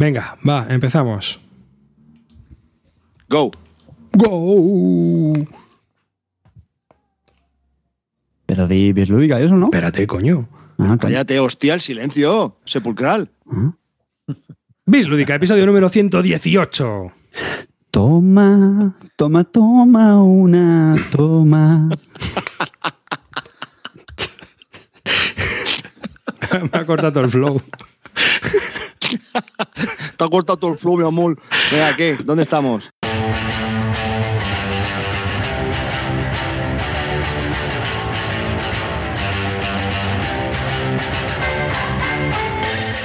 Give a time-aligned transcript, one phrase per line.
[0.00, 1.38] Venga, va, empezamos.
[3.28, 3.50] Go.
[4.14, 5.34] ¡Go!
[8.46, 9.66] Pero di lúdica eso, ¿no?
[9.66, 10.48] Espérate, coño.
[10.78, 10.96] Ah.
[10.98, 12.56] Cállate, hostia, el silencio.
[12.64, 13.28] Sepulcral.
[13.52, 13.74] Ah.
[14.86, 17.12] Bislúdica, episodio número 118.
[17.90, 21.90] Toma, toma, toma una toma.
[26.72, 27.60] Me ha cortado el flow.
[30.20, 31.34] Te ha cortado todo el flow, mi amor.
[31.72, 32.18] Venga, ¿qué?
[32.22, 32.90] ¿Dónde estamos?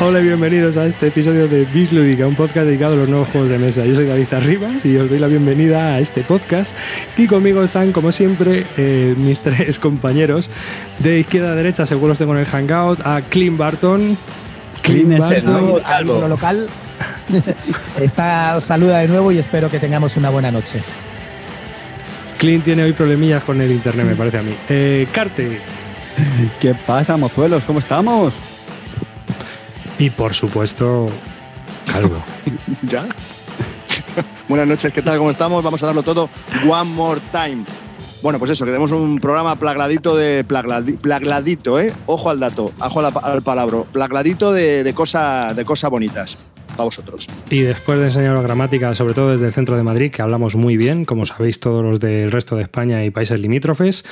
[0.02, 3.50] Hola y bienvenidos a este episodio de Bislúdica, un podcast dedicado a los nuevos juegos
[3.50, 3.86] de mesa.
[3.86, 6.76] Yo soy David Arribas y os doy la bienvenida a este podcast.
[7.16, 10.52] Y conmigo están, como siempre, eh, mis tres compañeros.
[11.00, 14.18] De izquierda a derecha, según los tengo en el Hangout, a Clint Barton.
[14.82, 16.08] Clean es el Barton.
[16.08, 16.68] nuevo local.
[18.00, 20.82] Está, os saluda de nuevo y espero que tengamos una buena noche.
[22.38, 24.54] Clint tiene hoy problemillas con el internet, me parece a mí.
[24.70, 25.62] Eh, Carte.
[26.60, 27.64] ¿Qué pasa, mozuelos?
[27.64, 28.36] ¿Cómo estamos?
[29.98, 31.08] Y por supuesto,
[31.92, 32.22] Calvo.
[32.84, 33.06] ¿Ya?
[34.48, 35.18] Buenas noches, ¿qué tal?
[35.18, 35.64] ¿Cómo estamos?
[35.64, 36.30] Vamos a darlo todo
[36.68, 37.64] one more time.
[38.22, 40.46] Bueno, pues eso, que tenemos un programa plagladito de.
[40.48, 41.94] plagladi- plagladito, ¿eh?
[42.06, 43.84] Ojo al dato, ojo al, al palabra.
[43.92, 46.38] Plagladito de, de cosas de cosas bonitas.
[46.76, 47.28] Para vosotros.
[47.50, 50.78] Y después de enseñaros gramática, sobre todo desde el centro de Madrid, que hablamos muy
[50.78, 54.06] bien, como sabéis todos los del resto de España y países limítrofes,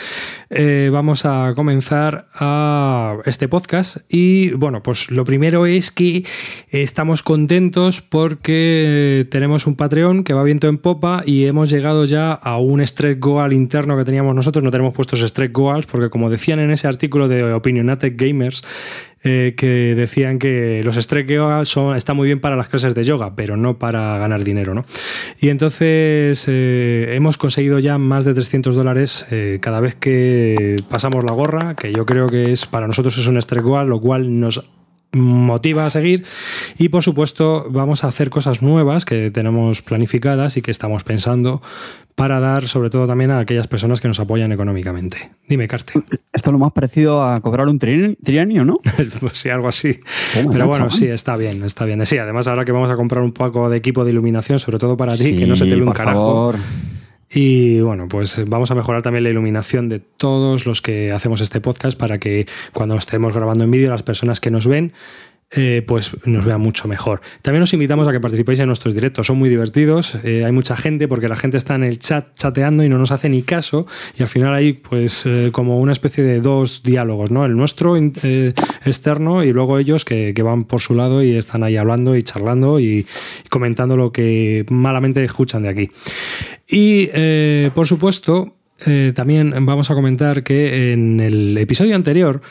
[0.50, 3.98] eh, vamos a comenzar a este podcast.
[4.10, 6.26] Y bueno, pues lo primero es que
[6.72, 12.34] estamos contentos porque tenemos un Patreon que va viento en popa y hemos llegado ya
[12.34, 14.64] a un stretch goal interno que teníamos nosotros.
[14.64, 18.64] No tenemos puestos stretch goals porque como decían en ese artículo de Opinionated Gamers,
[19.24, 23.36] eh, que decían que los goals son, están muy bien para las clases de yoga,
[23.36, 24.86] pero no para ganar dinero, ¿no?
[25.40, 31.24] Y entonces eh, hemos conseguido ya más de 300 dólares eh, cada vez que pasamos
[31.24, 34.64] la gorra, que yo creo que es para nosotros es un goal, lo cual nos
[35.14, 36.26] motiva a seguir
[36.78, 41.62] y por supuesto vamos a hacer cosas nuevas que tenemos planificadas y que estamos pensando
[42.16, 45.32] para dar sobre todo también a aquellas personas que nos apoyan económicamente.
[45.48, 45.94] Dime, Carte.
[46.32, 48.78] Esto es lo más parecido a cobrar un tri- trienio, ¿no?
[49.20, 50.00] pues sí, algo así.
[50.34, 50.92] Pero bueno, chaval.
[50.92, 52.06] sí, está bien, está bien.
[52.06, 54.96] Sí, además ahora que vamos a comprar un poco de equipo de iluminación, sobre todo
[54.96, 56.18] para ti, Sí, que no se te ve un carajo.
[56.20, 56.56] favor.
[57.34, 61.62] Y bueno, pues vamos a mejorar también la iluminación de todos los que hacemos este
[61.62, 64.94] podcast para que cuando estemos grabando en vídeo las personas que nos ven
[65.56, 67.22] eh, pues nos vean mucho mejor.
[67.44, 70.76] También os invitamos a que participéis en nuestros directos, son muy divertidos, eh, hay mucha
[70.76, 73.86] gente porque la gente está en el chat chateando y no nos hace ni caso
[74.18, 77.46] y al final hay pues eh, como una especie de dos diálogos, ¿no?
[77.46, 81.78] El nuestro externo y luego ellos que, que van por su lado y están ahí
[81.78, 83.06] hablando y charlando y,
[83.52, 85.90] comentando lo que malamente escuchan de aquí.
[86.68, 87.10] Y
[87.76, 88.56] por supuesto,
[89.14, 92.42] también vamos a comentar que en el episodio anterior,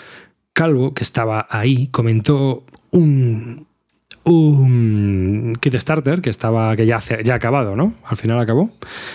[0.52, 3.66] Calvo, que estaba ahí, comentó un,
[4.24, 7.94] un kit starter que estaba que ya, hace- ya ha acabado, ¿no?
[8.04, 8.70] Al final acabó,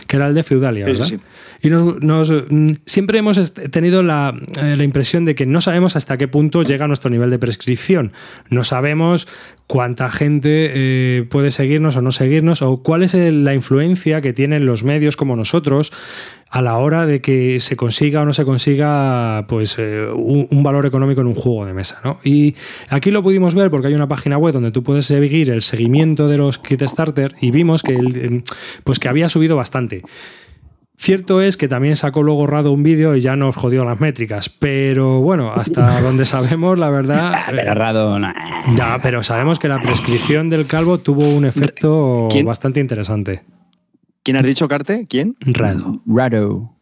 [0.08, 1.10] que era el de Feudalia, Sí, sí, ¿verdad?
[1.18, 1.18] sí.
[1.62, 5.96] Y nos, nos, mm, siempre hemos tenido la, eh, la impresión de que no sabemos
[5.96, 8.12] hasta qué punto llega nuestro nivel de prescripción.
[8.50, 9.28] No sabemos
[9.68, 14.66] cuánta gente eh, puede seguirnos o no seguirnos, o cuál es la influencia que tienen
[14.66, 15.92] los medios como nosotros
[16.50, 20.64] a la hora de que se consiga o no se consiga pues eh, un, un
[20.64, 22.00] valor económico en un juego de mesa.
[22.06, 22.20] ¿no?
[22.24, 22.56] Y
[22.88, 26.30] aquí lo pudimos ver porque hay una página web donde tú puedes seguir el seguimiento
[26.30, 28.44] de los kit starter y vimos que, el, eh,
[28.86, 30.04] pues que había subido bastante.
[31.00, 34.50] Cierto es que también sacó luego Rado un vídeo y ya nos jodió las métricas,
[34.50, 37.34] pero bueno, hasta donde sabemos, la verdad.
[37.36, 38.34] Ah, pero raro, nah.
[38.76, 42.46] Ya, pero sabemos que la prescripción del calvo tuvo un efecto ¿Quién?
[42.46, 43.44] bastante interesante.
[44.24, 45.06] ¿Quién has dicho, Carte?
[45.08, 45.38] ¿Quién?
[45.40, 46.02] Rado.
[46.06, 46.74] Raro.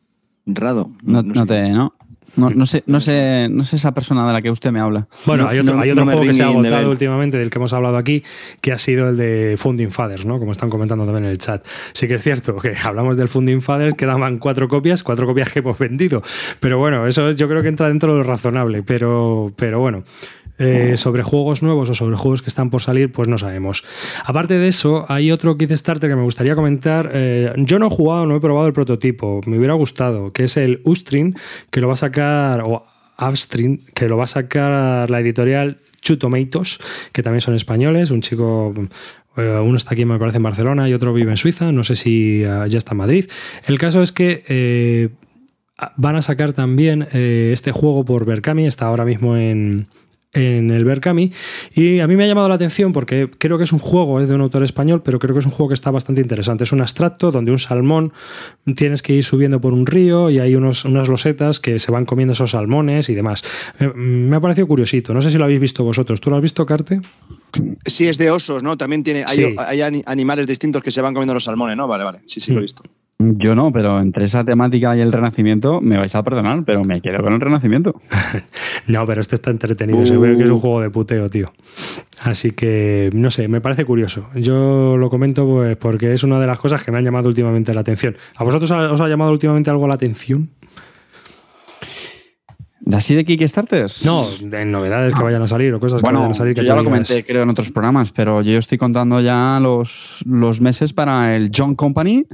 [0.47, 0.89] Rado.
[1.03, 1.93] No, sé no te, ¿no?
[2.37, 5.07] No, no sé, no sé, no sé esa persona de la que usted me habla.
[5.25, 7.57] Bueno, No- hay otro, no- hay otro juego que se ha agotado últimamente, del que
[7.59, 8.23] hemos hablado aquí,
[8.61, 10.39] que ha sido el de Funding Fathers, ¿no?
[10.39, 11.65] Como están comentando también en el chat.
[11.93, 15.59] Sí que es cierto que hablamos del Funding Fathers, quedaban cuatro copias, cuatro copias que
[15.59, 16.21] hemos vendido.
[16.59, 18.83] Pero bueno, eso yo creo que entra dentro de lo razonable.
[18.83, 20.03] Pero, pero bueno.
[20.57, 23.83] Eh, sobre juegos nuevos o sobre juegos que están por salir, pues no sabemos.
[24.23, 27.09] Aparte de eso, hay otro kit starter que me gustaría comentar.
[27.13, 30.55] Eh, yo no he jugado, no he probado el prototipo, me hubiera gustado, que es
[30.55, 31.33] el Ustream,
[31.71, 32.85] que lo va a sacar, o
[33.19, 35.77] Upstream, que lo va a sacar la editorial
[36.19, 36.79] Tomatoes,
[37.11, 38.73] que también son españoles, un chico
[39.37, 41.73] eh, uno está aquí, me parece, en Barcelona y otro vive en Suiza.
[41.73, 43.25] No sé si ya está en Madrid.
[43.65, 45.11] El caso es que
[45.97, 48.65] van a sacar también este juego por Berkami.
[48.65, 49.87] Está ahora mismo en,
[50.35, 51.31] en el Berkami
[51.73, 54.27] y a mí me ha llamado la atención porque creo que es un juego, es
[54.29, 56.63] de un autor español, pero creo que es un juego que está bastante interesante.
[56.65, 58.13] Es un abstracto donde un salmón
[58.75, 62.05] tienes que ir subiendo por un río y hay unos, unas losetas que se van
[62.05, 63.43] comiendo esos salmones y demás.
[63.79, 66.19] Me, me ha parecido curiosito, no sé si lo habéis visto vosotros.
[66.21, 67.01] ¿Tú lo has visto, Carte?
[67.85, 68.77] Sí, es de osos, ¿no?
[68.77, 69.55] También tiene, hay, Sí.
[69.57, 71.87] hay ani- animales distintos que se van comiendo los salmones, ¿no?
[71.87, 72.19] Vale, vale.
[72.25, 72.63] Sí, sí, lo he Mm.
[72.65, 72.83] visto.
[73.17, 76.99] Yo no, pero entre esa temática y el renacimiento me vais a perdonar, pero me
[76.99, 77.99] quedo con el renacimiento.
[78.87, 79.97] No, pero este está entretenido.
[79.97, 80.37] Uh.
[80.37, 81.51] Que es un juego de puteo, tío.
[82.21, 84.27] Así que, no sé, me parece curioso.
[84.35, 87.73] Yo lo comento pues, porque es una de las cosas que me han llamado últimamente
[87.73, 88.15] la atención.
[88.35, 90.51] ¿A vosotros os ha llamado últimamente algo la atención?
[92.85, 94.05] ¿De así de Kickstarters?
[94.05, 96.53] No, de novedades que vayan a salir o cosas que Bueno, vayan a salir.
[96.53, 100.23] Que yo ya lo comenté, creo, en otros programas, pero yo estoy contando ya los,
[100.27, 102.27] los meses para el John Company,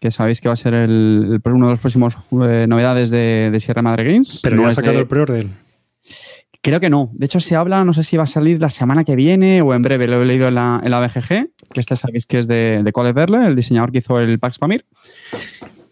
[0.00, 3.50] que sabéis que va a ser el, el- uno de los próximos eh, novedades de,
[3.50, 4.40] de Sierra Madre Games.
[4.42, 5.46] Pero No ya ha sacado de- el pre-order.
[6.62, 7.10] Creo que no.
[7.12, 9.72] De hecho, se habla, no sé si va a salir la semana que viene o
[9.72, 10.08] en breve.
[10.08, 11.28] Lo he leído en la, en la BGG,
[11.72, 14.58] que este sabéis que es de, de Cole Verle, el diseñador que hizo el Pax
[14.58, 14.84] Pamir.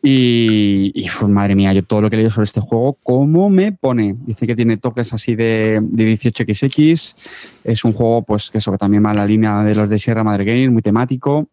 [0.03, 3.73] Y, y, madre mía, yo todo lo que he leído sobre este juego, ¿cómo me
[3.73, 4.17] pone?
[4.27, 7.17] Dice que tiene toques así de, de 18XX.
[7.65, 9.99] Es un juego, pues, que eso que también va en la línea de los de
[9.99, 11.49] Sierra Madre Games, muy temático.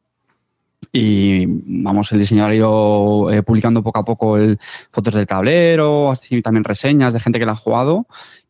[0.92, 4.60] Y vamos, el diseñador ha ido eh, publicando poco a poco el-
[4.92, 8.08] fotos del tablero, así también reseñas de gente que la ha jugado.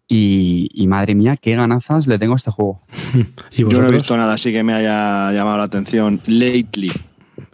[0.07, 2.81] Y, y madre mía, qué ganazas le tengo a este juego.
[3.51, 6.91] ¿Y Yo no he visto nada así que me haya llamado la atención lately.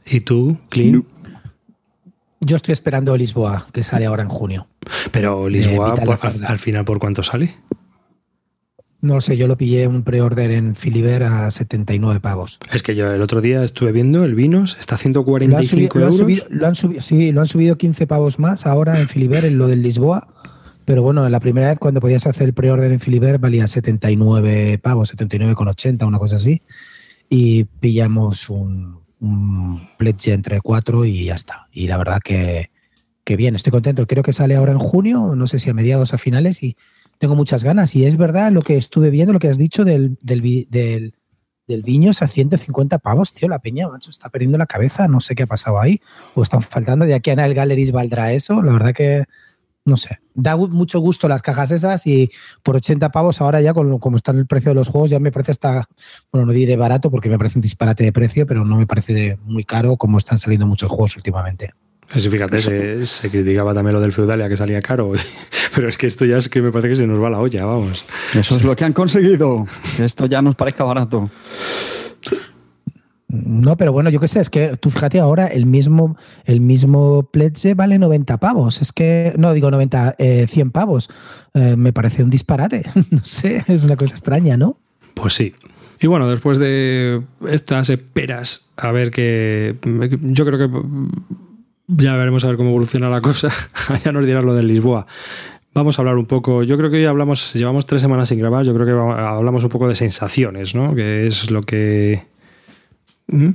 [0.06, 1.06] ¿Y tú, Clean?
[2.40, 4.68] Yo estoy esperando Lisboa, que sale ahora en junio.
[5.12, 7.56] Pero Lisboa, por- al, al final, ¿por cuánto sale?
[9.00, 12.60] No lo sé, yo lo pillé un pre-order en Filiber a 79 pavos.
[12.74, 15.92] Es que yo el otro día estuve viendo el Vinos, está a Lo han, subido,
[15.94, 16.20] 145 lo han euros.
[16.20, 19.58] subido- lo han subido- sí, lo han subido 15 pavos más ahora en Filiber, en
[19.60, 20.28] lo del Lisboa.
[20.86, 25.10] Pero bueno, la primera vez cuando podías hacer el pre-order en Filiber valía 79 pavos,
[25.10, 26.62] 79,80, una cosa así.
[27.30, 31.68] Y pillamos un, un pledge entre cuatro y ya está.
[31.72, 32.72] Y la verdad que,
[33.26, 34.08] que bien, estoy contento.
[34.08, 36.78] Creo que sale ahora en junio, no sé si a mediados a finales, y
[37.18, 37.96] tengo muchas ganas.
[37.96, 41.14] Y es verdad lo que estuve viendo, lo que has dicho del, del, del,
[41.68, 43.48] del Viños a 150 pavos, tío.
[43.48, 45.08] La peña, macho, está perdiendo la cabeza.
[45.08, 46.02] No sé qué ha pasado ahí.
[46.36, 47.06] O están faltando.
[47.06, 48.62] De aquí a el Galleries valdrá eso.
[48.62, 49.26] La verdad que,
[49.88, 50.20] no sé.
[50.36, 52.30] Da mucho gusto las cajas esas y
[52.62, 55.32] por 80 pavos ahora ya, con, como está el precio de los juegos, ya me
[55.32, 55.88] parece hasta,
[56.32, 59.40] bueno, no diré barato porque me parece un disparate de precio, pero no me parece
[59.44, 61.74] muy caro como están saliendo muchos juegos últimamente.
[62.14, 65.12] Es, fíjate, se, se criticaba también lo del Feudalia que salía caro.
[65.76, 67.66] Pero es que esto ya es que me parece que se nos va la olla,
[67.66, 68.06] vamos.
[68.34, 69.68] Eso es lo que han conseguido.
[69.96, 71.30] Que esto ya nos parezca barato.
[73.30, 77.24] No, pero bueno, yo qué sé, es que tú fíjate ahora el mismo, el mismo
[77.24, 78.82] pledge vale 90 pavos.
[78.82, 81.10] Es que, no digo 90, eh, 100 pavos.
[81.54, 82.86] Eh, me parece un disparate.
[83.12, 84.78] no sé, es una cosa extraña, ¿no?
[85.14, 85.54] Pues sí.
[86.00, 89.76] Y bueno, después de estas esperas, a ver que.
[90.22, 90.80] Yo creo que
[91.88, 93.52] ya veremos a ver cómo evoluciona la cosa.
[94.04, 95.08] ya nos dirás lo del Lisboa.
[95.74, 96.64] Vamos a hablar un poco.
[96.64, 98.66] Yo creo que hoy hablamos, llevamos tres semanas sin grabar.
[98.66, 100.96] Yo creo que hablamos un poco de sensaciones, ¿no?
[100.96, 102.24] Que es lo que.
[103.28, 103.50] ¿Mm?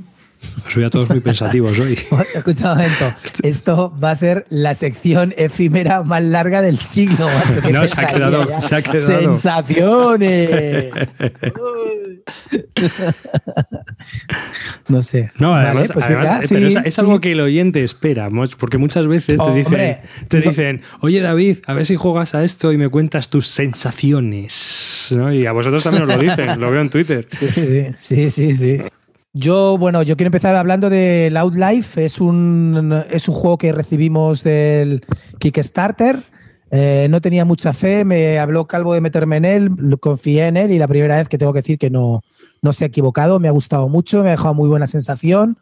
[0.67, 1.93] Os veo a todos muy pensativos hoy.
[2.35, 3.13] Escucha un momento.
[3.23, 7.25] Este- Esto va a ser la sección efímera más larga del siglo.
[7.27, 7.61] macho.
[7.61, 8.61] ¿Qué No, se ha quedado- ya?
[8.61, 8.99] se ha quedado.
[9.35, 10.91] Sensaciones.
[14.87, 15.31] no sé.
[15.39, 17.01] No, Vale, además, pues además, venga, eh, pero sí, es, es sí.
[17.01, 18.29] algo que el oyente espera,
[18.59, 22.43] porque muchas veces te dicen, Hombre, te dicen, oye David, a ver si juegas a
[22.43, 25.13] esto y me cuentas tus sensaciones.
[25.15, 25.33] ¿no?
[25.33, 27.27] Y a vosotros también os lo dicen, lo veo en Twitter.
[27.29, 28.77] Sí, sí, sí, sí, sí.
[29.35, 32.05] Yo, bueno, yo quiero empezar hablando del Outlife.
[32.05, 35.03] Es un, es un juego que recibimos del
[35.39, 36.19] Kickstarter.
[36.69, 40.71] Eh, no tenía mucha fe, me habló Calvo de meterme en él, confié en él
[40.71, 42.23] y la primera vez que tengo que decir que no,
[42.63, 45.57] no se ha equivocado, me ha gustado mucho, me ha dejado muy buena sensación.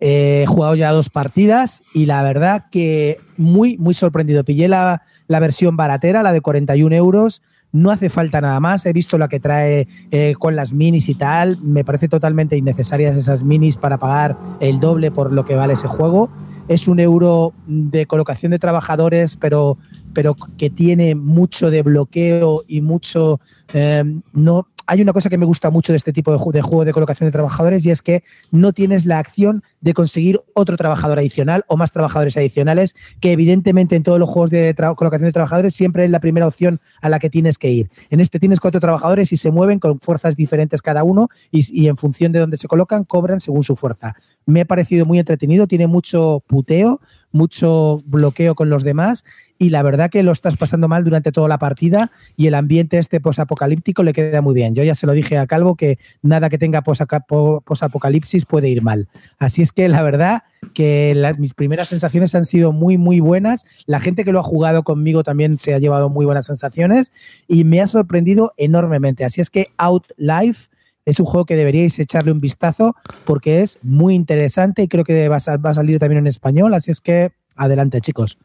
[0.00, 4.44] Eh, he jugado ya dos partidas y la verdad que muy, muy sorprendido.
[4.44, 7.42] Pillé la, la versión baratera, la de 41 euros.
[7.72, 8.84] No hace falta nada más.
[8.86, 11.58] He visto la que trae eh, con las minis y tal.
[11.62, 15.88] Me parece totalmente innecesarias esas minis para pagar el doble por lo que vale ese
[15.88, 16.30] juego.
[16.68, 19.78] Es un euro de colocación de trabajadores, pero,
[20.12, 23.40] pero que tiene mucho de bloqueo y mucho.
[23.72, 26.60] eh, no, hay una cosa que me gusta mucho de este tipo de, ju- de
[26.60, 30.76] juego de colocación de trabajadores y es que no tienes la acción de conseguir otro
[30.76, 35.32] trabajador adicional o más trabajadores adicionales, que evidentemente en todos los juegos de colocación de
[35.32, 37.90] trabajadores siempre es la primera opción a la que tienes que ir.
[38.10, 41.88] En este tienes cuatro trabajadores y se mueven con fuerzas diferentes cada uno y, y
[41.88, 44.14] en función de dónde se colocan cobran según su fuerza.
[44.46, 49.24] Me ha parecido muy entretenido, tiene mucho puteo, mucho bloqueo con los demás
[49.62, 52.98] y la verdad que lo estás pasando mal durante toda la partida y el ambiente
[52.98, 54.74] este posapocalíptico le queda muy bien.
[54.74, 59.08] Yo ya se lo dije a Calvo que nada que tenga posapocalipsis puede ir mal.
[59.38, 60.42] Así es que la verdad
[60.74, 63.64] que mis primeras sensaciones han sido muy, muy buenas.
[63.86, 67.12] La gente que lo ha jugado conmigo también se ha llevado muy buenas sensaciones
[67.46, 69.24] y me ha sorprendido enormemente.
[69.24, 70.71] Así es que Outlife
[71.04, 72.94] es un juego que deberíais echarle un vistazo
[73.24, 76.74] porque es muy interesante y creo que va a, va a salir también en español.
[76.74, 78.38] Así es que adelante, chicos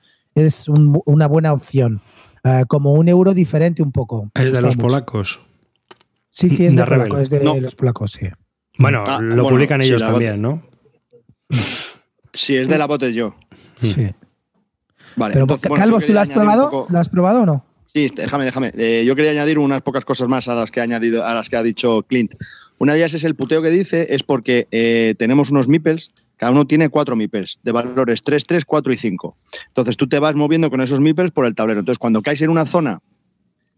[0.46, 2.02] es una buena opción.
[2.44, 4.30] Eh, como un euro diferente un poco.
[4.36, 5.40] Es de los polacos.
[6.30, 6.86] Sí, sí, es de,
[7.62, 8.28] los polacos, sí.
[8.78, 10.62] Bueno, ah, lo publican ellos también, ¿no?
[12.32, 13.36] Sí, es de la bote yo.
[13.82, 14.14] Sí.
[15.16, 16.86] Vale, Pero, Calvos, ¿tú lo has probado?
[16.88, 17.66] ¿Lo has probado o no?
[17.98, 18.72] Sí, déjame, déjame.
[18.78, 21.50] Eh, yo quería añadir unas pocas cosas más a las que ha añadido, a las
[21.50, 22.36] que ha dicho Clint.
[22.78, 26.52] Una de ellas es el puteo que dice, es porque eh, tenemos unos meeples cada
[26.52, 29.36] uno tiene cuatro MIPELs de valores 3, 3, 4 y 5.
[29.70, 31.80] Entonces tú te vas moviendo con esos MIPELs por el tablero.
[31.80, 33.00] Entonces cuando caes en una zona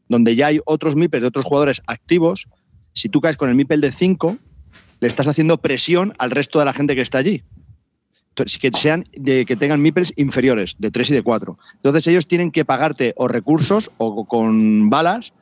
[0.09, 2.49] donde ya hay otros MIPELs de otros jugadores activos,
[2.91, 4.38] si tú caes con el MIPEL de 5,
[4.99, 7.43] le estás haciendo presión al resto de la gente que está allí.
[8.60, 11.58] Que sean de, que tengan MIPELs inferiores, de 3 y de 4.
[11.75, 15.34] Entonces ellos tienen que pagarte o recursos o con balas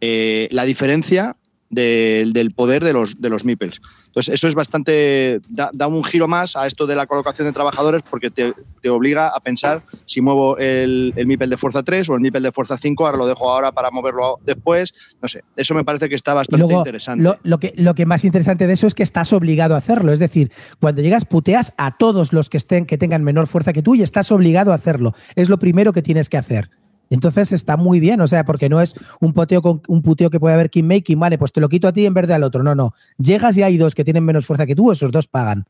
[0.00, 1.36] eh, la diferencia
[1.70, 3.80] del poder de los, de los MIPELs.
[4.14, 8.04] Entonces, eso es bastante, da, un giro más a esto de la colocación de trabajadores
[8.08, 8.54] porque te,
[8.88, 12.52] obliga a pensar si muevo el, el, MIPEL de fuerza 3 o el MIPEL de
[12.52, 14.94] fuerza 5, ahora lo dejo ahora para moverlo después.
[15.20, 17.38] No sé, eso me parece que está bastante interesante.
[17.42, 20.12] Lo, que, lo que más interesante de eso es que estás obligado a hacerlo.
[20.12, 23.82] Es decir, cuando llegas puteas a todos los que, estén, que tengan menor fuerza que
[23.82, 25.12] tú y estás obligado a hacerlo.
[25.34, 26.70] Es lo primero que tienes que hacer.
[27.10, 30.40] Entonces está muy bien, o sea, porque no es un puteo con un puteo que
[30.40, 32.62] puede haber making, vale, pues te lo quito a ti en vez de al otro.
[32.62, 32.94] No, no.
[33.18, 35.66] Llegas y hay dos que tienen menos fuerza que tú, esos dos pagan.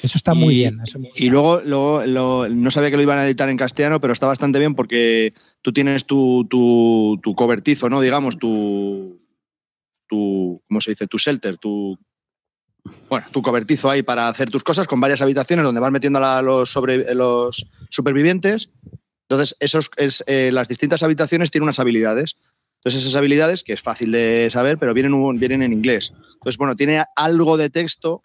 [0.00, 0.80] Eso está muy bien.
[1.16, 4.74] y luego, no sabía que lo iban a editar en castellano, pero está bastante bien
[4.74, 8.00] porque tú tienes tu, tu, cobertizo, ¿no?
[8.00, 9.20] Digamos, tu,
[10.08, 10.62] tu.
[10.66, 11.06] ¿Cómo se dice?
[11.06, 11.98] Tu shelter, tu.
[13.08, 16.42] Bueno, tu cobertizo ahí para hacer tus cosas con varias habitaciones donde vas metiendo a
[16.42, 18.70] los, sobre, los supervivientes
[19.28, 22.36] entonces, esos, es, eh, las distintas habitaciones tienen unas habilidades.
[22.76, 26.12] Entonces, esas habilidades, que es fácil de saber, pero vienen, vienen en inglés.
[26.34, 28.22] Entonces, bueno, tiene algo de texto,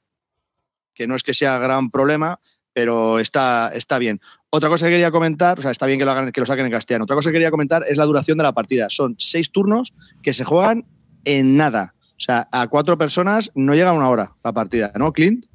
[0.93, 2.39] que no es que sea gran problema,
[2.73, 4.19] pero está, está bien.
[4.49, 6.65] Otra cosa que quería comentar, o sea, está bien que lo, hagan, que lo saquen
[6.65, 7.03] en castellano.
[7.03, 8.89] Otra cosa que quería comentar es la duración de la partida.
[8.89, 10.85] Son seis turnos que se juegan
[11.25, 11.93] en nada.
[12.11, 15.45] O sea, a cuatro personas no llega una hora la partida, ¿no, Clint?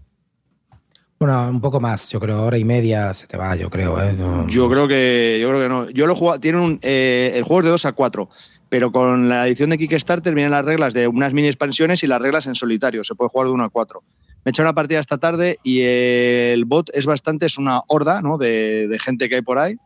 [1.22, 3.96] Bueno, un poco más, yo creo, hora y media se te va, yo creo.
[4.02, 4.12] ¿eh?
[4.48, 5.88] yo creo que yo creo que no.
[5.90, 8.28] Yo lo juego, tiene un, eh, el juego es de 2 a 4,
[8.68, 12.20] pero con la edición de Kickstarter vienen las reglas de unas mini expansiones y las
[12.20, 13.04] reglas en solitario.
[13.04, 14.02] Se puede jugar de 1 a 4.
[14.02, 18.20] Me he hecho una partida esta tarde y el bot es bastante, es una horda
[18.20, 18.36] ¿no?
[18.36, 19.76] de, gente que hay por ahí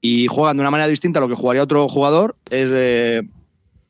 [0.00, 2.36] y juegan de una manera distinta a lo que jugaría otro jugador.
[2.48, 3.20] Es eh,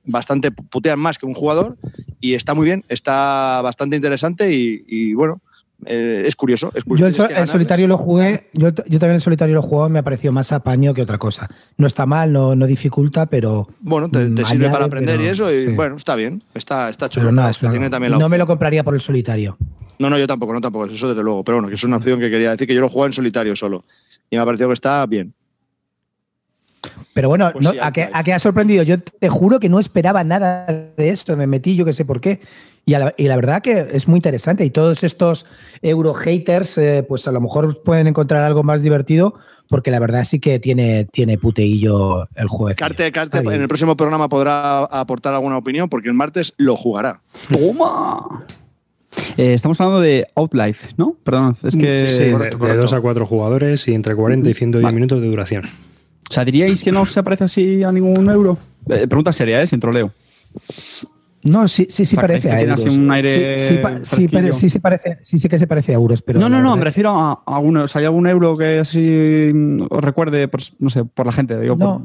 [0.02, 1.76] bastante, putean más que un jugador
[2.18, 5.40] y está muy bien, está bastante interesante y bueno,
[5.86, 10.00] eh, es, curioso, Yo el, solitario lo jugué, yo, también el solitario lo jugué, me
[10.00, 11.48] ha parecido más apaño que otra cosa.
[11.76, 13.68] No está mal, no, no dificulta, pero.
[13.80, 17.30] Bueno, te, sirve para aprender y eso, y bueno, está bien, está, está chulo.
[17.30, 19.56] no me lo compraría por el solitario.
[19.98, 21.42] No, no, yo tampoco, no tampoco, eso desde luego.
[21.44, 23.56] Pero bueno, que es una opción que quería decir que yo lo jugué en solitario
[23.56, 23.84] solo.
[24.30, 25.34] Y me ha parecido que está bien.
[27.12, 28.84] Pero bueno, pues ¿a, qué, ha sorprendido?
[28.84, 30.66] Yo te juro que no esperaba nada
[30.96, 31.36] de esto.
[31.36, 32.40] Me metí, yo que sé por qué.
[32.88, 34.64] Y, la verdad que es muy interesante.
[34.64, 35.44] Y todos estos
[35.82, 39.34] euro haters, eh, pues a lo mejor pueden encontrar algo más divertido,
[39.68, 42.74] porque la verdad sí que tiene, tiene puteillo el juego.
[42.78, 47.20] Carte, Carte en el próximo programa podrá aportar alguna opinión, porque el martes lo jugará.
[47.52, 48.46] ¡Toma!
[49.36, 51.14] Eh, estamos hablando de Outlife, ¿no?
[51.24, 52.08] Perdón, es que.
[52.08, 55.64] Sí, de, 2 a 4 jugadores y entre 40 y 110 minutos de duración.
[55.66, 58.56] O sea, ¿diríais que no se parece así a ningún euro?
[58.88, 59.66] Eh, pregunta seria, ¿eh?
[59.66, 60.10] Sin troleo.
[61.42, 62.84] No, sí, sí, sí parece a euros.
[62.84, 66.40] Un aire sí, sí, sí, sí, parece, sí, sí que se parece a euros, pero.
[66.40, 67.84] No, no, no, me refiero a, alguno.
[67.84, 69.52] O sea, ¿hay algún euro que así
[69.88, 71.58] os recuerde, por, no sé, por la gente?
[71.60, 72.02] Digo, no,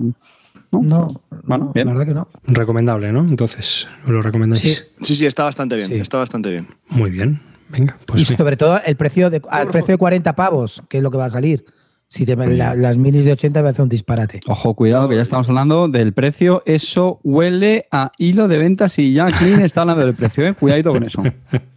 [0.70, 1.88] por, no, bueno, bien.
[1.88, 2.28] la verdad que no.
[2.46, 3.22] Recomendable, ¿no?
[3.22, 4.92] Entonces, ¿lo recomendáis?
[5.02, 6.68] Sí, sí, está bastante bien, está bastante bien.
[6.90, 7.98] Muy bien, venga.
[8.06, 11.12] Pues y sobre todo el precio de, al precio de 40 pavos, que es lo
[11.12, 11.66] que va a salir.
[12.14, 14.40] Si te, las minis de 80 me hace un disparate.
[14.48, 16.62] Ojo, cuidado, que ya estamos hablando del precio.
[16.68, 20.54] Eso huele a hilo de ventas y ya Clean está hablando del precio, ¿eh?
[20.54, 21.24] Cuidadito con eso.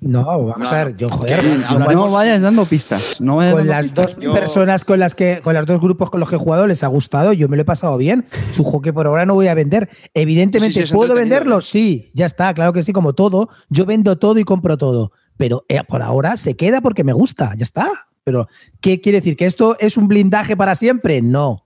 [0.02, 1.43] No, vamos a ver, yo joder.
[1.90, 3.19] No, vayas dando pistas.
[3.19, 6.37] No con las dos personas con las que, con los dos grupos con los que
[6.37, 8.26] he jugado les ha gustado, yo me lo he pasado bien.
[8.52, 9.88] Su juego que por ahora no voy a vender.
[10.12, 11.62] Evidentemente, ¿puedo venderlo?
[11.62, 13.49] Sí, ya está, claro que sí, como todo.
[13.71, 17.55] Yo vendo todo y compro todo pero eh, por ahora se queda porque me gusta,
[17.57, 18.06] ya está.
[18.26, 18.49] Pero,
[18.80, 19.37] ¿qué quiere decir?
[19.37, 21.23] ¿Que esto es un blindaje para siempre?
[21.23, 21.64] No.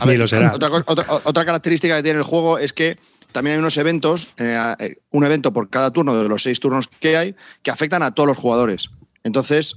[0.00, 2.98] A ver, otra, otra, otra, característica que tiene el juego es que
[3.30, 6.88] también hay unos eventos, eh, eh, un evento por cada turno de los seis turnos
[6.88, 8.90] que hay, que afectan a todos los jugadores.
[9.22, 9.76] Entonces,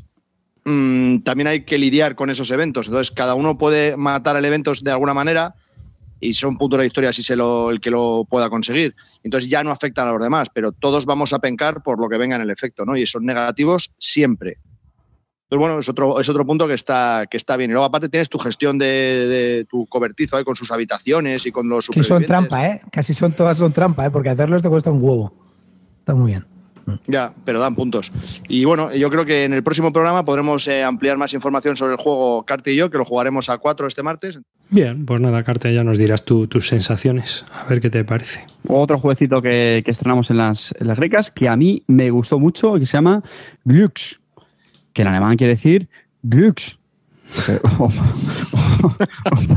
[0.65, 2.88] mmm, también hay que lidiar con esos eventos.
[2.88, 5.53] Entonces, cada uno puede matar el evento de alguna manera
[6.19, 8.95] y son puntos de la historia si se lo, el que lo pueda conseguir.
[9.22, 12.17] Entonces ya no afectan a los demás, pero todos vamos a pencar por lo que
[12.17, 12.98] venga en el efecto, ¿no?
[12.98, 14.57] Y son negativos siempre.
[15.44, 17.70] Entonces, bueno, es otro, es otro punto que está, que está bien.
[17.70, 20.46] Y luego, aparte, tienes tu gestión de, de tu cobertizo ¿eh?
[20.46, 22.82] con sus habitaciones y con los Que son trampa, ¿eh?
[22.92, 24.12] Casi son todas son trampa, ¿eh?
[24.12, 25.34] Porque hacerlos te cuesta un huevo.
[26.00, 26.46] Está muy bien.
[27.08, 28.12] Ya, pero dan puntos.
[28.48, 31.94] Y bueno, yo creo que en el próximo programa podremos eh, ampliar más información sobre
[31.94, 34.40] el juego Carte y yo, que lo jugaremos a cuatro este martes.
[34.70, 38.46] Bien, pues nada, Carte, ya nos dirás tú, tus sensaciones, a ver qué te parece.
[38.68, 42.40] Otro jueguecito que, que estrenamos en las, en las grecas, que a mí me gustó
[42.40, 43.24] mucho, que se llama
[43.64, 44.20] Glux,
[44.94, 45.90] que en alemán quiere decir
[47.80, 47.90] o,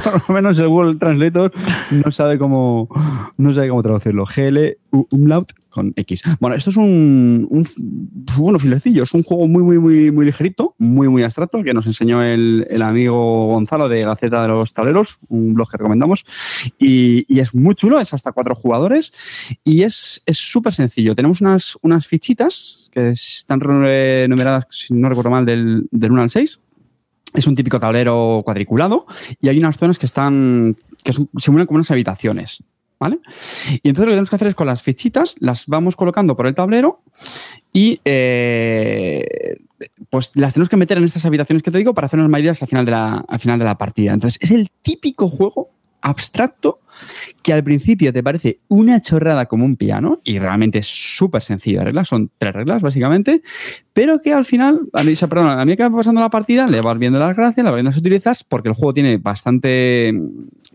[0.03, 1.53] por lo menos el Google Translator
[1.91, 2.89] no sabe cómo
[3.37, 4.25] no sabe cómo traducirlo.
[4.25, 4.79] GL
[5.11, 5.53] umlaut
[6.41, 7.67] Bueno, esto es un, un
[8.39, 11.87] bueno, filecillo, es un juego muy, muy, muy, muy ligerito, muy, muy abstracto, que nos
[11.87, 16.25] enseñó el, amigo Gonzalo de Gaceta de los Tableros, un blog que recomendamos,
[16.79, 19.13] y, es muy chulo, es hasta cuatro jugadores,
[19.65, 21.15] y es súper sencillo.
[21.15, 26.31] Tenemos unas, unas fichitas que están numeradas, si no recuerdo mal, del, del 1 al
[26.31, 26.61] 6,
[27.35, 29.07] es un típico tablero cuadriculado
[29.41, 32.63] y hay unas zonas que están que simulan como unas habitaciones.
[32.99, 33.19] ¿Vale?
[33.83, 36.47] Y entonces lo que tenemos que hacer es con las fichitas, las vamos colocando por
[36.47, 37.03] el tablero
[37.71, 39.57] y eh,
[40.09, 42.63] pues las tenemos que meter en estas habitaciones que te digo para hacer unas mayorías
[42.63, 44.15] al final de la, al final de la partida.
[44.15, 45.69] Entonces es el típico juego
[46.01, 46.81] abstracto
[47.43, 51.79] que al principio te parece una chorrada como un piano y realmente es súper sencillo
[51.81, 53.43] de reglas, son tres reglas básicamente,
[53.93, 56.81] pero que al final, a mí, perdón, a mí que va pasando la partida, le
[56.81, 60.13] vas viendo las gracias, le vas viendo utilizas, porque el juego tiene bastante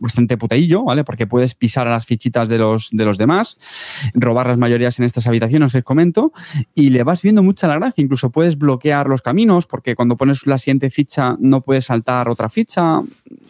[0.01, 1.03] bastante puteillo, ¿vale?
[1.03, 3.57] Porque puedes pisar a las fichitas de los, de los demás,
[4.15, 6.33] robar las mayorías en estas habitaciones que os comento,
[6.73, 8.03] y le vas viendo mucha la gracia.
[8.03, 12.49] Incluso puedes bloquear los caminos, porque cuando pones la siguiente ficha no puedes saltar otra
[12.49, 13.01] ficha,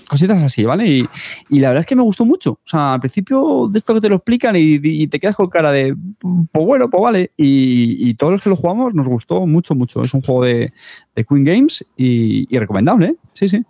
[0.10, 1.07] cositas así, ¿vale?
[1.49, 2.60] Y la verdad es que me gustó mucho.
[2.71, 5.73] Sea, al principio de esto que te lo explican y, y te quedas con cara
[5.73, 5.93] de,
[6.51, 7.31] pues bueno, pues vale.
[7.36, 10.01] Y, y, todos los que lo jugamos nos gustó mucho, mucho.
[10.01, 10.71] Es un juego de,
[11.13, 13.15] de Queen Games y, y recomendable, ¿eh?
[13.34, 13.65] Sí, sí.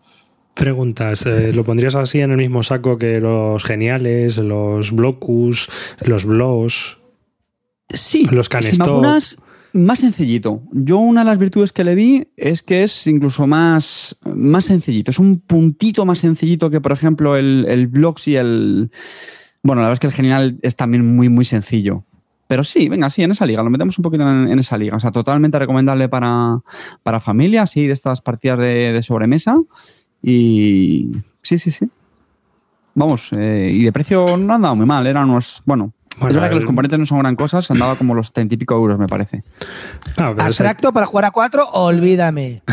[0.53, 5.67] Preguntas, eh, ¿lo pondrías así en el mismo saco que los geniales, los blocus,
[6.01, 6.99] los blows?
[7.89, 9.39] Sí, los canestos.
[9.73, 10.63] Más sencillito.
[10.71, 15.11] Yo una de las virtudes que le vi es que es incluso más, más sencillito.
[15.11, 18.91] Es un puntito más sencillito que, por ejemplo, el, el blocks y el...
[19.63, 22.03] Bueno, la verdad es que el genial es también muy, muy sencillo.
[22.47, 24.97] Pero sí, venga, sí, en esa liga, lo metemos un poquito en, esa liga.
[24.97, 26.59] O sea, totalmente recomendable para,
[27.03, 29.57] para familias, sí, de estas partidas de, de sobremesa.
[30.21, 31.89] Y sí, sí, sí.
[32.93, 36.49] Vamos, eh, y de precio no andaba muy mal, eran unos, bueno, bueno, es verdad
[36.49, 38.99] que los componentes no son gran cosa, se andaba como los 30 y pico euros,
[38.99, 39.43] me parece.
[40.17, 40.93] Ah, Abstracto es...
[40.93, 42.61] para jugar a 4, olvídame.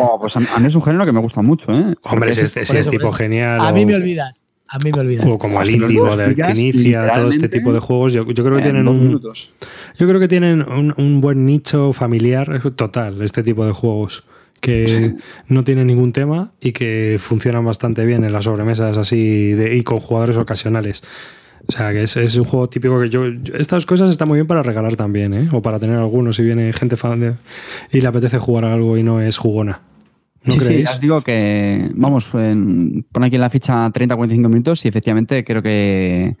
[0.00, 1.94] Oh, pues a, a, mí es un género que me gusta mucho, ¿eh?
[2.04, 3.60] Hombre, si es, es, es, tipo genial.
[3.60, 3.72] A o...
[3.74, 4.44] mí me olvidas.
[4.68, 5.26] A mí me olvidas.
[5.28, 8.12] O como el Índigo de que inicia todo este tipo de juegos.
[8.12, 9.08] Yo, yo creo que tienen un.
[9.08, 9.50] Minutos.
[9.98, 14.24] Yo creo que tienen un, un buen nicho familiar total, este tipo de juegos
[14.60, 15.14] que
[15.48, 19.82] no tiene ningún tema y que funcionan bastante bien en las sobremesas así de, y
[19.82, 21.02] con jugadores ocasionales.
[21.66, 24.46] O sea, que es, es, un juego típico que yo, Estas cosas están muy bien
[24.46, 25.48] para regalar también, ¿eh?
[25.52, 27.34] O para tener algunos si viene gente fan de,
[27.92, 29.82] y le apetece jugar a algo y no es jugona.
[30.44, 30.88] ¿No sí, creéis?
[30.88, 35.60] sí, os digo que, vamos, pon aquí en la ficha 30-45 minutos y efectivamente creo
[35.60, 36.36] que,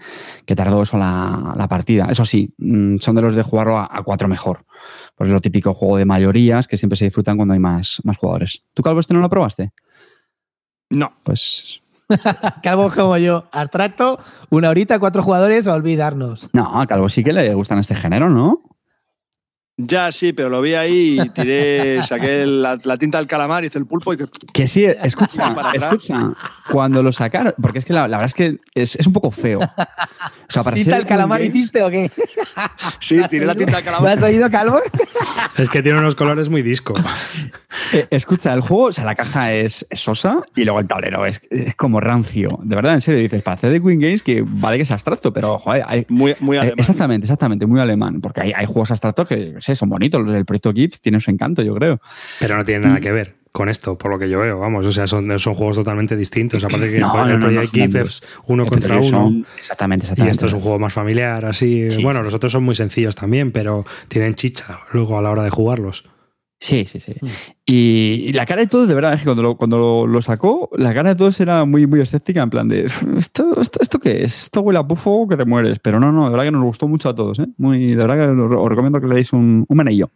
[0.46, 2.06] que tardó eso la, la, partida.
[2.10, 4.64] Eso sí, mm, son de los de jugarlo a, a cuatro mejor.
[5.16, 8.16] Pues es lo típico juego de mayorías que siempre se disfrutan cuando hay más, más
[8.16, 8.62] jugadores.
[8.72, 9.72] ¿Tú, Calvo, este no lo probaste?
[10.90, 11.12] No.
[11.22, 11.82] Pues
[12.62, 14.18] Calvo como yo, abstracto,
[14.50, 16.50] una horita, cuatro jugadores, olvidarnos.
[16.52, 18.62] No, a Calvo sí que le gustan este género, ¿no?
[19.80, 23.78] Ya, sí, pero lo vi ahí y tiré, saqué la, la tinta del calamar, hice
[23.78, 24.26] el pulpo y hice...
[24.52, 26.32] Que sí, escucha, escucha,
[26.72, 29.30] cuando lo sacaron, porque es que la, la verdad es que es, es, un poco
[29.30, 29.60] feo.
[29.60, 32.10] O sea, para ¿Tinta del calamar game, hiciste o qué?
[33.00, 34.08] Sí, tiré la tinta del calamar.
[34.08, 34.80] ¿Me has oído, Calvo?
[35.56, 36.94] Es que tiene unos colores muy disco.
[37.92, 41.24] Eh, escucha, el juego, o sea, la caja es, es sosa y luego el tablero
[41.24, 42.58] es, es, como rancio.
[42.62, 45.32] De verdad, en serio, dices, para hacer de Queen Games, que vale que es abstracto,
[45.32, 46.04] pero, joder, hay...
[46.08, 46.78] Muy, muy eh, alemán.
[46.78, 50.44] Exactamente, exactamente, muy alemán, porque hay, hay juegos abstractos que, sé, son bonitos, los del
[50.44, 52.00] proyecto GIF tienen su encanto, yo creo.
[52.40, 54.86] Pero no tienen nada que ver con esto, por lo que yo veo, vamos.
[54.86, 56.62] O sea, son, son juegos totalmente distintos.
[56.62, 58.00] Aparte que No, el no, no, Project no, Keep no.
[58.02, 59.02] es uno El contra uno.
[59.08, 60.32] son- Exactamente, Y exactamente.
[60.32, 61.90] esto es un juego más familiar, así.
[61.90, 62.24] Sí, bueno, sí.
[62.26, 66.04] los otros son muy sencillos también, pero tienen chicha luego a la hora de jugarlos.
[66.60, 67.14] Sí, sí, sí.
[67.64, 70.20] Y, y la cara de todos, de verdad, es que cuando lo, cuando lo, lo
[70.20, 74.00] sacó, la cara de todos era muy, muy escéptica, en plan de, ¿esto, esto, esto
[74.00, 74.42] qué es?
[74.42, 75.78] Esto huele a bufo que te mueres.
[75.78, 77.46] Pero no, no, de verdad que nos gustó mucho a todos, ¿eh?
[77.58, 80.10] Muy, de verdad que os, recomiendo que le deis un, un look.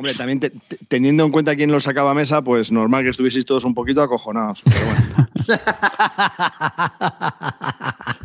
[0.00, 3.08] Hombre, también te- te- teniendo en cuenta quién lo sacaba a mesa, pues normal que
[3.10, 4.60] estuvieseis todos un poquito acojonados.
[4.64, 5.28] Pero bueno.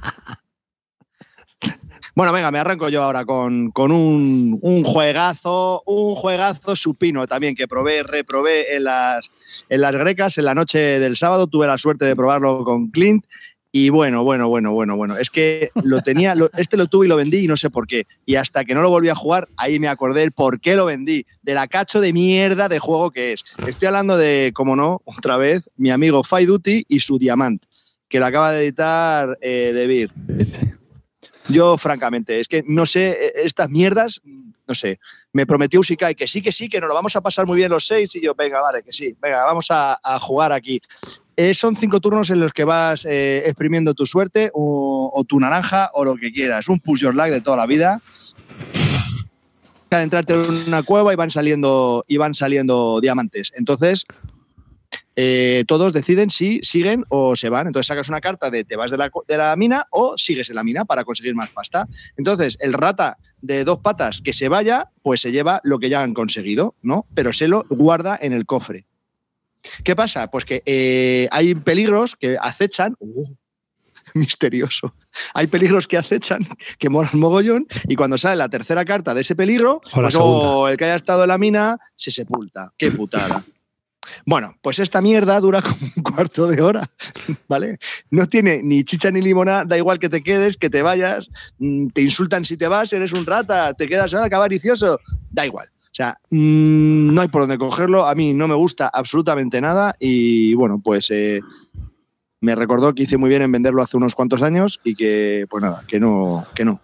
[2.20, 7.56] Bueno, venga, me arranco yo ahora con, con un, un juegazo, un juegazo supino también
[7.56, 9.32] que probé, reprobé en las,
[9.70, 11.48] en las grecas en la noche del sábado.
[11.48, 13.26] Tuve la suerte de probarlo con Clint.
[13.72, 15.16] Y bueno, bueno, bueno, bueno, bueno.
[15.16, 18.06] Es que lo tenía, este lo tuve y lo vendí y no sé por qué.
[18.26, 20.88] Y hasta que no lo volví a jugar, ahí me acordé el por qué lo
[20.88, 23.46] vendí, de la cacho de mierda de juego que es.
[23.66, 27.64] Estoy hablando de, como no, otra vez, mi amigo Five Duty y su Diamant,
[28.10, 30.12] que lo acaba de editar eh, De Beer.
[31.50, 35.00] Yo, francamente, es que no sé, eh, estas mierdas, no sé.
[35.34, 37.72] Me prometió Usikai que sí, que sí, que nos lo vamos a pasar muy bien
[37.72, 38.16] los seis.
[38.16, 40.80] Y yo, venga, vale, que sí, venga, vamos a, jugar aquí.
[41.36, 45.40] Eh, son cinco turnos en los que vas eh, exprimiendo tu suerte o, o tu
[45.40, 46.70] naranja o lo que quieras.
[46.70, 48.02] Un push your luck de toda la vida.
[49.90, 53.52] Entrarte en una cueva y van saliendo, y van saliendo diamantes.
[53.56, 54.06] Entonces,
[55.22, 57.68] eh, todos deciden si siguen o se van.
[57.68, 60.56] Entonces sacas una carta de te vas de la, de la mina o sigues en
[60.56, 61.90] la mina para conseguir más pasta.
[62.16, 66.04] Entonces, el rata de dos patas que se vaya, pues se lleva lo que ya
[66.04, 67.06] han conseguido, ¿no?
[67.16, 68.86] Pero se lo guarda en el cofre.
[69.84, 70.32] ¿Qué pasa?
[70.32, 72.96] Pues que eh, hay peligros que acechan.
[73.00, 73.28] ¡uh!
[74.14, 74.96] misterioso.
[75.34, 79.36] Hay peligros que acechan, que molan mogollón, y cuando sale la tercera carta de ese
[79.36, 82.72] peligro, O pues, oh, el que haya estado en la mina se sepulta.
[82.78, 83.44] ¡Qué putada!
[84.26, 86.90] Bueno, pues esta mierda dura como un cuarto de hora,
[87.48, 87.78] ¿vale?
[88.12, 91.88] No tiene ni chicha ni limonada, da igual que te quedes, que te vayas, mm,
[91.90, 95.00] te insultan si te vas, eres un rata, te quedas ahora cavaricioso,
[95.32, 95.68] da igual.
[95.86, 99.96] O sea, mm, no hay por dónde cogerlo, a mí no me gusta absolutamente nada
[100.00, 101.42] y bueno, pues eh,
[102.42, 105.64] me recordó que hice muy bien en venderlo hace unos cuantos años y que, pues
[105.64, 106.80] nada, que no, que no.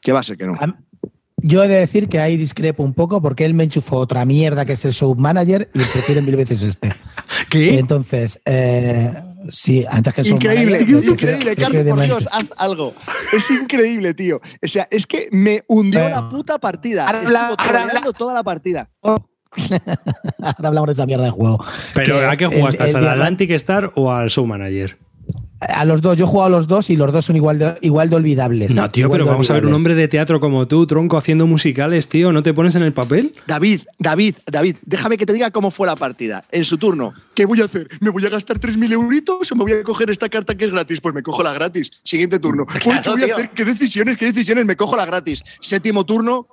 [0.00, 0.54] Que va a ser que no.
[1.48, 4.64] Yo he de decir que ahí discrepo un poco porque él me enchufó otra mierda
[4.64, 6.92] que es el Show Manager y prefiero mil veces este.
[7.50, 7.78] ¿Qué?
[7.78, 9.12] Entonces, eh,
[9.50, 12.94] sí, antes que el Show Increíble, Manager, prefiero- increíble, Carlos, por Dios, haz algo.
[13.32, 14.40] Es increíble, tío.
[14.60, 17.06] O sea, es que me hundió Pero- la puta partida.
[17.06, 17.54] Habla-
[18.18, 18.90] toda la partida.
[19.02, 21.64] Ahora hablamos de esa mierda de juego.
[21.94, 22.82] Pero Que ¿a qué jugaste?
[22.82, 24.98] ¿Al Atlantic Star o al Show Manager?
[25.60, 27.78] A los dos, yo he jugado a los dos y los dos son igual de,
[27.80, 28.74] igual de olvidables.
[28.74, 32.08] No, tío, pero vamos a ver un hombre de teatro como tú, tronco, haciendo musicales,
[32.08, 32.30] tío.
[32.30, 33.34] ¿No te pones en el papel?
[33.46, 36.44] David, David, David, déjame que te diga cómo fue la partida.
[36.50, 37.88] En su turno, ¿qué voy a hacer?
[38.00, 40.70] ¿Me voy a gastar 3.000 euritos o me voy a coger esta carta que es
[40.70, 41.00] gratis?
[41.00, 41.90] Pues me cojo la gratis.
[42.04, 42.66] Siguiente turno.
[42.68, 43.50] Uy, ¿Qué voy a hacer?
[43.50, 44.18] ¿Qué decisiones?
[44.18, 44.66] ¿Qué decisiones?
[44.66, 45.42] Me cojo la gratis.
[45.60, 46.48] Séptimo turno.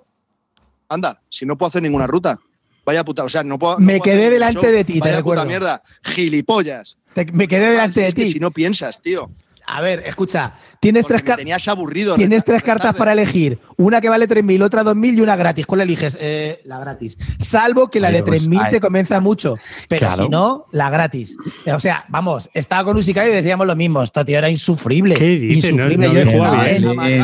[0.87, 2.39] Anda, si no puedo hacer ninguna ruta.
[2.85, 3.75] Vaya puta, o sea, no puedo.
[3.79, 4.71] no Me puedo quedé delante show.
[4.71, 5.45] de ti, te Vaya puta recuerdo.
[5.45, 5.83] mierda.
[6.03, 6.97] Gilipollas.
[7.13, 8.25] Te- me quedé delante Si de ti.
[8.33, 9.29] Si no piensas, tío.
[9.65, 11.37] A ver, escucha, tienes Porque tres cartas.
[11.37, 12.15] tenías aburrido.
[12.15, 13.59] Tienes tres cartas para elegir.
[13.77, 15.65] Una que vale 3.000, otra 2.000 y una gratis.
[15.65, 16.17] ¿Cuál eliges?
[16.19, 17.17] Eh, la gratis.
[17.39, 18.71] Salvo que la de Ay, pues, 3.000 ay.
[18.71, 19.55] te convenza mucho.
[19.87, 20.23] Pero Claro.
[20.25, 21.37] si no, la gratis.
[21.73, 24.03] O sea, vamos, estaba con Usikai y decíamos lo mismo.
[24.03, 25.15] Esto, tío, era insufrible.
[25.15, 25.71] ¿Qué dices?
[25.71, 26.07] Insufrible.
[26.09, 26.63] no Yo estaba juega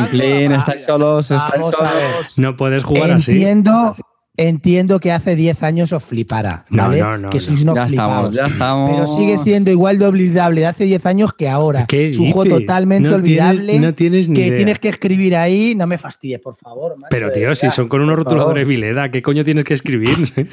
[0.08, 0.40] bien.
[0.42, 2.38] en- estáis solos, estáis solos.
[2.38, 3.32] No puedes jugar así.
[3.32, 3.94] Entiendo,
[4.36, 6.64] entiendo que hace 10 años os flipara.
[6.70, 7.00] No, ¿vale?
[7.00, 7.40] no, no, que no.
[7.42, 8.34] sois unos Ya estamos, flipados.
[8.34, 8.90] ya estamos.
[8.90, 11.84] Pero sigue siendo igual de olvidable de hace 10 años que ahora.
[11.86, 13.78] ¿Qué es un juego totalmente No tienes- olvidable.
[13.80, 14.56] no tienes ni que idea.
[14.56, 15.74] tienes que escribir ahí.
[15.74, 16.96] No me fastidies, por favor.
[16.96, 18.66] macho, Pero, tío, si son con unos rotuladores.
[18.66, 20.16] Vileda, ¿qué coño tienes que escribir?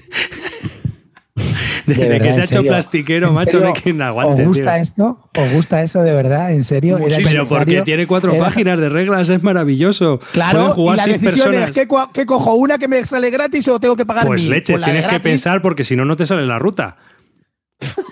[1.95, 2.71] De verdad, que se ha hecho serio.
[2.71, 3.67] plastiquero, ¿En macho, serio?
[3.67, 4.41] de quien aguante.
[4.41, 4.82] ¿Os gusta tío.
[4.84, 5.30] esto?
[5.38, 6.52] ¿Os gusta eso de verdad?
[6.52, 6.97] ¿En serio?
[6.97, 7.30] ¿Era Muchísimo.
[7.30, 10.19] Pero porque tiene cuatro Era- páginas de reglas, es maravilloso.
[10.34, 11.69] Claro, Pueden jugar y la seis decisión personas.
[11.78, 12.54] es ¿qué, cojo?
[12.56, 14.52] ¿Una que me sale gratis o tengo que pagar Pues mil?
[14.52, 16.97] leches, de tienes que pensar porque si no, no te sale la ruta.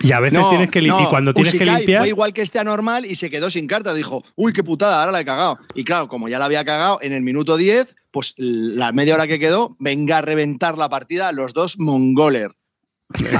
[0.00, 2.32] Y a veces No, tienes que lim- no, y cuando tienes que limpiar, Fue igual
[2.32, 3.96] que este anormal y se quedó sin cartas.
[3.96, 5.58] Dijo, uy, qué putada, ahora la he cagado.
[5.74, 9.26] Y claro, como ya la había cagado en el minuto 10, pues la media hora
[9.26, 12.52] que quedó, venga a reventar la partida los dos mongoler.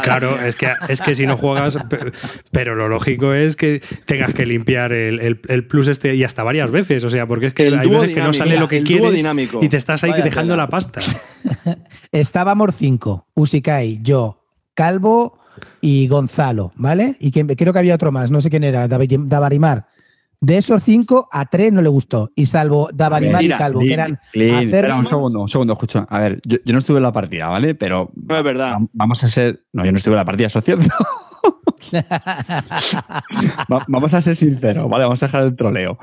[0.03, 2.13] Claro, es que, es que si no juegas, pe-
[2.53, 6.45] pero lo lógico es que tengas que limpiar el, el- el plus este y hasta
[6.45, 8.83] varias veces, o sea, porque es que El hay veces que no sale lo que
[8.83, 9.59] quieres dinámico.
[9.63, 10.63] y te estás ahí Vaya dejando tela.
[10.63, 11.01] la pasta.
[12.13, 13.27] Estábamos cinco.
[13.35, 15.39] Usikai, yo, Calvo
[15.81, 17.17] y Gonzalo, ¿vale?
[17.19, 19.87] Y que, creo que había otro más, no sé quién era, Davarimar.
[20.41, 22.31] De esos cinco, a tres no le gustó.
[22.35, 23.49] Y salvo Davarimar y.
[23.49, 26.07] Calvo, que eran Clean, espera, un segundo, un segundo, escucha.
[26.11, 27.75] A ver, yo, yo no estuve en la partida, ¿vale?
[27.75, 28.73] Pero No es verdad.
[28.75, 29.65] va- vamos a ser.
[29.73, 30.87] No, yo no estuve en la partida, eso es cierto.
[33.73, 35.05] Va- vamos a ser sinceros, ¿vale?
[35.05, 35.99] Vamos a dejar el troleo.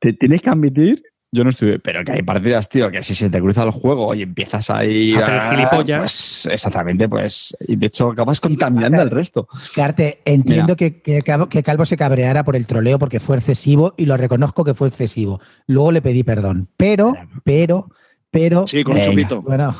[0.00, 1.02] Te tienes que admitir.
[1.32, 4.12] Yo no estuve, pero que hay partidas, tío, que si se te cruza el juego
[4.16, 5.14] y empiezas ahí.
[5.14, 5.98] A hacer gilipollas.
[6.00, 7.56] Pues exactamente, pues.
[7.68, 9.46] Y de hecho acabas contaminando al resto.
[9.76, 13.94] Carte, entiendo que, que Calvo- que Calvo se cabreara por el troleo porque fue excesivo
[13.96, 15.40] y lo reconozco que fue excesivo.
[15.68, 16.68] Luego le pedí perdón.
[16.76, 17.14] Pero,
[17.44, 17.88] pero,
[18.32, 18.66] pero.
[18.66, 19.10] Sí, con un Venga.
[19.12, 19.42] chupito.
[19.42, 19.76] Bueno,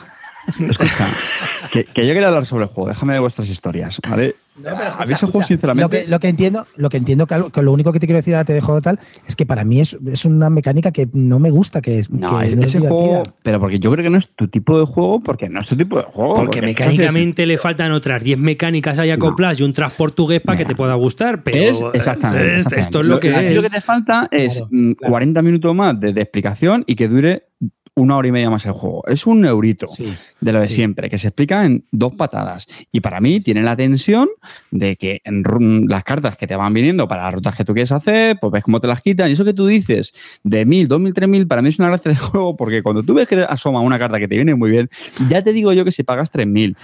[0.69, 1.09] Escucha,
[1.73, 2.89] que, que yo quería hablar sobre el juego.
[2.89, 4.37] Déjame de vuestras historias, ¿vale?
[4.99, 5.83] A mí ese juego, sinceramente.
[5.83, 8.35] Lo que, lo que entiendo, lo que entiendo, que lo único que te quiero decir
[8.35, 11.51] ahora te dejo tal, es que para mí es, es una mecánica que no me
[11.51, 12.11] gusta, que es.
[12.11, 14.49] No, que es- no es ese juego, pero porque yo creo que no es tu
[14.49, 16.35] tipo de juego, porque no es tu tipo de juego.
[16.35, 20.59] Porque sí, mecánicamente le faltan otras 10 mecánicas ahí acopladas y un tras portugués para
[20.59, 22.81] que te pueda gustar, pero es exactamente, es- exactamente.
[22.81, 23.57] esto es lo que es.
[23.57, 25.11] Lo que te falta es Claro, mm, claro.
[25.13, 27.45] 40 minutos más de, de explicación y que dure
[27.97, 29.03] una hora y media más el juego.
[29.07, 30.13] Es un eurito Sí.
[30.41, 30.75] de lo de sí.
[30.77, 32.67] siempre, que se explica en dos patadas.
[32.93, 34.29] Y para mí tiene la tensión
[34.71, 35.43] de que en
[35.89, 38.65] las cartas que te van viniendo para las rutas que tú quieres hacer, pues ves
[38.65, 39.29] cómo te las quitan.
[39.29, 42.17] Y eso que tú dices de 1000, 2000, 3000, para mí es una gracia de
[42.19, 44.89] juego, porque cuando tú ves que te asoma una carta que te viene muy bien,
[45.29, 46.77] ya te digo yo que si pagas 3000.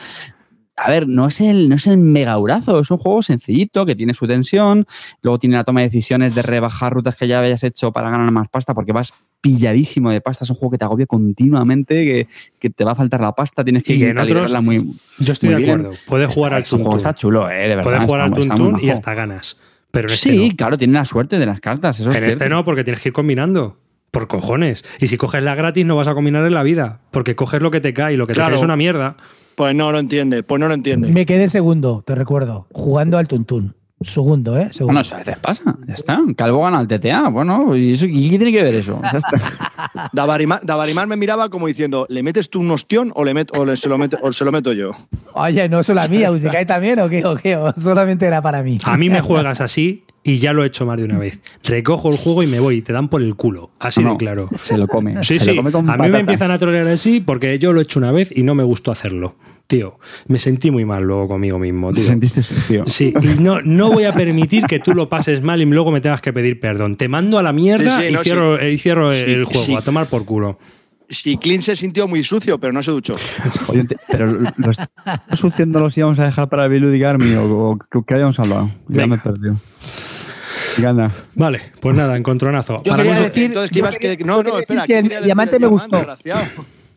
[0.79, 4.13] A ver, no es el, no es el megaurazo, es un juego sencillito que tiene
[4.13, 4.85] su tensión,
[5.23, 8.31] luego tiene la toma de decisiones de rebajar rutas que ya hayas hecho para ganar
[8.31, 9.15] más pasta, porque vas
[9.51, 12.29] pilladísimo de pasta, es un juego que te agobia continuamente, que,
[12.59, 15.51] que te va a faltar la pasta, tienes que, en calibrarla otros- muy, Yo estoy
[15.51, 15.81] muy de bien.
[15.81, 15.99] acuerdo.
[16.09, 16.97] Puedes jugar Está- al es un juego Tuntún.
[17.09, 17.83] está chulo, eh, de verdad.
[17.83, 19.59] Puedes jugar al está- Tuntún y hasta ganas.
[19.93, 20.57] Pero en este Sí, no.
[20.57, 22.01] claro, tiene la suerte de las cartas.
[22.01, 23.79] Eso es En este no, porque tienes que ir combinando.
[24.11, 24.85] Por cojones.
[25.01, 27.01] Y si coges la gratis, no vas a combinar en la vida.
[27.11, 28.49] Porque coges lo que te cae y lo que Claro.
[28.49, 29.17] te cae es una mierda.
[29.57, 31.11] Pues no lo entiende, pues no lo entiende.
[31.13, 33.75] Me quedé segundo, te recuerdo, jugando al Tuntún.
[34.03, 34.69] Segundo, ¿eh?
[34.73, 34.87] Segundo.
[34.89, 36.21] Bueno, eso a veces pasa, ya está.
[36.37, 39.01] Calvo gana al TTA, bueno, ¿y, eso, ¿y qué tiene que ver eso?
[40.13, 43.65] Davarimar, Davarimar me miraba como diciendo, ¿le metes tú un ostión o, le met- o,
[43.65, 44.91] le- se, lo mete- o se lo meto yo?
[45.35, 46.31] Oye, ¿no es la mía?
[46.31, 47.25] ¿Usikai también o qué?
[47.25, 47.57] ¿O qué?
[47.57, 48.79] ¿O solamente era para mí?
[48.85, 51.41] A mí me juegas así y ya lo he hecho más de una vez.
[51.63, 53.71] Recojo el juego y me voy y te dan por el culo.
[53.79, 54.49] Así No, de claro.
[54.59, 55.23] Se lo come.
[55.23, 55.51] Sí, se sí.
[55.53, 57.99] Lo come con A mí me empiezan a trolear así porque yo lo he hecho
[57.99, 59.37] una vez y no me gustó hacerlo.
[59.67, 59.99] Tío,
[60.29, 62.05] me sentí muy mal luego conmigo mismo, Te tío.
[62.07, 62.85] sentiste sucio.
[62.87, 66.01] Sí, y no, no voy a permitir que tú lo pases mal y luego me
[66.01, 66.97] tengas que pedir perdón.
[66.97, 69.65] Te mando a la mierda Sí, sí, y no, cierro, y cierro Sí, el juego,
[69.65, 69.75] sí.
[69.75, 70.59] a tomar por culo.
[71.09, 73.17] Si Clint se sintió muy sucio, pero no se duchó.
[73.69, 74.27] Oye, te- pero
[74.57, 74.89] lo estás
[75.35, 78.71] suciendo los íbamos a dejar para Bilu y Garmi o, o que- habíamos hablado.
[78.89, 79.07] Ya Venga.
[79.07, 79.57] me he perdido.
[80.79, 81.11] Gana.
[81.35, 82.83] Vale, pues nada, encontronazo.
[82.85, 84.83] Yo Para quería decir- Entonces, ¿qué yo ibas quería- que- No, no, espera.
[84.87, 86.07] que ¿qué el diamante me gustó.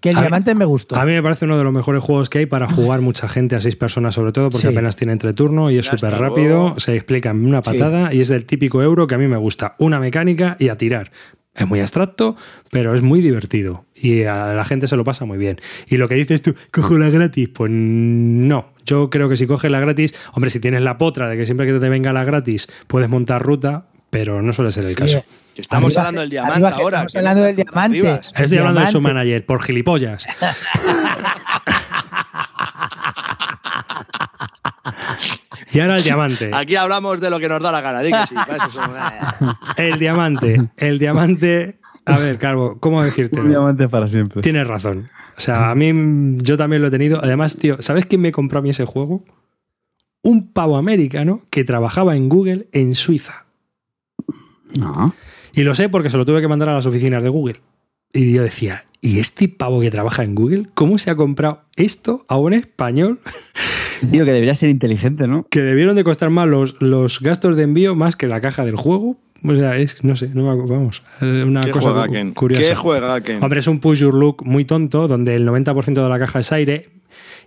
[0.01, 0.95] Que el A mí- diamante me gustó.
[0.95, 3.55] A mí me parece uno de los mejores juegos que hay para jugar mucha gente,
[3.55, 4.73] a seis personas sobre todo, porque Sí.
[4.73, 7.71] apenas tiene entreturno y es súper rápido, se explica en una Sí.
[7.71, 9.75] patada y es del típico euro que a mí me gusta.
[9.77, 11.12] Una mecánica y a tirar.
[11.55, 12.38] Es muy abstracto,
[12.71, 15.59] pero es muy divertido y a la gente se lo pasa muy bien.
[15.88, 18.67] Y lo que dices tú, cojo la gratis, pues no.
[18.85, 21.65] Yo creo que si coges la gratis, hombre, si tienes la potra de que siempre
[21.67, 25.24] que te venga la gratis puedes montar ruta, pero no suele ser el caso.
[25.56, 26.98] Estamos arriba- hablando del diamante arriba ahora.
[26.98, 27.80] Estamos que hablando del diamante.
[28.00, 28.32] arribas.
[28.36, 30.26] Estoy hablando de su manager, por gilipollas.
[35.74, 36.50] y ahora el diamante.
[36.54, 38.02] Aquí hablamos de lo que nos da la gana.
[38.02, 38.36] que sí,
[39.78, 40.69] El diamante.
[40.78, 41.80] El diamante.
[42.06, 43.39] A ver, Calvo, ¿cómo decirte?
[43.39, 44.41] Un diamante para siempre.
[44.41, 45.10] Tienes razón.
[45.38, 47.19] O sea, a mí yo también lo he tenido.
[47.24, 49.24] Además, tío, ¿sabes quién me compró a mí ese juego?
[50.22, 53.45] Un pavo americano que trabajaba en Google en Suiza.
[54.77, 55.15] No.
[55.53, 57.62] Y lo sé porque se lo tuve que mandar a las oficinas de Google.
[58.13, 60.69] Y yo decía, ¿y este pavo que trabaja en Google?
[60.73, 63.19] ¿Cómo se ha comprado esto a un español
[64.01, 65.45] Digo que debería ser inteligente, ¿no?
[65.49, 68.75] que debieron de costar más los, los gastos de envío más que la caja del
[68.75, 69.17] juego?
[69.43, 72.69] O sea, es, no sé, no me vamos, es una ¿Qué cosa juega curiosa.
[72.69, 73.41] ¿Qué juega Ken?
[73.41, 76.51] Hombre, es un push your look muy tonto, donde el 90% de la caja es
[76.51, 76.89] aire.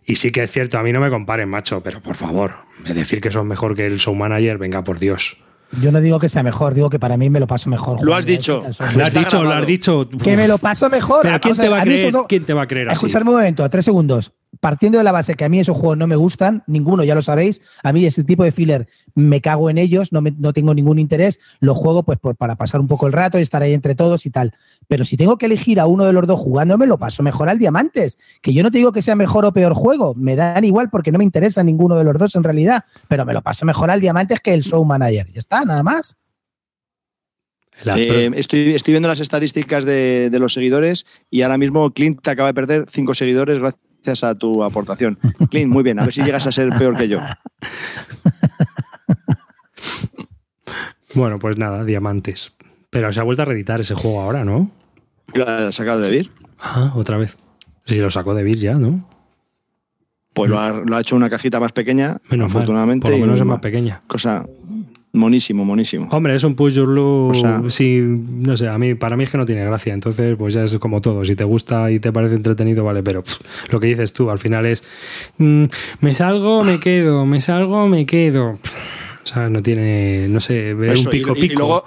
[0.06, 2.52] Y sí que es cierto, a mí no me comparen, macho, pero por favor,
[2.86, 5.36] es decir que son mejor que el Show Manager, venga, por Dios.
[5.80, 8.04] Yo no digo que sea mejor, digo que para mí me lo paso mejor.
[8.04, 8.62] Lo has a dicho.
[8.94, 10.08] Lo has dicho, lo has dicho.
[10.22, 11.20] Que me lo paso mejor.
[11.22, 12.14] Pero ¿quién O sea, te va a creer?
[12.28, 12.88] ¿Quién te va a creer?
[12.90, 14.32] Escuchadme un momento, tres segundos.
[14.60, 17.22] Partiendo de la base que a mí esos juegos no me gustan, ninguno, ya lo
[17.22, 17.62] sabéis.
[17.82, 20.98] A mí ese tipo de filler me cago en ellos, no, me- no tengo ningún
[20.98, 21.40] interés.
[21.60, 24.26] Los juego pues por, para pasar un poco el rato y estar ahí entre todos
[24.26, 24.52] y tal.
[24.88, 27.58] Pero si tengo que elegir a uno de los dos jugándome, lo paso mejor al
[27.58, 28.18] Diamantes.
[28.42, 31.10] Que yo no te digo que sea mejor o peor juego, me dan igual porque
[31.12, 32.84] no me interesa ninguno de los dos en realidad.
[33.08, 35.32] Pero me lo paso mejor al Diamantes que el Show Manager.
[35.32, 36.16] Ya está, nada más.
[37.96, 42.30] Eh, estoy, estoy viendo las estadísticas de, de los seguidores y ahora mismo Clint te
[42.30, 43.80] acaba de perder cinco seguidores gracias
[44.24, 45.18] a tu aportación.
[45.50, 47.18] Clint, muy bien, a ver si llegas a ser peor que yo.
[51.14, 52.52] Bueno, pues nada, diamantes.
[52.90, 54.70] Pero se ha vuelto a reeditar ese juego ahora, ¿no?
[55.34, 56.30] ¿Lo ha sacado de Vir?
[56.58, 57.36] Ah, otra vez.
[57.86, 59.08] Sí, lo sacó de Vir ya, ¿no?
[60.34, 63.02] Pues lo ha, lo ha hecho una cajita más pequeña, Menos mal, afortunadamente.
[63.02, 64.00] por lo y menos es más pequeña.
[64.06, 64.46] Cosa
[65.12, 66.08] monísimo, monísimo.
[66.10, 66.98] Hombre, es un push your.
[66.98, 69.94] O sea- no sé, a mí, para mí es que no tiene gracia.
[69.94, 71.24] Entonces, pues ya es como todo.
[71.24, 74.38] Si te gusta y te parece entretenido, vale, pero pff, lo que dices tú, al
[74.38, 74.82] final es
[75.38, 75.64] mm,
[76.00, 78.58] me salgo, me quedo, me salgo, me quedo.
[79.22, 81.52] O sea, no tiene, no sé, Eso, un pico y, pico.
[81.54, 81.84] Y, luego,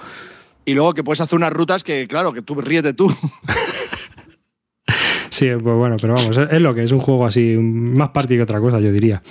[0.66, 3.14] y luego que puedes hacer unas rutas que, claro, que tú ríete tú.
[5.30, 8.38] Sí, pues bueno, pero vamos, es, es lo que es un juego así, más party
[8.38, 9.22] que otra cosa, yo diría.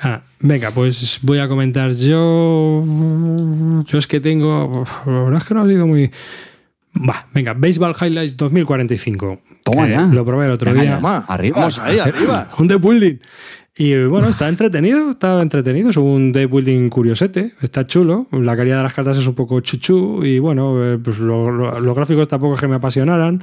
[0.00, 2.84] Ah, venga, pues voy a comentar yo.
[3.84, 4.84] Yo es que tengo.
[5.06, 6.10] La verdad es que no ha sido muy.
[6.96, 9.38] Va, venga, Baseball Highlights 2045.
[9.64, 10.02] Toma ya.
[10.02, 10.94] Lo probé el otro Venga, día.
[10.96, 11.58] Toma, arriba.
[11.58, 12.48] Vamos ahí, arriba.
[12.58, 13.16] Un deck building.
[13.78, 15.90] Y bueno, está entretenido, está entretenido.
[15.90, 18.26] Es un deck building curiosete, está chulo.
[18.32, 20.24] La calidad de las cartas es un poco chuchú.
[20.24, 23.42] Y bueno, eh, pues lo- lo- los gráficos tampoco es que me apasionaran.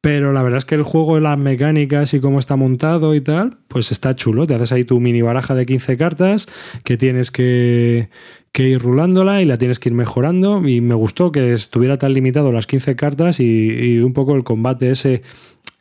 [0.00, 3.56] Pero la verdad es que el juego, las mecánicas y cómo está montado y tal,
[3.66, 4.46] pues está chulo.
[4.46, 6.46] Te haces ahí tu mini baraja de 15 cartas
[6.84, 8.08] que tienes que,
[8.52, 10.66] que ir rulándola y la tienes que ir mejorando.
[10.68, 14.44] Y me gustó que estuviera tan limitado las 15 cartas y, y un poco el
[14.44, 15.22] combate ese.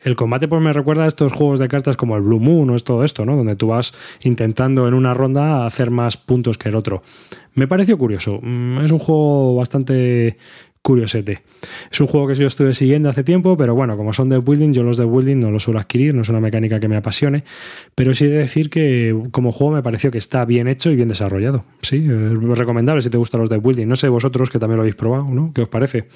[0.03, 2.75] El combate pues me recuerda a estos juegos de cartas como el Blue Moon o
[2.75, 3.35] es todo esto, ¿no?
[3.35, 7.03] Donde tú vas intentando en una ronda hacer más puntos que el otro.
[7.55, 8.39] Me pareció curioso.
[8.41, 10.37] Mm, Es un juego bastante
[10.87, 11.43] curiosete.
[11.91, 14.71] Es un juego que yo estuve siguiendo hace tiempo, pero bueno, como son de building,
[14.71, 17.43] yo los de building no los suelo adquirir, no es una mecánica que me apasione,
[17.93, 21.09] pero sí de decir que como juego me pareció que está bien hecho y bien
[21.09, 21.65] desarrollado.
[21.81, 23.85] Sí, es recomendable si te gustan los de building.
[23.85, 25.51] No sé vosotros que también lo habéis probado, ¿no?
[25.53, 26.07] ¿Qué os parece?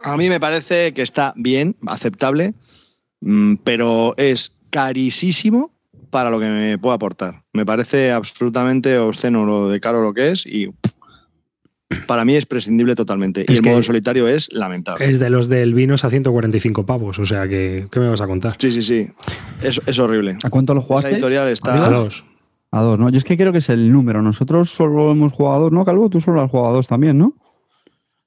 [0.00, 2.54] A mí me parece que está bien, aceptable,
[3.20, 5.74] mm, pero es carísimo
[6.08, 7.42] para lo que me puede aportar.
[7.52, 10.70] Me parece absolutamente obsceno lo de caro lo que es y
[12.06, 13.42] para mí es prescindible totalmente.
[13.42, 15.10] Es y el modo en solitario es lamentable.
[15.10, 18.26] Es de los del vinos a 145 pavos, o sea que, ¿qué me vas a
[18.26, 18.56] contar?
[18.58, 19.08] Sí, sí, sí.
[19.62, 20.36] Es, es horrible.
[20.42, 21.12] ¿A cuánto lo jugaste?
[21.12, 21.88] editorial A está.
[21.90, 22.24] dos.
[22.70, 23.08] A dos, ¿no?
[23.08, 24.20] Yo es que creo que es el número.
[24.22, 26.10] Nosotros solo hemos jugado a dos, ¿no, Calvo?
[26.10, 27.34] Tú solo has jugado a dos también, ¿no?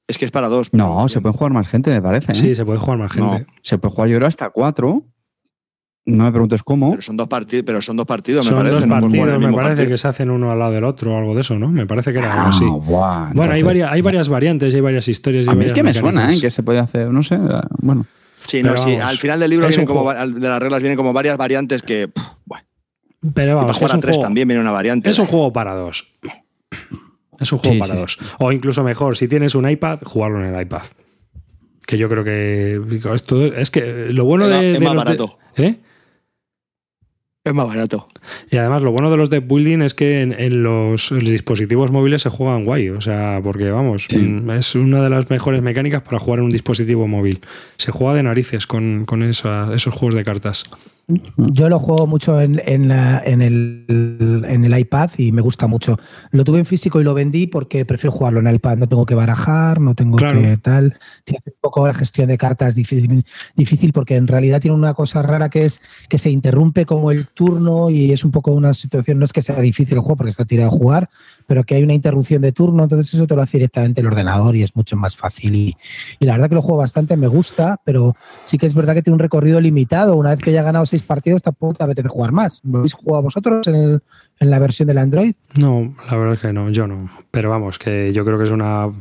[0.07, 0.73] Es que es para dos.
[0.73, 2.31] No, se pueden jugar más gente, me parece.
[2.31, 2.35] ¿eh?
[2.35, 3.45] Sí, se puede jugar más gente.
[3.61, 5.03] Se puede jugar yo creo hasta cuatro.
[6.07, 6.89] No me preguntes cómo.
[6.91, 8.75] Pero son dos partidos, pero son dos partidos, Son me parece.
[8.75, 9.89] dos no partidos, me parece partido.
[9.89, 11.69] que se hacen uno al lado del otro o algo de eso, ¿no?
[11.69, 12.65] Me parece que era algo Ah, así.
[13.35, 15.45] Bueno, hay varias, hay varias variantes, hay varias historias.
[15.45, 16.31] y A mí es que me suena.
[16.31, 16.39] ¿eh?
[16.39, 17.37] Que se puede hacer, no sé.
[17.79, 18.05] Bueno,
[18.45, 18.95] Sí, no, sí.
[18.95, 22.07] Al final del libro vienen como, de las reglas vienen como varias variantes que.
[22.07, 22.65] pff, bueno,
[23.33, 25.09] Pero y para vamos, que jugar es a un, tres juego, también viene una variante.
[25.09, 26.13] es un juego para dos.
[27.39, 28.17] Es un juego Sí, para sí, dos.
[28.39, 30.83] O incluso mejor, si tienes un iPad, jugarlo en el iPad.
[31.85, 32.81] Que yo creo que
[33.13, 35.27] esto es que lo bueno Es de, de los de-.
[35.57, 35.75] ¿Eh?
[37.47, 38.09] Es más barato.
[38.51, 41.29] Y además lo bueno de los de building es que en, en los, en los
[41.29, 42.89] dispositivos móviles se juegan guay.
[42.89, 44.17] O sea, porque vamos, Sí.
[44.17, 47.39] mm, es una de las mejores mecánicas para jugar en un dispositivo móvil.
[47.77, 50.65] Se juega de narices con, con esa- esos juegos de cartas.
[51.37, 53.85] Yo lo juego mucho en, en, la- en el,
[54.45, 55.97] en el iPad y me gusta mucho.
[56.31, 58.75] Lo tuve en físico y lo vendí porque prefiero jugarlo en el iPad.
[58.77, 60.41] No tengo que barajar, no tengo Claro.
[60.41, 60.97] que tal.
[61.23, 63.23] Tiene un poco la gestión de cartas difícil,
[63.55, 67.25] difícil porque en realidad tiene una cosa rara que es que se interrumpe como el
[67.27, 70.31] turno y es un poco una situación, no es que sea difícil el juego porque
[70.31, 71.09] está tirado a jugar,
[71.45, 74.55] pero que hay una interrupción de turno, entonces eso te lo hace directamente el ordenador
[74.55, 75.55] y es mucho más fácil.
[75.55, 75.77] Y,
[76.19, 79.13] la verdad que lo juego bastante, me gusta, pero sí que es verdad que tiene
[79.15, 80.15] un recorrido limitado.
[80.15, 82.61] Una vez que ya ganado seis partidos, tampoco te apetece jugar más.
[82.63, 84.01] ¿Lo habéis jugado vosotros en, el-
[84.39, 85.33] en la versión del Android?
[85.57, 87.09] No, la verdad es que no, yo no.
[87.31, 88.91] Pero vamos, que yo creo que es una.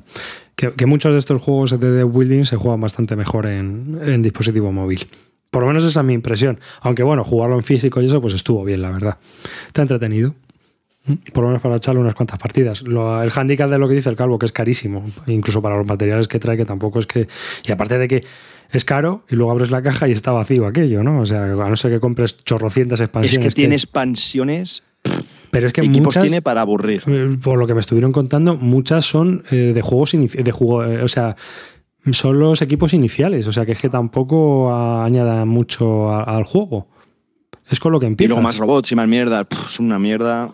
[0.54, 4.22] Que, que muchos de estos juegos de deck building se juegan bastante mejor en, en
[4.22, 5.06] dispositivo móvil.
[5.50, 6.58] Por lo menos esa es mi impresión.
[6.82, 9.18] Aunque bueno, jugarlo en físico y eso, pues estuvo bien, la verdad.
[9.66, 10.34] Está entretenido.
[11.32, 12.82] Por lo menos para echarle unas cuantas partidas.
[12.82, 15.06] Lo- el handicap de lo que dice el calvo, que es carísimo.
[15.28, 17.28] Incluso para los materiales que trae, que tampoco es que.
[17.64, 18.24] Y aparte de que
[18.72, 21.20] es caro, y luego abres la caja y está vacío aquello, ¿no?
[21.20, 23.48] O sea, a no ser que compres chorrocientas Es expansiones.
[23.48, 24.82] que tiene expansiones,
[25.52, 27.04] pero es que equipos muchas, tiene para aburrir.
[27.06, 31.00] eh, por lo que me estuvieron contando, muchas son eh, de juegos de juego, eh,
[31.04, 31.36] o sea,
[32.12, 36.88] son los equipos iniciales, o sea que es que tampoco añadan mucho a- al juego.
[37.68, 38.28] Es con lo que Y empieza.
[38.28, 39.44] luego más robots y más mierda.
[39.44, 40.52] pff, es una mierda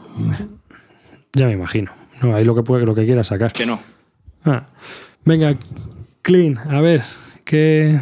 [1.34, 1.90] Ya me imagino.
[2.22, 3.52] No, ahí lo que puede, lo que quiera sacar.
[3.52, 3.80] que no.
[4.44, 4.66] Ah.
[5.24, 5.54] Venga,
[6.22, 7.02] Clean, a ver,
[7.44, 7.98] ¿qué.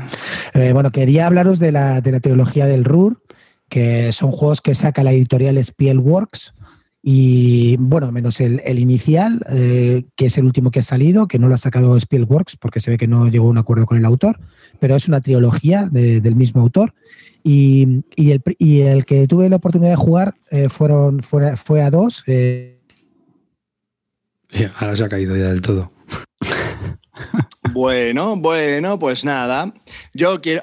[0.54, 3.20] Eh, bueno, quería hablaros de la, de la trilogía del RUR,
[3.68, 6.54] que son juegos que saca la editorial Spielworks.
[7.02, 11.38] Y bueno, menos el, el inicial, eh, que es el último que ha salido, que
[11.38, 13.96] no lo ha sacado Spielworks porque se ve que no llegó a un acuerdo con
[13.96, 14.38] el autor,
[14.80, 16.92] pero es una trilogía de- del mismo autor.
[17.42, 21.80] Y, y el, y el que tuve la oportunidad de jugar eh, fueron, fue, fue
[21.82, 22.22] a dos.
[22.26, 22.80] eh,
[24.52, 25.90] Ya, Ahora se ha caído ya del todo.
[27.72, 29.72] Bueno, bueno, pues nada.
[30.14, 30.62] Yo quiero.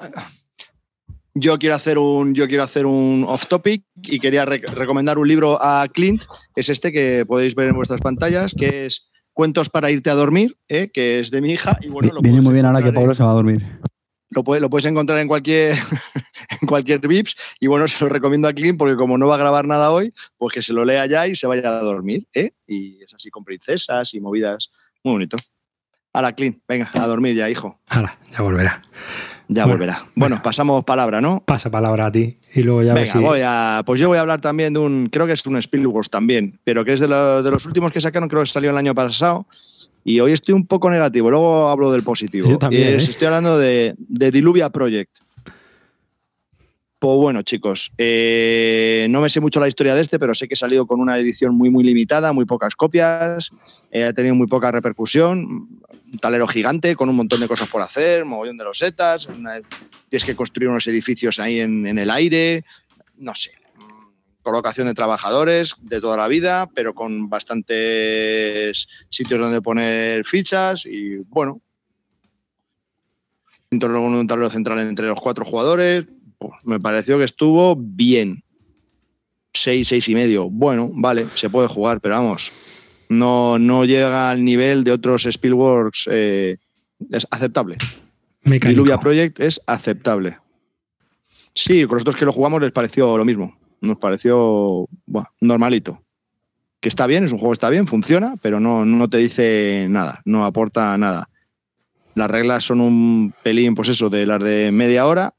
[1.36, 5.58] Yo quiero hacer un, yo quiero hacer un off topic y quería recomendar un libro
[5.62, 6.24] a Clint.
[6.56, 10.58] Es este que podéis ver en vuestras pantallas, que es Cuentos para irte a dormir,
[10.68, 10.90] ¿eh?
[10.92, 11.78] que es de mi hija.
[11.82, 13.64] Y bueno, lo Viene muy bien ahora que Pablo se va a dormir.
[14.32, 15.76] Lo, lo puedes encontrar en cualquier,
[16.62, 19.38] en cualquier VIPS y bueno, se lo recomiendo a Clint porque como no va a
[19.38, 22.28] grabar nada hoy, pues que se lo lea ya y se vaya a dormir.
[22.34, 22.54] ¿eh?
[22.66, 24.72] Y es así con princesas y movidas.
[25.04, 25.38] Muy bonito.
[26.14, 27.80] Hala, Clint, venga, a dormir ya, hijo.
[27.90, 28.82] Hala, ya volverá.
[29.50, 30.06] Ya volverá.
[30.16, 31.42] Bueno, pasamos palabra, ¿no?
[31.46, 34.42] Pasa palabra a ti y luego ya Venga, voy a, pues yo voy a hablar
[34.42, 37.66] también de un, creo que es un Spielberg también, pero que es de, de, los
[37.66, 39.46] últimos que sacaron, creo que salió el año pasado.
[40.04, 42.50] Y hoy estoy un poco negativo, luego hablo del positivo.
[42.50, 42.96] Yo también, ¿eh?
[42.96, 45.12] Estoy hablando de, de Diluvia Project.
[47.00, 50.56] Pues bueno, chicos, eh, no me sé mucho la historia de este, pero sé que
[50.56, 53.52] ha salido con una edición muy, muy limitada, muy pocas copias,
[53.92, 55.46] eh, ha tenido muy poca repercusión,
[56.12, 59.28] un talero gigante con un montón de cosas por hacer, mogollón de losetas,
[60.10, 62.66] tienes que construir unos edificios ahí en, el aire,
[63.18, 63.52] no sé,
[64.42, 71.18] colocación de trabajadores de toda la vida, pero con bastantes sitios donde poner fichas y
[71.18, 71.62] bueno,
[73.70, 76.06] un tablero central entre los cuatro jugadores,
[76.64, 78.44] me pareció que estuvo bien.
[79.54, 80.50] Seis, seis y medio.
[80.50, 82.52] Bueno, vale, se puede jugar, pero vamos,
[83.10, 86.10] no, no llega al nivel de otros Spielworks.
[86.12, 86.58] Eh,
[87.12, 87.78] es aceptable.
[88.44, 88.82] Mecánico.
[88.82, 90.38] Diluvia Project es aceptable.
[91.54, 93.58] Sí, con los dos que lo jugamos les pareció lo mismo.
[93.82, 94.88] Nos pareció
[95.42, 96.04] normalito.
[96.80, 99.88] Que está bien, es un juego que está bien, funciona, pero no, no te dice
[99.90, 101.30] nada, no aporta nada.
[102.14, 105.34] Las reglas son un pelín, pues eso, de las de media hora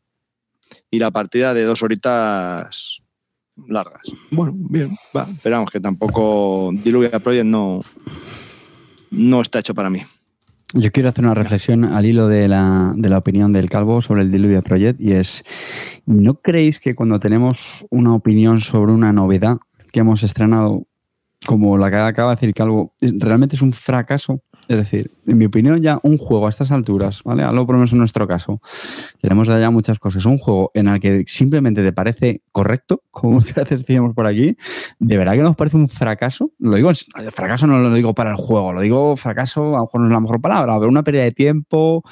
[0.91, 3.03] y la partida de dos horitas
[3.67, 4.03] largas.
[4.31, 5.29] Bueno, bien, va.
[5.31, 7.83] Esperamos que tampoco Diluvia Project no,
[9.11, 10.03] no está hecho para mí.
[10.75, 14.21] Yo quiero hacer una reflexión al hilo de la, de la opinión del Calvo sobre
[14.21, 15.43] el Diluvia Project y es,
[16.05, 19.57] ¿no creéis que cuando tenemos una opinión sobre una novedad
[19.93, 20.87] que hemos estrenado,
[21.47, 25.47] como la que acaba de decir Calvo, realmente es un fracaso es decir, en mi
[25.47, 27.43] opinión, ya un juego a estas alturas, ¿vale?
[27.43, 28.61] Hablo por lo menos en nuestro caso.
[29.23, 30.27] Dar ya muchas cosas.
[30.27, 34.59] Un juego en el que simplemente te parece correcto, como muchas decíamos por aquí,
[34.99, 36.53] de verdad que nos parece un fracaso.
[36.59, 36.91] Lo digo,
[37.33, 40.13] fracaso no lo digo para el juego, lo digo fracaso, a lo mejor no es
[40.13, 42.03] la mejor palabra, pero una pérdida de tiempo.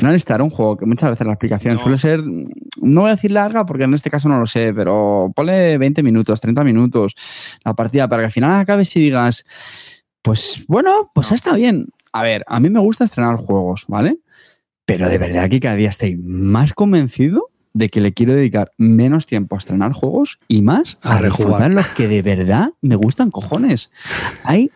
[0.00, 3.30] Final estará un juego que muchas veces la explicación suele ser, no voy a decir
[3.30, 7.14] larga porque en este caso no lo sé, pero ponle 20 minutos, 30 minutos
[7.64, 9.44] la partida para que al final acabes y digas,
[10.22, 11.88] pues bueno, pues está bien.
[12.12, 14.18] A ver, a mí me gusta estrenar juegos, ¿vale?
[14.84, 19.26] Pero de verdad que cada día estoy más convencido de que le quiero dedicar menos
[19.26, 23.92] tiempo a estrenar juegos y más a, a los que de verdad me gustan cojones.
[24.44, 24.72] Hay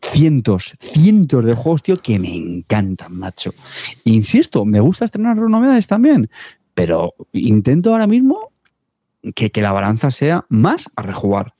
[0.00, 3.52] cientos, cientos de juegos, tío, que me encantan, macho.
[4.04, 6.30] Insisto, me gusta estrenar novedades también,
[6.74, 8.52] pero intento ahora mismo
[9.34, 11.54] que, que la balanza sea más a rejugar.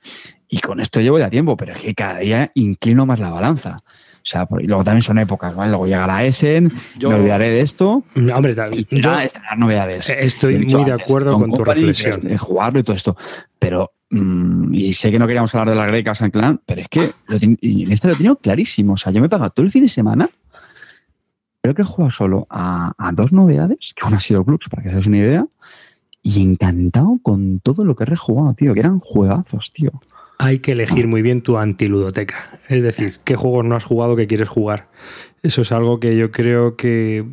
[0.47, 3.83] Y con esto llevo ya tiempo, pero es que cada día inclino más la balanza.
[4.19, 5.69] O sea, y luego también son épocas, ¿vale?
[5.69, 8.03] Luego llega la Essen, yo, me olvidaré de esto.
[8.15, 10.09] Hombre, David, yo estrenar novedades.
[10.09, 12.21] Estoy muy de acuerdo con tu reflexión.
[12.21, 13.15] De, jugarlo y todo esto.
[13.59, 16.89] Pero Mm, y sé que no queríamos hablar de la Grey Casa Clan, pero es
[16.89, 18.93] que en este lo he tenido clarísimo.
[18.93, 20.29] O sea, yo me he pagado todo el fin de semana.
[21.61, 24.89] Creo que he jugado solo a, dos novedades, que una ha sido Clubs, para que
[24.89, 25.45] seáis una idea.
[26.21, 29.91] Y encantado con todo lo que he rejugado, tío, que eran juegazos, tío.
[30.37, 32.59] Hay que elegir muy bien tu antiludoteca.
[32.69, 34.87] Es decir, qué juegos no has jugado que quieres jugar.
[35.43, 37.25] Eso es algo que yo creo que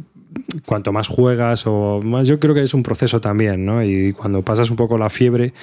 [0.65, 3.83] cuanto más juegas o más, yo creo que es un proceso también, ¿no?
[3.83, 5.55] Y cuando pasas un poco la fiebre,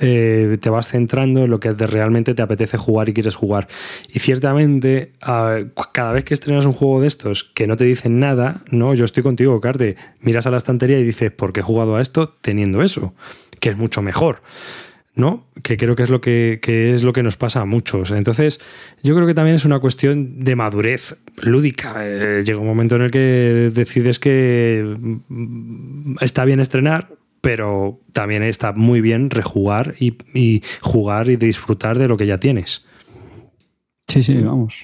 [0.00, 3.68] eh, te vas centrando en lo que realmente te apetece jugar y quieres jugar.
[4.08, 8.62] Y ciertamente, cada vez que estrenas un juego de estos que no te dicen nada,
[8.70, 9.96] no, yo estoy contigo, Carte.
[10.20, 13.14] Miras a la estantería y dices, ¿por qué he jugado a esto teniendo eso?
[13.60, 14.40] Que es mucho mejor.
[15.14, 15.46] ¿no?
[15.62, 18.10] Que creo que es lo que, es lo que nos pasa a muchos.
[18.10, 18.60] Entonces,
[19.02, 21.94] yo creo que también es una cuestión de madurez lúdica.
[21.98, 24.96] Eh, llega un momento en el que decides que
[25.28, 27.08] mm, está bien estrenar,
[27.40, 32.86] pero también está muy bien rejugar y, jugar y disfrutar de lo que ya tienes.
[34.08, 34.74] Sí, sí, vamos.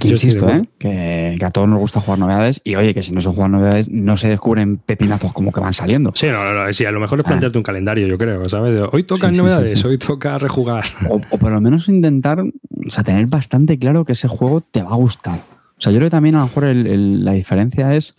[0.00, 0.68] Que insisto, ¿eh?
[0.78, 3.88] que, a todos nos gusta jugar novedades y oye, que si no se juegan novedades
[3.88, 6.10] no se descubren pepinazos como que van saliendo.
[6.16, 7.28] Sí, no, no, sí, a lo mejor es ah.
[7.28, 8.74] plantearte un calendario, yo creo, ¿sabes?
[8.90, 10.84] Hoy tocan novedades, hoy toca rejugar.
[11.08, 14.90] O, por lo menos intentar, o sea, tener bastante claro que ese juego te va
[14.90, 15.38] a gustar.
[15.78, 18.16] O sea, yo creo que también a lo mejor la diferencia es...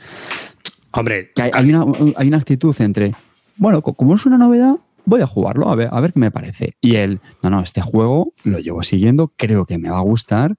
[0.91, 3.13] Hombre, que hay, una, hay una actitud entre
[3.57, 4.75] bueno, como es una novedad,
[5.05, 6.73] voy a jugarlo, a ver, a ver qué me parece.
[6.81, 10.55] Y él, no, no, este juego lo llevo siguiendo, creo que me va a gustar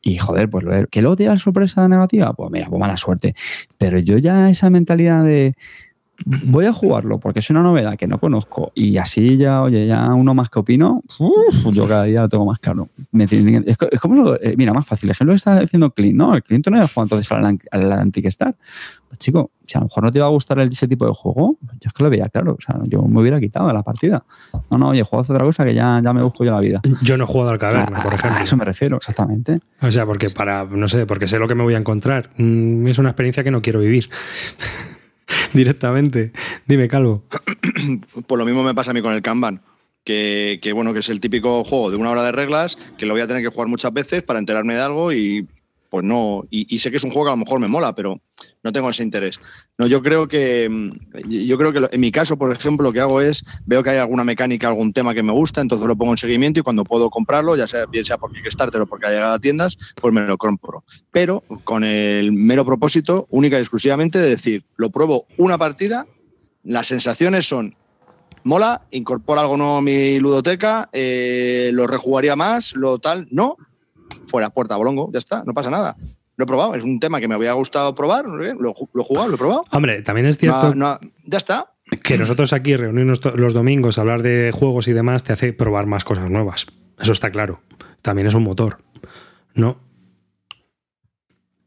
[0.00, 3.34] Y joder, pues lo, que luego te da sorpresa negativa, pues mira, pues mala suerte.
[3.76, 5.54] Pero yo ya esa mentalidad de
[6.24, 10.12] voy a jugarlo porque es una novedad que no conozco y así ya, oye, ya
[10.14, 11.02] uno más que opino,
[11.72, 12.88] yo cada día lo tengo más claro.
[13.12, 15.08] es, como, eh, mira, más fácil.
[15.08, 16.34] El ejemplo que está diciendo Clint, ¿no?
[16.34, 18.56] El Clint no había jugado entonces al, al Anti-Star.
[19.08, 21.56] Pues chico, si a lo mejor no te iba a gustar ese tipo de juego,
[21.62, 22.56] yo es que lo veía claro.
[22.58, 24.24] O sea, yo me hubiera quitado de la partida.
[24.70, 26.80] No, no, oye, juego otra cosa que ya, ya me busco yo la vida.
[27.02, 28.40] Yo no he jugado al caverna, por ejemplo.
[28.40, 29.60] A eso me refiero, exactamente.
[29.80, 32.30] O sea, porque para, no sé, porque sé lo que me voy a encontrar.
[32.36, 34.10] Mm, es una experiencia que no quiero vivir.
[35.54, 36.32] directamente.
[36.66, 37.24] Dime, Calvo.
[38.26, 39.62] Pues lo mismo me pasa a mí con el Kanban.
[40.04, 43.12] Que, que, bueno, que es el típico juego de una hora de reglas, que lo
[43.12, 45.46] voy a tener que jugar muchas veces para enterarme de algo y
[45.90, 48.20] pues no, y, sé que es un juego que a lo mejor me mola, pero
[48.62, 49.40] no tengo ese interés.
[49.78, 53.00] No, yo creo que mm, yo creo que en mi caso, por ejemplo, lo que
[53.00, 56.12] hago es veo que hay alguna mecánica, algún tema que me gusta, entonces lo pongo
[56.12, 59.10] en seguimiento y cuando puedo comprarlo, ya sea bien sea por Kickstarter o porque ha
[59.10, 60.84] llegado a tiendas, pues me lo compro.
[61.10, 66.06] Pero con el mero propósito, única y exclusivamente de decir, lo pruebo una partida,
[66.64, 67.74] las sensaciones son
[68.44, 73.56] mola, incorpora algo nuevo a mi ludoteca, eh, lo rejugaría más, lo tal, no,
[74.28, 75.96] fuera, puerta, bolongo, ya está, no pasa nada.
[76.36, 78.54] Lo he probado, es un tema que me había gustado probar, lo, he
[79.02, 79.64] jugado, lo he probado.
[79.72, 80.72] Hombre, también es cierto.
[81.24, 81.72] ya está.
[82.02, 86.04] Que nosotros aquí reunirnos los domingos, hablar de juegos y demás, te hace probar más
[86.04, 86.66] cosas nuevas.
[87.00, 87.60] Eso está claro.
[88.02, 88.78] También es un motor.
[89.54, 89.80] ¿No?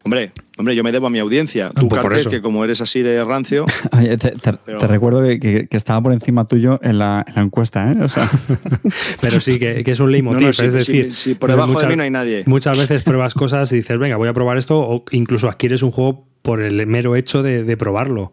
[0.04, 1.72] Hombre, hombre, yo me debo a mi audiencia.
[1.72, 3.66] Tú, pues que como eres así de rancio.
[3.92, 7.96] te, recuerdo que, estaba por encima tuyo en la, encuesta, ¿eh?
[9.22, 10.50] pero sí, que, es un leitmotiv.
[10.50, 12.44] es decir, si, por debajo de mí no hay nadie.
[12.48, 15.92] Muchas veces pruebas cosas y dices, venga, voy a probar esto, o incluso adquieres un
[15.92, 18.32] juego por el mero hecho de, de probarlo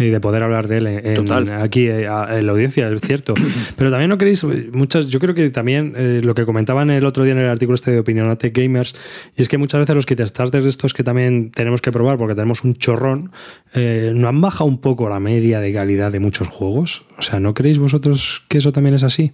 [0.00, 3.34] y de poder hablar de él en, aquí eh, en la audiencia, es cierto.
[3.76, 7.24] Pero también no queréis, muchas, yo creo que también eh, lo que comentaban el otro
[7.24, 8.94] día en el artículo este de Opinionate Gamers,
[9.36, 12.18] y es que muchas veces los kit starters de estos que también tenemos que probar
[12.18, 13.32] porque tenemos un chorrón,
[13.74, 17.04] eh, ¿no han bajado un poco la media de calidad de muchos juegos?
[17.18, 19.32] O sea, ¿no creéis vosotros que eso también es así?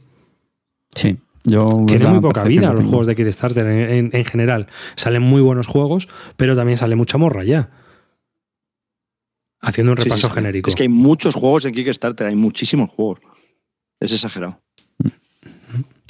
[0.94, 4.66] Sí, yo Tiene muy poca vida los juegos de Kickstarter en, en, general.
[4.96, 7.70] Salen muy buenos juegos, pero también sale mucha morra ya.
[9.66, 10.70] Haciendo un repaso genérico.
[10.70, 13.18] Es que hay muchos juegos en Kickstarter, hay muchísimos juegos.
[13.98, 14.60] Es exagerado.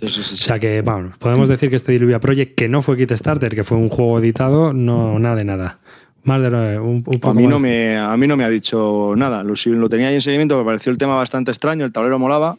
[0.02, 3.64] o sea que, vamos, podemos decir que este Diluvia Project, que no fue Kickstarter, que
[3.64, 5.80] fue un juego editado, no, nada de nada.
[6.24, 9.42] Más de un, a, mí no me, a mí no me ha dicho nada.
[9.42, 12.58] Lo, lo tenía ahí en seguimiento, me pareció el tema bastante extraño, el tablero molaba,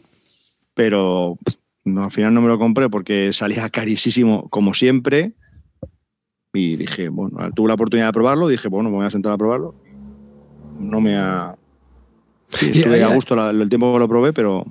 [0.74, 1.38] pero
[1.84, 5.30] al final no me lo compré porque salía carísimo, como siempre.
[6.52, 9.38] Y dije, bueno, tuve la oportunidad de probarlo, dije, bueno, me voy a sentar a
[9.38, 9.76] probarlo
[10.78, 11.54] no me ha...
[12.60, 14.64] estuve a gusto el tiempo que lo probé, pero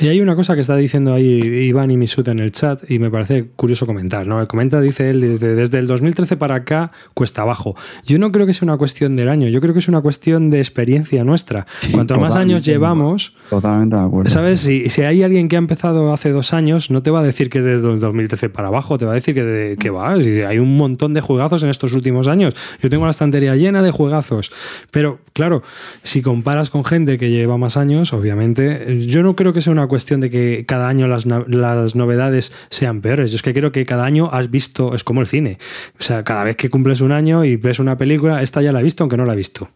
[0.00, 2.98] y hay una cosa que está diciendo ahí Iván y Misut en el chat y
[2.98, 4.46] me parece curioso comentar, ¿no?
[4.48, 7.76] Comenta, dice él, desde el 2013 para acá cuesta abajo.
[8.06, 10.48] Yo no creo que sea una cuestión del año, yo creo que es una cuestión
[10.48, 11.66] de experiencia nuestra.
[11.92, 14.30] Cuanto más años llevamos, totalmente de acuerdo.
[14.30, 14.60] ¿sabes?
[14.60, 17.50] Si, si, hay alguien que ha empezado hace dos años, no te va a decir
[17.50, 20.78] que desde el 2013 para abajo, te va a decir que, que va, hay un
[20.78, 22.54] montón de juegazos en estos últimos años.
[22.82, 24.50] Yo tengo la estantería llena de juegazos,
[24.90, 25.62] pero claro,
[26.04, 29.89] si comparas con gente que lleva más años, obviamente, yo no creo que sea una
[29.90, 33.30] cuestión de que cada año las, las, novedades sean peores.
[33.30, 35.58] Yo es que creo que cada año has visto, es como el cine.
[35.98, 38.80] O sea, cada vez que cumples un año y ves una película, esta ya la
[38.80, 39.68] he visto, aunque no la he visto.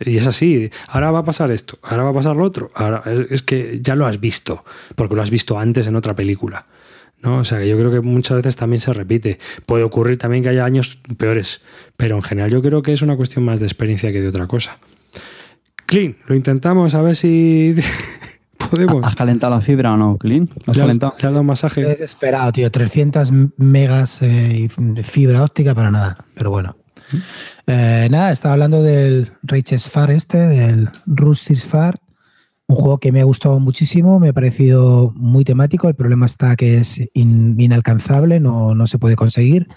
[0.00, 2.70] Y es así, ahora va a pasar esto, ahora va a pasar lo otro.
[2.74, 4.64] Ahora, es que ya lo has visto,
[4.94, 6.66] porque lo has visto antes en otra película.
[7.22, 7.38] ¿no?
[7.38, 9.38] O sea, que yo creo que muchas veces también se repite.
[9.64, 11.62] Puede ocurrir también que haya años peores,
[11.96, 14.46] pero en general yo creo que es una cuestión más de experiencia que de otra
[14.46, 14.78] cosa.
[15.86, 17.74] Clean, lo intentamos a ver si
[19.02, 20.48] ¿Has calentado la fibra o no, Clean?
[20.66, 21.14] ¿Has ¿Le calentado?
[21.18, 21.82] ¿Le has dado un masaje?
[21.82, 22.70] Desesperado, tío.
[22.70, 26.16] 300 megas de fibra óptica para nada.
[26.34, 26.76] Pero bueno.
[27.66, 31.94] Eh, nada, estaba hablando del Rages Far este, del Rustis Far.
[32.68, 35.88] Un juego que me ha gustado muchísimo, me ha parecido muy temático.
[35.88, 39.68] El problema está que es inalcanzable, no, no, se puede conseguir.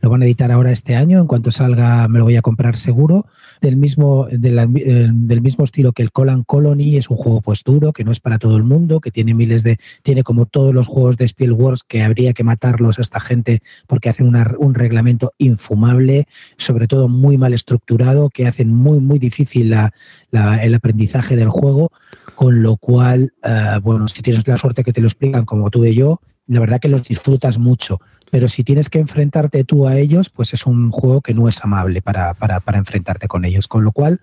[0.00, 1.20] Lo van a editar ahora este año.
[1.20, 3.26] En cuanto salga, me lo voy a comprar seguro.
[3.60, 8.04] Del mismo, del mismo estilo que el Colan Colony, es un juego pues duro, que
[8.04, 9.78] no es para todo el mundo, que tiene miles de.
[10.02, 14.08] Tiene como todos los juegos de Spielworks que habría que matarlos a esta gente porque
[14.08, 20.74] hacen un reglamento infumable, sobre todo muy mal estructurado, que hacen muy, muy difícil el
[20.74, 21.90] aprendizaje del juego
[22.34, 25.92] con lo cual, eh, bueno, si tienes la suerte que te lo explican como tuve
[25.92, 28.00] yo, la verdad que los disfrutas mucho.
[28.30, 31.64] Pero si tienes que enfrentarte tú a ellos, pues es un juego que no es
[31.64, 33.68] amable para, para, para enfrentarte con ellos.
[33.68, 34.20] Con lo cual,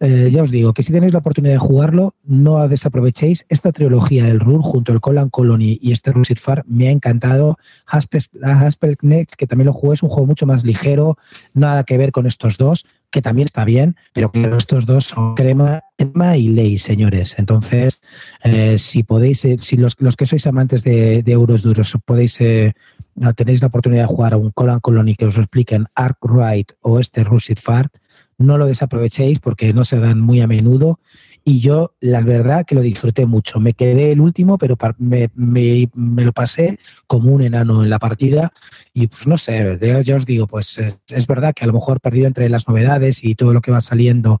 [0.00, 4.24] eh, ya os digo que si tenéis la oportunidad de jugarlo, no desaprovechéis esta trilogía
[4.24, 6.64] del Rule junto al Colan Colony y este Russet Far.
[6.66, 7.58] Me ha encantado.
[7.86, 11.16] Haspel Next, que también lo jugué, es un juego mucho más ligero,
[11.54, 15.34] nada que ver con estos dos, que también está bien, pero claro, estos dos son
[15.34, 17.38] crema, crema y ley, señores.
[17.38, 18.02] Entonces,
[18.42, 22.40] eh, si podéis, eh, si los, los, que sois amantes de, de euros duros, podéis,
[22.40, 22.72] eh,
[23.36, 26.98] tenéis la oportunidad de jugar a un Colan Colony que os lo expliquen Arkwright o
[26.98, 27.94] este Russet Fart,
[28.38, 30.98] no lo desaprovechéis porque no se dan muy a menudo
[31.44, 33.60] y yo la verdad que lo disfruté mucho.
[33.60, 37.98] Me quedé el último, pero me, me, me lo pasé como un enano en la
[37.98, 38.52] partida
[38.92, 42.00] y pues no sé, ya os digo, pues es, es, verdad que a lo mejor
[42.00, 44.40] perdido entre las novedades y todo lo que va saliendo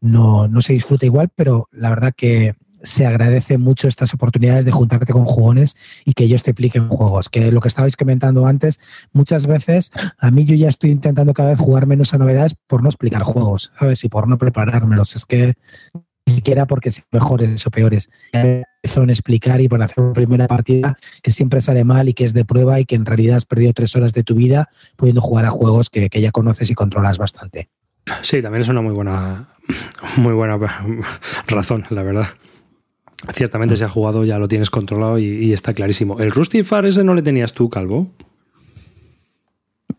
[0.00, 4.70] no, no se disfruta igual, pero la verdad que se agradece mucho estas oportunidades de
[4.70, 7.28] juntarte con jugones y que ellos te expliquen juegos.
[7.28, 8.78] Que lo que estabais comentando antes,
[9.12, 12.82] muchas veces a mí yo ya estoy intentando cada vez jugar menos a novedades por
[12.82, 14.04] no explicar juegos, ¿sabes?
[14.04, 15.16] Y por no preparármelos.
[15.16, 15.54] Es que
[16.26, 18.10] siquiera porque sean mejores o peores.
[18.84, 22.34] Son explicar y por hacer una primera partida que siempre sale mal y que es
[22.34, 25.44] de prueba y que en realidad has perdido tres horas de tu vida pudiendo jugar
[25.44, 27.68] a juegos que, que ya conoces y controlas bastante.
[28.22, 29.48] Sí, también es una muy buena,
[30.16, 30.58] muy buena
[31.46, 32.26] razón, la verdad.
[33.32, 36.20] Ciertamente, si has jugado, ya lo tienes controlado y, y está clarísimo.
[36.20, 38.12] ¿El Rusty Far ese no le tenías tú, Calvo?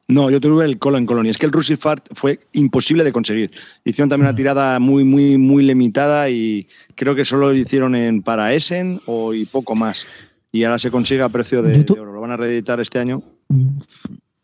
[0.09, 1.29] No, yo tuve el Colon Colony.
[1.29, 3.51] Es que el Rusty Fart fue imposible de conseguir.
[3.83, 8.21] Hicieron también una tirada muy, muy, muy limitada y creo que solo lo hicieron en
[8.21, 10.05] para Essen o y poco más.
[10.51, 12.13] Y ahora se consigue a precio de, de oro.
[12.13, 13.21] Lo van a reeditar este año.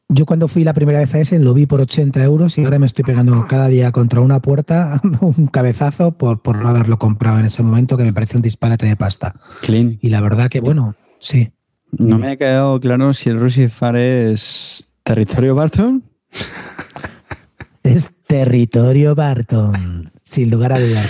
[0.10, 2.78] Yo cuando fui la primera vez a Essen lo vi por 80 euros y ahora
[2.78, 7.40] me estoy pegando cada día contra una puerta un cabezazo por, por no haberlo comprado
[7.40, 9.36] en ese momento que me parece un disparate de pasta.
[9.62, 9.98] Clean.
[10.02, 11.52] Y la verdad que, bueno, sí.
[11.92, 16.04] No me ha quedado claro si el Rusty Far es territorio Barton.
[17.84, 21.10] es territorio Barton, sin lugar a dudas.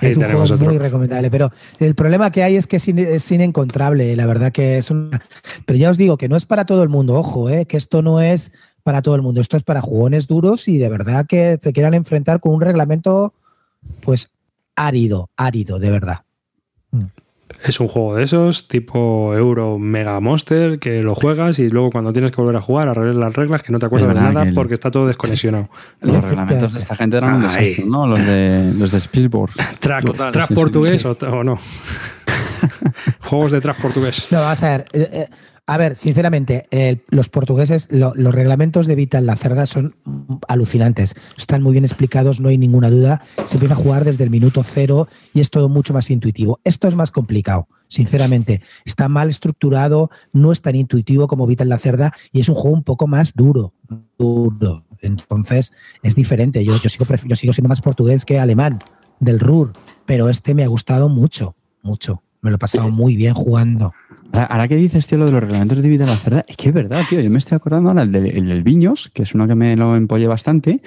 [0.00, 0.58] Es un juego otro.
[0.58, 4.50] muy recomendable, pero el problema que hay es que es, in, es, inencontrable, la verdad
[4.50, 5.22] que es una...
[5.64, 8.02] Pero ya os digo que no es para todo el mundo, ojo, eh, que esto
[8.02, 11.58] no es para todo el mundo, esto es para jugones duros y de verdad que
[11.60, 13.32] se quieran enfrentar con un reglamento
[14.00, 14.30] pues
[14.74, 16.22] árido, árido, de verdad.
[17.64, 22.12] Es un juego de esos, tipo Euro Mega Monster, que lo juegas y luego cuando
[22.12, 24.54] tienes que volver a jugar, arreglar las reglas, que no te acuerdas de nada el,
[24.54, 25.68] porque está todo desconexionado.
[26.00, 28.06] Los reglamentos de esta gente eran un desastre, ¿no?
[28.06, 29.52] Los de, los de Spielberg.
[29.78, 31.24] Track, Total, track sí, portugués sí, sí.
[31.26, 31.58] O, o, no.
[33.20, 34.28] Juegos de track portugués.
[34.32, 34.84] No, vas a ver.
[34.92, 35.28] Eh, eh,
[35.72, 39.96] a ver, sinceramente, eh, los portugueses, lo, los reglamentos de Vital la Cerda son
[40.46, 41.14] alucinantes.
[41.38, 43.22] Están muy bien explicados, no hay ninguna duda.
[43.46, 46.60] Se empieza a jugar desde el minuto cero y es todo mucho más intuitivo.
[46.62, 48.60] Esto es más complicado, sinceramente.
[48.84, 52.76] Está mal estructurado, no es tan intuitivo como Vital la Cerda y es un juego
[52.76, 53.72] un poco más duro.
[54.18, 54.84] duro.
[55.00, 56.62] Entonces, es diferente.
[56.66, 58.78] Yo, yo, sigo, yo sigo siendo más portugués que alemán
[59.20, 59.72] del RUR,
[60.04, 62.22] pero este me ha gustado mucho, mucho.
[62.42, 63.94] Me lo he pasado muy bien jugando.
[64.32, 66.56] Ahora, ahora que dices, tío, lo de los reglamentos de vida de la cerda, es
[66.56, 67.20] que es verdad, tío.
[67.20, 69.76] Yo me estoy acordando ahora el del, el del Viños, que es uno que me
[69.76, 70.80] lo empollé bastante.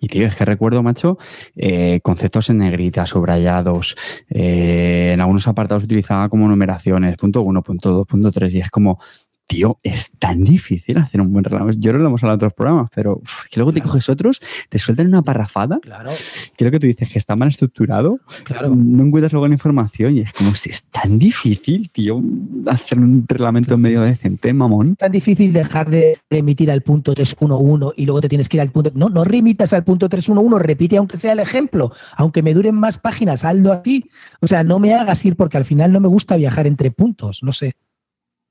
[0.00, 1.18] Y, tío, es que recuerdo, macho,
[1.54, 3.94] eh, conceptos en negrita, subrayados.
[4.30, 8.54] Eh, en algunos apartados utilizaba como numeraciones, punto uno, punto dos, punto tres.
[8.54, 8.98] Y es como,
[9.46, 11.78] tío, es tan difícil hacer un buen reglamento.
[11.80, 14.40] Yo no lo hemos hablado en otros programas, pero uf, que luego te coges otros,
[14.68, 15.78] te sueltan una parrafada.
[15.80, 16.10] Claro.
[16.56, 18.20] Creo que tú dices que está mal estructurado.
[18.44, 18.74] Claro.
[18.74, 22.22] No encuentras luego la información y es como si es tan difícil, tío,
[22.66, 24.96] hacer un reglamento medio decente, mamón.
[24.96, 28.70] Tan difícil dejar de remitir al punto 311 y luego te tienes que ir al
[28.70, 28.90] punto.
[28.94, 31.92] No, no remitas al punto 311, repite aunque sea el ejemplo.
[32.16, 34.10] Aunque me duren más páginas, hazlo así.
[34.40, 37.42] O sea, no me hagas ir porque al final no me gusta viajar entre puntos,
[37.42, 37.74] no sé.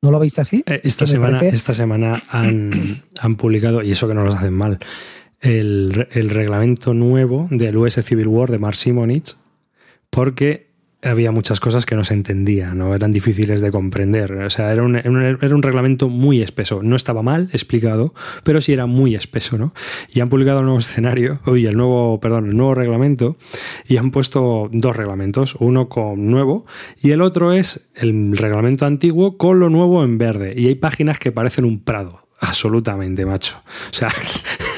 [0.01, 0.63] ¿No lo veis así?
[0.65, 1.55] Eh, esta, semana, parece...
[1.55, 2.71] esta semana han,
[3.19, 4.79] han, publicado, y eso que no los hacen mal,
[5.39, 9.35] el, el, reglamento nuevo del US Civil War de Mark Simonich,
[10.09, 10.70] porque
[11.03, 12.93] había muchas cosas que no se entendían, ¿no?
[12.93, 14.33] eran difíciles de comprender.
[14.33, 16.81] O sea, era un, era un reglamento muy espeso.
[16.83, 19.73] No estaba mal explicado, pero sí era muy espeso, ¿no?
[20.13, 23.37] Y han publicado el nuevo escenario, oye, el nuevo, perdón, el nuevo reglamento,
[23.87, 26.65] y han puesto dos reglamentos, uno con nuevo
[27.01, 30.53] y el otro es el reglamento antiguo con lo nuevo en verde.
[30.55, 33.61] Y hay páginas que parecen un prado, absolutamente, macho.
[33.89, 34.09] O sea.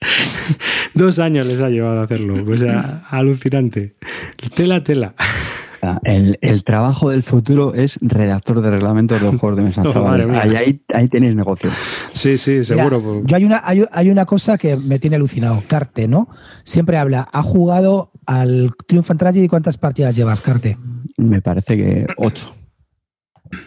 [0.94, 2.34] Dos años les ha llevado a hacerlo.
[2.48, 3.96] O sea, alucinante.
[4.54, 5.14] Tela, tela.
[6.02, 9.82] El, el, trabajo del futuro es redactor de reglamentos de los juegos de mesa.
[9.96, 11.70] No, ahí, ahí, ahí, tenéis negocio.
[12.10, 13.00] Sí, sí, seguro.
[13.00, 15.62] Mira, yo hay una, hay, hay, una cosa que me tiene alucinado.
[15.68, 16.28] Carte, ¿no?
[16.64, 19.48] Siempre habla, ha jugado al Triumph and Tragedy.
[19.48, 20.76] ¿Cuántas partidas llevas, Carte?
[21.16, 22.52] Me parece que ocho.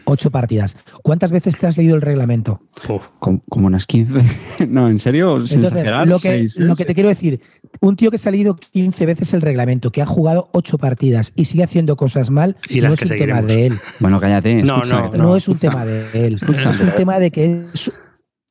[0.06, 0.78] Ocho partidas.
[1.04, 2.62] ¿Cuántas veces te has leído el reglamento?
[2.88, 3.04] Uf.
[3.20, 4.20] Como, como unas 15.
[4.70, 6.76] no, en serio, sin Entonces, exagerar, lo que, seis, lo ¿eh?
[6.78, 7.42] que te quiero decir,
[7.82, 11.34] un tío que se ha leído 15 veces el reglamento, que ha jugado ocho partidas
[11.36, 13.80] y sigue haciendo cosas mal, Y no es que un tema de él.
[14.00, 14.56] Bueno, cállate.
[14.64, 15.70] No, escucha, no, te No, lo- es un escucha.
[15.70, 16.34] tema de él.
[16.36, 17.92] Escucha, es un tema de que es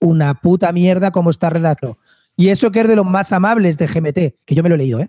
[0.00, 1.98] una puta mierda como está redactado.
[2.36, 4.78] Y eso que es de los más amables de GMT, que yo me lo he
[4.78, 5.08] leído, ¿eh?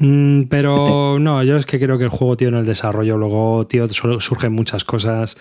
[0.00, 3.66] Mm, pero no, yo es que creo que el juego, tío, en el desarrollo, luego,
[3.66, 5.36] tío, su- surgen muchas cosas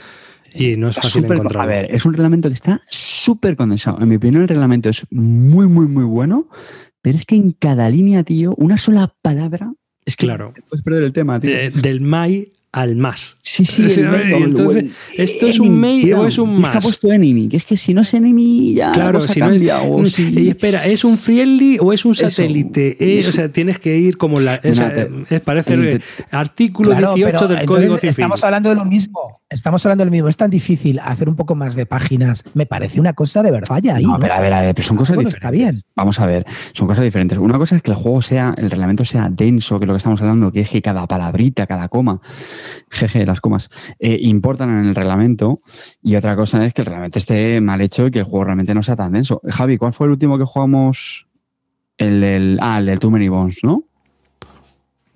[0.54, 1.64] y no es Está fácil encontrar.
[1.64, 4.00] A ver, es un reglamento que está súper condensado.
[4.02, 6.50] En mi opinión, el reglamento es muy, muy, muy bueno,
[7.02, 9.74] pero es que en cada línea, tío, una sola palabra.
[10.06, 10.52] Es que Claro.
[10.54, 11.52] te puedes perder el tema, tío.
[11.74, 13.38] Del Mai al más.
[13.42, 16.76] Sí, sí, o el- entonces, el ¿esto es un mail o es un que más?
[16.76, 19.40] ha puesto enemy, que es que si no es enemy ya la Claro, cosa si
[19.40, 19.64] no es.
[19.88, 22.30] o si- Y espera, ¿es un friendly o es un Eso.
[22.30, 22.96] satélite?
[23.00, 23.32] Eh, Eso.
[23.32, 24.62] o sea, tienes que ir como la.
[24.74, 26.02] sea, es, parece el
[26.32, 28.10] artículo Claro, 18 pero del entonces Código Civil.
[28.10, 29.42] Estamos hablando de lo mismo.
[29.50, 30.28] Estamos hablando de lo mismo.
[30.30, 32.44] Es tan difícil hacer un poco más de páginas.
[32.54, 33.80] Me parece una cosa de verdad.
[33.92, 34.04] Ahí.
[34.04, 34.20] No, ¿no?
[34.20, 35.60] pero a ver, a ver, pero son cosas Bueno, diferentes.
[35.60, 35.82] está bien.
[35.96, 37.38] Vamos a ver, son cosas diferentes.
[37.40, 39.98] Una cosa es que el juego sea, el reglamento sea denso, que es lo que
[39.98, 42.22] estamos hablando, que es que cada palabrita, cada coma,
[42.92, 45.62] jeje, las comas, eh, importan en el reglamento.
[46.04, 48.76] Y otra cosa es que el reglamento esté mal hecho y que el juego realmente
[48.76, 49.42] no sea tan denso.
[49.48, 51.28] Javi, ¿cuál fue el último que jugamos?
[51.98, 53.89] El del, ah, el del Too Many Bones, ¿no?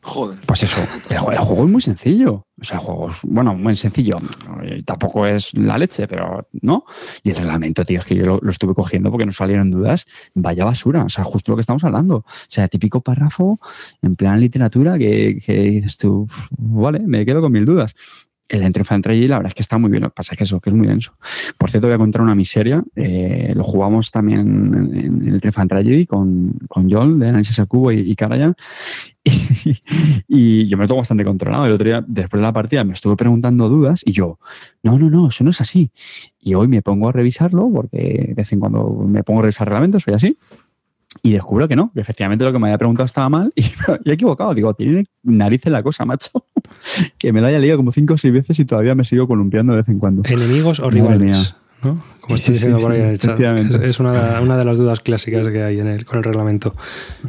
[0.04, 0.38] Joder.
[0.46, 2.46] Pues eso, el, jue- el juego es muy sencillo.
[2.60, 4.18] O sea, el juego es, bueno, muy sencillo.
[4.64, 6.84] Eh, Tampoco es la leche, pero no.
[7.24, 10.06] Y el reglamento, tío, es que yo lo, estuve cogiendo porque nos salieron dudas.
[10.36, 11.04] Vaya basura.
[11.06, 12.18] O sea, justo lo que estamos hablando.
[12.18, 13.60] O sea, típico párrafo
[14.02, 17.96] en plan literatura que, que dices tú, "Uf, vale, me quedo con mil dudas.
[18.50, 20.04] El Entry Tragedy, la verdad es que está muy bien.
[20.04, 21.14] Lo que pasa es que eso, que es muy denso.
[21.58, 22.84] Por cierto, voy a contar una miseria.
[22.96, 24.40] Eh, lo jugamos también
[24.94, 28.56] en, el Entry Tragedy con, con Joel de Análisis al Cubo y, y Karajan.
[29.66, 29.78] Y,
[30.28, 31.66] y yo me lo tengo bastante controlado.
[31.66, 34.38] El otro día, después de la partida, me estuve preguntando dudas y yo,
[34.84, 35.92] no, no, no, eso no es así.
[36.40, 39.68] Y hoy me pongo a revisarlo, porque de vez en cuando me pongo a revisar
[39.68, 40.38] reglamentos, soy así.
[41.22, 43.64] Y descubro que no, que efectivamente lo que me había preguntado estaba mal y,
[44.04, 44.54] y he equivocado.
[44.54, 46.32] Digo, tiene narices la cosa, macho.
[47.18, 49.74] que me la haya leído como cinco o seis veces y todavía me sigo columpiando
[49.74, 50.24] de vez en cuando.
[50.26, 51.56] Enemigos o rivales.
[51.84, 52.02] ¿no?
[52.22, 53.40] Como estoy diciendo sí, por ahí sí, en el chat.
[53.42, 56.76] Es, es una, una de las dudas clásicas que hay en el, con el reglamento.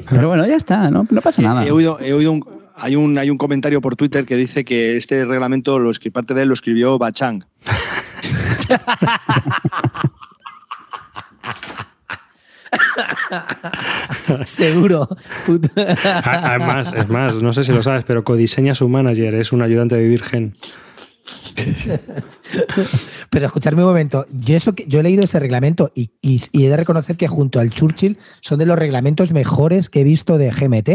[0.08, 1.66] Pero bueno, ya está, no, no pasa nada.
[1.66, 2.44] He oído, he oído un,
[2.76, 6.42] hay, un, hay un comentario por Twitter que dice que este reglamento, lo parte de
[6.42, 7.44] él lo escribió Bachang.
[14.44, 15.08] Seguro.
[16.24, 19.96] Además, es más, no sé si lo sabes, pero codiseña su manager, es un ayudante
[19.96, 20.56] de Virgen.
[23.30, 24.26] Pero escucharme un momento.
[24.32, 27.60] Yo, eso yo he leído ese reglamento y, y- y he de reconocer que junto
[27.60, 30.88] al Churchill son de los reglamentos mejores que he visto de GMT,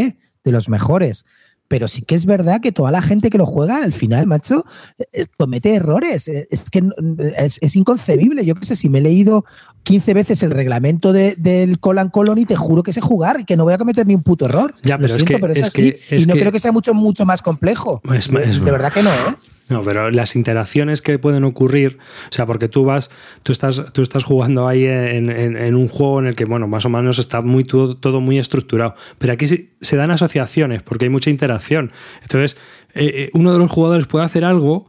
[0.44, 1.24] de los mejores.
[1.70, 4.64] Pero sí que es verdad que toda la gente que lo juega al final, macho,
[5.12, 6.26] eh, comete errores.
[6.26, 6.92] Eh, Es que no-
[7.36, 8.44] es, es inconcebible.
[8.44, 9.44] Yo qué sé, si me he leído
[9.84, 13.56] 15 veces el reglamento de- del Colan Colony, te juro que sé jugar y que
[13.56, 14.74] no voy a cometer ni un puto error.
[14.82, 15.92] Ya, Lo pero es siento, que- pero es, es así.
[15.92, 18.02] que- es y no que- creo que sea mucho, mucho más complejo.
[18.12, 19.36] Es- es- de verdad que no, ¿eh?
[19.70, 21.98] No, pero las interacciones que pueden ocurrir,
[22.28, 23.10] o sea, porque tú vas,
[23.44, 26.88] tú estás, tú estás jugando ahí en, un juego en el que, bueno, más o
[26.88, 28.96] menos está muy todo, todo muy estructurado.
[29.18, 31.92] Pero aquí se, se dan asociaciones porque hay mucha interacción.
[32.22, 32.56] Entonces,
[32.94, 34.88] eh, eh, uno de los jugadores puede hacer algo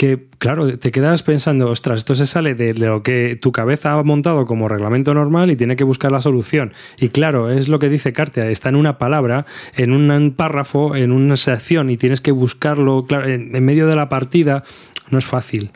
[0.00, 4.02] que, claro, te quedas pensando, ostras, esto se sale de lo que tu cabeza ha
[4.02, 6.72] montado como reglamento normal y tiene que buscar la solución.
[6.98, 9.44] Y claro, es lo que dice Cartea, está en una palabra,
[9.76, 14.64] en un párrafo, en una sección y tienes que buscarlo, en medio de la partida,
[15.10, 15.70] no es fácil.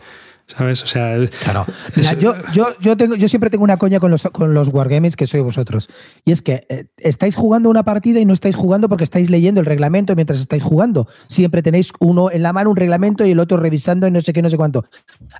[0.46, 0.82] ¿Sabes?
[0.82, 1.64] O sea, Claro.
[1.96, 5.16] es- yo, yo, yo, tengo, yo siempre tengo una coña con los, con los wargames
[5.16, 5.88] que sois vosotros.
[6.26, 9.60] Y es que eh, estáis jugando una partida y no estáis jugando porque estáis leyendo
[9.60, 11.08] el reglamento mientras estáis jugando.
[11.28, 14.34] Siempre tenéis uno en la mano un reglamento y el otro revisando y no sé
[14.34, 14.84] qué, no sé cuánto.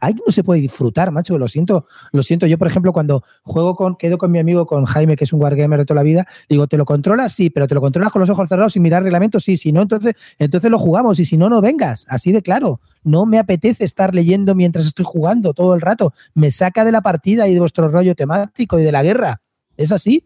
[0.01, 1.37] Ahí no se puede disfrutar, macho.
[1.37, 1.85] Lo siento.
[2.13, 2.47] Lo siento.
[2.47, 5.43] Yo, por ejemplo, cuando juego con, quedo con mi amigo, con Jaime, que es un
[5.43, 7.33] wargamer de toda la vida, digo, ¿te lo controlas?
[7.33, 9.59] Sí, pero te lo controlas con los ojos cerrados sin mirar reglamento, sí.
[9.59, 11.19] Si no, entonces, entonces lo jugamos.
[11.21, 12.07] Y si no, no vengas.
[12.09, 12.81] Así de claro.
[13.05, 16.13] No me apetece estar leyendo mientras estoy jugando todo el rato.
[16.35, 19.41] Me saca de la partida y de vuestro rollo temático y de la guerra.
[19.77, 20.25] ¿Es así?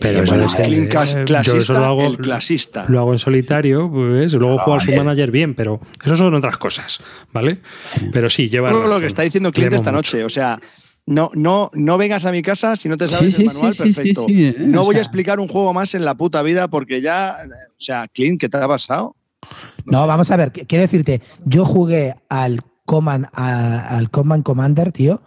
[0.00, 2.84] pero Eh, eso bueno, es- eh, yo clasista, eso lo hago, el clasista.
[2.88, 6.56] lo hago en solitario, pues, luego juego a su manager bien, pero eso son otras
[6.58, 6.98] cosas,
[7.32, 7.60] ¿vale?
[8.12, 10.16] Pero sí, lleva Todo lo que está diciendo Clint Leemos esta mucho.
[10.16, 10.24] noche.
[10.24, 10.58] O sea,
[11.06, 13.72] no, no, no vengas a mi casa si no te sabes Sí, el sí, manual
[13.72, 14.26] sí, sí, perfecto.
[14.26, 17.00] sí, sí, eh, no voy a explicar un juego más en la puta vida porque
[17.00, 17.36] ya.
[17.70, 19.14] O sea, Clint, ¿qué te ha pasado?
[19.86, 20.52] No, vamos a ver.
[20.52, 25.22] qu- Quiero decirte, yo jugué al Command, a- al Command Commander, tío,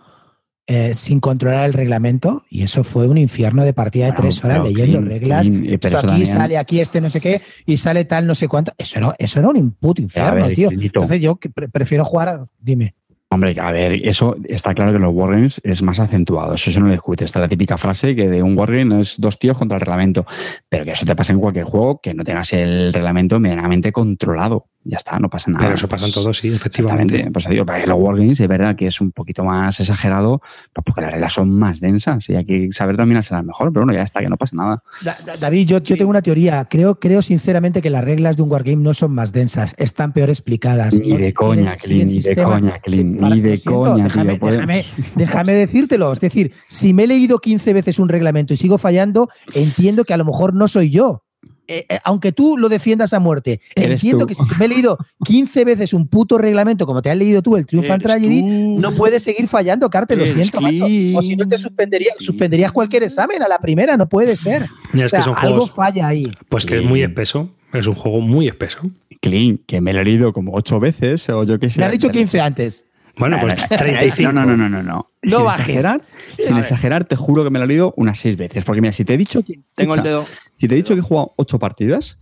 [0.69, 4.43] eh, sin controlar el reglamento y eso fue un infierno de partida de Bueno, tres
[4.43, 5.47] horas leyendo clean, reglas.
[5.47, 8.35] clean, pero Esto aquí también- sale aquí este no sé qué y sale tal no
[8.35, 8.73] sé cuánto.
[8.77, 10.67] Eso, no, eso era un input infierno, ver, tío.
[10.69, 10.99] Clinito.
[10.99, 11.39] Entonces yo
[11.71, 12.27] prefiero jugar.
[12.29, 12.95] a- Dime.
[13.29, 16.85] Hombre, a ver, eso está claro que los wargames es más acentuado, eso, eso no
[16.85, 17.25] lo discute.
[17.25, 20.25] Está la típica frase que de un wargame es dos tíos contra el reglamento,
[20.69, 24.67] pero que eso te pasa en cualquier juego que no tengas el reglamento medianamente controlado.
[24.89, 25.65] Ya está, no pasa nada.
[25.65, 27.29] Pero eso pasa en todos, sí, efectivamente.
[27.31, 30.39] Pues digo, para los wargames es verdad que es un poquito más exagerado,
[30.73, 33.99] pues porque las reglas son más densas y hay que saber dominárselas mejor, pero bueno,
[33.99, 34.81] ya está, que no pasa nada.
[35.03, 36.65] Da- da- David, yo, yo tengo una teoría.
[36.69, 40.29] Creo, creo sinceramente que las reglas de un wargame no son más densas, están peor
[40.29, 40.93] explicadas.
[40.93, 44.55] Ni de coña, Clint, ni de coña, Clint, ni de coña, déjame, tío, pues.
[44.55, 44.85] déjame,
[45.15, 46.13] déjame decírtelo.
[46.13, 50.13] Es decir, si me he leído 15 veces un reglamento y sigo fallando, entiendo que
[50.13, 51.23] a lo mejor no soy yo.
[51.69, 54.27] Eh, eh, aunque tú lo defiendas a muerte, entiendo tú.
[54.27, 57.57] que si me he leído 15 veces un puto reglamento como te has leído tú,
[57.57, 58.79] el Triumphant Tragedy, tú.
[58.79, 60.85] no puedes seguir fallando, Carte, lo siento, macho.
[61.15, 64.63] O si no te suspendería, suspenderías cualquier examen a la primera, no puede ser.
[64.93, 66.31] O sea, que son algo juegos, falla ahí.
[66.47, 67.49] pues que es muy espeso.
[67.73, 68.79] Es un juego muy espeso.
[69.21, 71.81] Clean, que me lo he leído como ocho veces, o yo qué sé.
[71.81, 72.85] Me has dicho 15 antes.
[73.17, 74.31] Bueno, pues 35.
[74.31, 74.83] No, no, no, no, no.
[74.83, 75.11] no.
[75.23, 75.69] No sin bajes.
[75.69, 76.01] Exagerar,
[76.39, 78.63] sin exagerar, te juro que me lo he leído unas seis veces.
[78.63, 79.41] Porque mira, si te he dicho.
[79.75, 80.25] Tengo el dedo.
[80.57, 82.19] Si te he dicho que he jugado ocho partidas,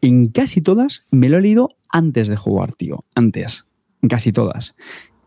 [0.00, 3.04] en casi todas me lo he leído antes de jugar, tío.
[3.14, 3.66] Antes.
[4.02, 4.74] En casi todas.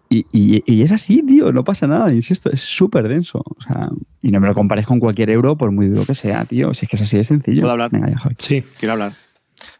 [0.09, 3.43] Y, y- y es así, tío, no pasa nada, insisto, es súper denso.
[3.45, 3.89] O sea,
[4.23, 6.73] y no me lo compares con cualquier euro, por muy duro que sea, tío.
[6.73, 7.61] Si es que es así de sencillo.
[7.61, 7.91] ¿Puedo hablar?
[7.91, 8.19] Venga, ya.
[8.37, 8.63] Sí.
[8.79, 9.11] Quiero hablar.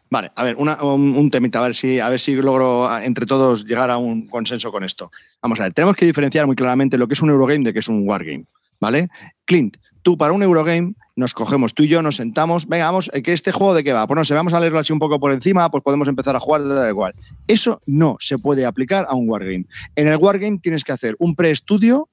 [0.08, 3.26] Vale, a ver, una- un, un temita, a ver si, a ver si logro entre
[3.26, 5.10] todos llegar a un consenso con esto.
[5.42, 7.78] Vamos a ver, tenemos que diferenciar muy claramente lo que es un Eurogame de que
[7.78, 8.44] es un Wargame,
[8.80, 9.08] ¿vale?
[9.44, 13.22] Clint, tú para un Eurogame nos cogemos, tú y yo nos sentamos, venga, vamos, eh,
[13.22, 15.20] que este juego de qué va, pues no sé, vamos a leerlo así un poco
[15.20, 17.14] por encima, pues podemos empezar a jugar, da igual.
[17.46, 19.66] Eso no se puede aplicar a un Wargame.
[19.96, 22.08] En el Wargame tienes que hacer un preestudio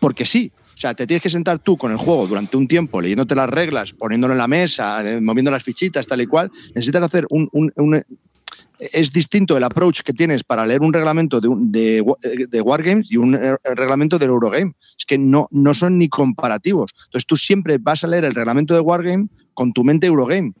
[0.00, 0.52] porque sí.
[0.74, 3.48] O sea, te tienes que sentar tú con el juego durante un tiempo, leyéndote las
[3.48, 6.50] reglas, poniéndolo en la mesa, eh, moviendo las fichitas, tal y cual.
[6.74, 7.50] Necesitas hacer un-
[8.78, 12.60] es distinto el approach que tienes para leer un reglamento de, un- de, wa- de
[12.60, 14.72] Wargames y un eh, reglamento del Eurogame.
[14.98, 16.92] Es que no, no son ni comparativos.
[17.06, 20.52] Entonces tú siempre vas a leer el reglamento de Wargame con tu mente Eurogame.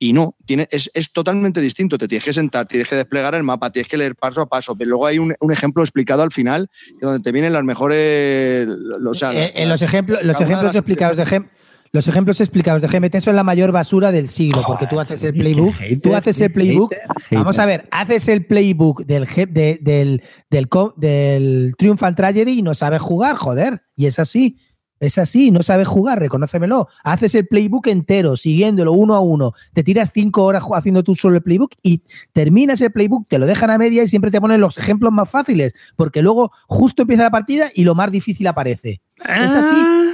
[0.00, 1.98] Y no, tiene, es, es totalmente distinto.
[1.98, 4.76] Te tienes que sentar, tienes que desplegar el mapa, tienes que leer paso a paso.
[4.76, 8.68] Pero luego hay un, un ejemplo explicado al final donde te vienen las mejores.
[9.04, 11.48] O sea, Eh, en las- los ejemplos, los ejemplos explicados de Gem,
[11.92, 15.34] los ejemplos explicados de GMT son la mayor basura del siglo, porque tú haces el
[15.34, 16.92] playbook, hater, tú haces el playbook.
[16.92, 22.62] hater, Vamos a ver, haces el playbook del de- del del, del Triumphant Tragedy y
[22.62, 24.58] no sabes jugar, joder, y es así.
[25.00, 26.88] Es así, no sabes jugar, reconócemelo.
[27.04, 29.52] Haces el playbook entero, siguiéndolo uno a uno.
[29.72, 33.46] Te tiras cinco horas haciendo tú solo el playbook y terminas el playbook, te lo
[33.46, 37.22] dejan a media y siempre te ponen los ejemplos más fáciles, porque luego justo empieza
[37.22, 39.00] la partida y lo más difícil aparece.
[39.18, 39.70] Es así.
[39.72, 40.12] Ah.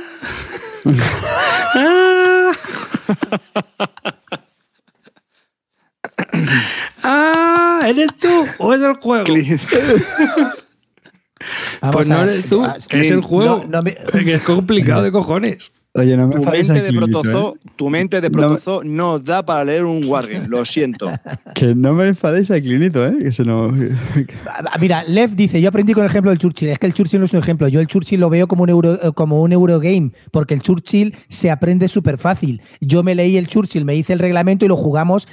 [7.02, 9.24] Ah, ¿eres tú o es el juego?
[11.92, 13.58] Pues no eres tú, Ah, es el juego.
[13.58, 15.72] no- no me- Que es complicado de cojones.
[15.96, 17.70] Oye, no me tu mente de aquí, protozoo, ¿eh?
[17.76, 21.08] tu mente de No protozoo no da para leer un Wargame, lo siento.
[21.54, 23.14] Que no me enfadéis a Clinito, ¿eh?
[23.20, 23.72] Que se no...
[24.46, 26.70] Ah, Mira, Lev dice, yo aprendí con el ejemplo del Churchill.
[26.70, 27.68] Es que el Churchill no es un ejemplo.
[27.68, 31.14] Yo el Churchill lo veo como un, euro, eh, como un Eurogame, porque el Churchill
[31.28, 32.60] se aprende súper fácil.
[32.80, 35.28] Yo me leí el Churchill, me hice el reglamento y lo jugamos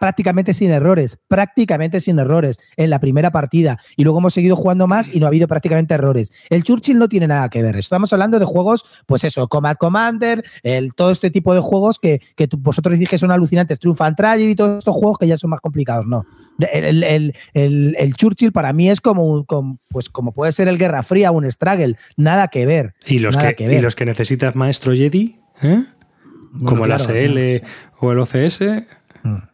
[0.00, 3.78] prácticamente sin errores, prácticamente sin errores en la primera partida.
[3.96, 6.32] Y luego hemos seguido jugando más y no ha habido prácticamente errores.
[6.50, 7.76] El Churchill no tiene nada que ver.
[7.76, 12.20] Estamos hablando de juegos, pues eso, Combat Commander, el, todo este tipo de juegos que,
[12.36, 15.60] que vosotros que son alucinantes, Triumphant Tragedy y todos estos juegos que ya son más
[15.60, 16.06] complicados.
[16.06, 16.24] No.
[16.72, 20.52] El, el- el- el- el Churchill para mí es como, un- como- pues como puede
[20.52, 21.96] ser el Guerra Fría o un Struggle.
[22.16, 22.94] Nada que ver.
[23.06, 23.82] Y los, que, que y ver.
[23.82, 25.84] los que necesitas maestro Jedi, ¿eh?
[26.52, 27.62] Bueno, como el claro, ASL
[28.00, 28.60] o el OCS.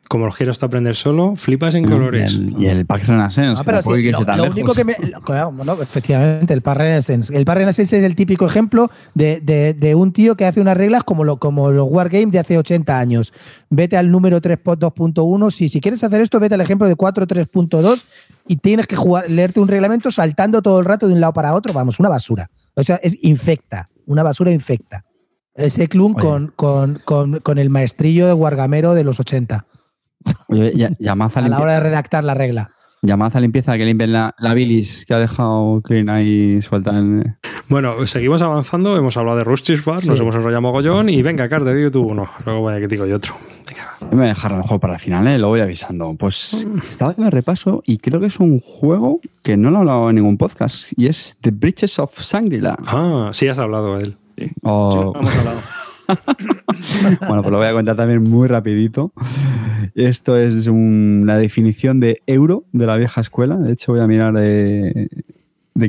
[0.08, 2.34] Como los quieres tú aprender solo, flipas en colores.
[2.34, 3.62] Y el, y el Pax Renaissance.
[3.64, 4.94] Pero sí, hay que lo, único que me.
[5.10, 7.34] lo- claro, bueno, efectivamente, el Par Renaissance.
[7.34, 11.02] El Renaissance es el típico ejemplo de, de- de un tío que hace unas reglas
[11.04, 13.32] como, lo, como los Wargame de hace 80 años.
[13.70, 15.50] Vete al número 3.2.1.
[15.50, 18.04] Si, si quieres hacer esto, vete al ejemplo de 4.3.2
[18.48, 21.54] y tienes que jugar, leerte un reglamento saltando todo el rato de un lado para
[21.54, 21.72] otro.
[21.72, 22.50] Vamos, una basura.
[22.74, 23.86] O sea, es infecta.
[24.06, 25.04] Una basura infecta.
[25.54, 29.66] Ese club con, con, con, con el maestrillo de Wargamero de los 80
[30.48, 32.70] Oye, ya- llamad a, a la hora de redactar la regla.
[33.02, 37.36] llamad a limpieza que limpien la, la bilis que ha dejado Clean ahí suelta en...
[37.68, 38.96] Bueno, seguimos avanzando.
[38.98, 41.08] Hemos hablado de Rusty Far, nos hemos enrollado mogollón.
[41.08, 42.28] Y venga, Car, te digo tú uno.
[42.44, 43.34] Luego voy a que digo yo otro.
[43.66, 43.96] Venga.
[44.10, 45.38] Me voy a dejar a lo mejor para el final, ¿eh?
[45.38, 46.14] lo voy avisando.
[46.18, 49.80] Pues estaba haciendo el repaso y creo que es un juego que no lo he
[49.80, 52.76] hablado en ningún podcast y es The Bridges of Shangri-La.
[52.88, 54.16] Ah, sí, has hablado de él.
[54.48, 55.60] Sí, O- hemos hablado.
[57.28, 59.12] bueno, pues lo voy a contar también muy rapidito.
[59.94, 63.56] Esto es la definición de euro de la vieja escuela.
[63.56, 65.08] De hecho, voy a mirar de,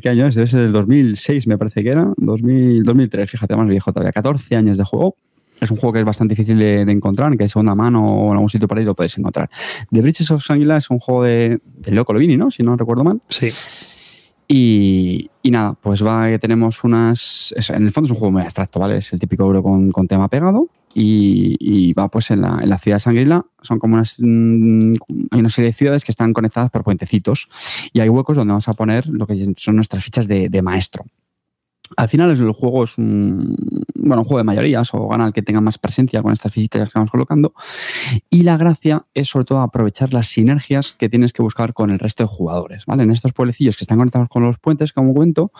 [0.01, 0.35] qué año es.
[0.35, 2.13] Debe ser del 2006, me parece que era.
[2.17, 4.11] 2003, fíjate, más viejo todavía.
[4.11, 5.15] 14 años de juego.
[5.61, 8.33] Es un juego que es bastante difícil de, encontrar, que hay segunda mano o en
[8.33, 9.49] algún sitio para ir lo podéis encontrar.
[9.91, 12.51] The Bridges of Sangila es un juego de, de Leo Colovini, ¿no?
[12.51, 13.21] Si no recuerdo mal.
[13.29, 13.49] Sí.
[14.47, 17.53] Y, nada, pues va que tenemos unas.
[17.69, 18.97] en el fondo es un juego muy abstracto, ¿vale?
[18.97, 20.67] Es el típico euro con, tema pegado.
[20.95, 23.45] Y, va pues en la, en la ciudad de Sangrila.
[23.61, 24.17] Son como unas.
[24.19, 24.93] Mm,
[25.31, 27.47] hay una serie de ciudades que están conectadas por puentecitos.
[27.93, 31.05] Y hay huecos donde vamos a poner lo que son nuestras fichas de, de maestro.
[31.95, 33.55] Al final el juego es un,
[33.95, 36.91] bueno, un juego de mayorías o gana el que tenga más presencia con estas fichitas
[36.91, 37.53] que vamos colocando.
[38.29, 41.99] Y la gracia es sobre todo aprovechar las sinergias que tienes que buscar con el
[41.99, 42.85] resto de jugadores.
[42.85, 43.03] ¿vale?
[43.03, 45.51] En estos pueblecillos que están conectados con los puentes, como cuento,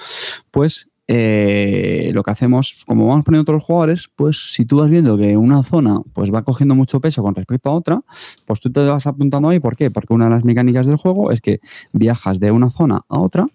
[0.49, 5.17] pues eh, lo que hacemos, como vamos poniendo los jugadores, pues si tú vas viendo
[5.17, 8.01] que una zona pues va cogiendo mucho peso con respecto a otra,
[8.45, 9.59] pues tú te vas apuntando ahí.
[9.59, 9.91] ¿Por qué?
[9.91, 11.59] Porque una de las mecánicas del juego es que
[11.91, 13.45] viajas de una zona a otra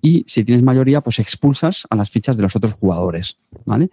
[0.00, 3.90] y si tienes mayoría, pues expulsas a las fichas de los otros jugadores, ¿vale?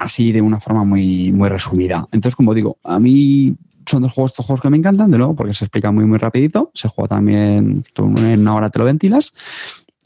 [0.00, 2.08] Así de una forma muy, muy resumida.
[2.10, 3.54] Entonces, como digo, a mí
[3.84, 6.18] son dos juegos, estos juegos que me encantan, de nuevo, porque se explica muy, muy
[6.18, 6.70] rapidito.
[6.74, 9.32] Se juega también, en una hora te lo ventilas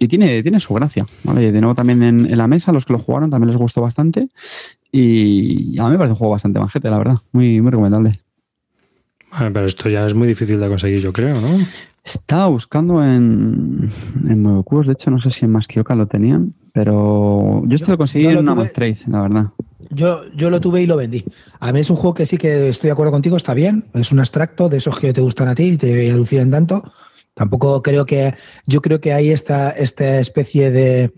[0.03, 1.07] y tiene, tiene su gracia.
[1.23, 4.29] De nuevo también en, la mesa, los que lo jugaron también les gustó bastante.
[4.91, 7.19] Y a mí me parece un juego bastante majete, la verdad.
[7.31, 8.19] Muy, muy recomendable.
[9.39, 11.49] pero esto ya es muy difícil de conseguir, yo creo, ¿no?
[12.05, 13.89] Estaba buscando en,
[14.29, 18.27] en de hecho, no sé si en Maskioka lo tenían, pero yo esto lo conseguí
[18.27, 19.47] en una Trade, la verdad.
[19.91, 21.25] Yo, yo lo tuve y lo vendí.
[21.61, 23.85] A mí es un juego que sí que estoy de acuerdo contigo, está bien.
[23.95, 26.83] Es un abstracto de esos que te gustan a ti y te alucinan tanto.
[27.35, 28.35] Tampoco creo que.
[28.67, 31.13] Yo creo que hay esta, esta especie de,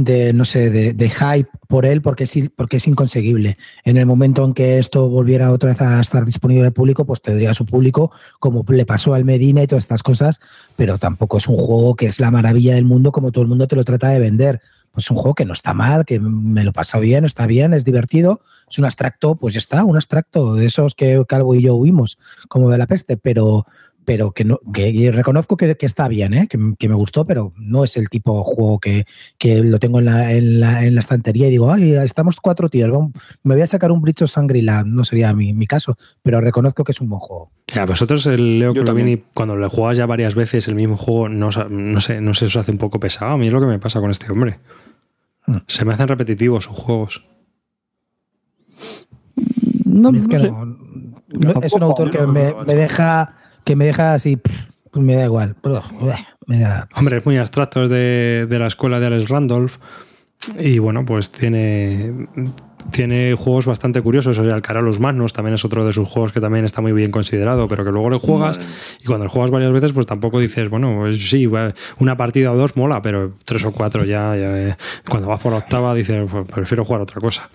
[0.00, 3.58] de no sé, de, hype por él porque es, porque es inconseguible.
[3.84, 7.20] En el momento en que esto volviera otra vez a estar disponible al público, pues
[7.20, 10.40] tendría su público, como le pasó al Medina y todas estas cosas,
[10.76, 13.68] pero tampoco es un juego que es la maravilla del mundo como todo el mundo
[13.68, 14.60] te lo trata de vender.
[14.92, 17.74] Pues es un juego que no está mal, que me lo pasa bien, está bien,
[17.74, 21.62] es divertido, es un abstracto, pues ya está, un abstracto de esos que Calvo y
[21.62, 23.66] yo huimos, como de la peste, pero,
[24.04, 26.48] pero que, no, que reconozco que, está bien, ¿eh?
[26.48, 29.04] que, me gustó, pero no es el tipo de juego que,
[29.62, 32.90] lo tengo en la, en, la, en la, estantería y digo, ay, estamos cuatro tíos,
[33.42, 36.84] me voy a sacar un Bridge of Sangrila, no sería mi, mi, caso, pero reconozco
[36.84, 37.50] que es un buen juego.
[37.76, 41.50] A vosotros el Leo Colovini, cuando le juegas ya varias veces el mismo juego, no,
[41.68, 43.32] no sé, no sé, eso hace un poco pesado.
[43.32, 44.58] A mí es lo que me pasa con este hombre.
[45.46, 45.58] Hmm.
[45.66, 47.24] Se me hacen repetitivos sus juegos.
[49.84, 53.34] No, es que no, es un autor que me, me deja
[53.64, 55.56] que me deja así, pues me da igual.
[56.96, 59.76] Hombre, es muy abstracto, es de, la escuela de Alex Randolph.
[60.58, 62.28] Y bueno, pues tiene,
[62.90, 64.38] tiene juegos bastante curiosos.
[64.38, 66.92] O sea, el Carolus Magnus también es otro de sus juegos que también está muy
[66.92, 68.58] bien considerado, pero que luego le juegas
[69.00, 71.48] y cuando le juegas varias veces, pues tampoco dices, bueno, pues sí,
[71.98, 75.58] una partida o dos mola, pero tres o cuatro ya, ya cuando vas por la
[75.58, 77.48] octava dices, pues prefiero jugar otra cosa.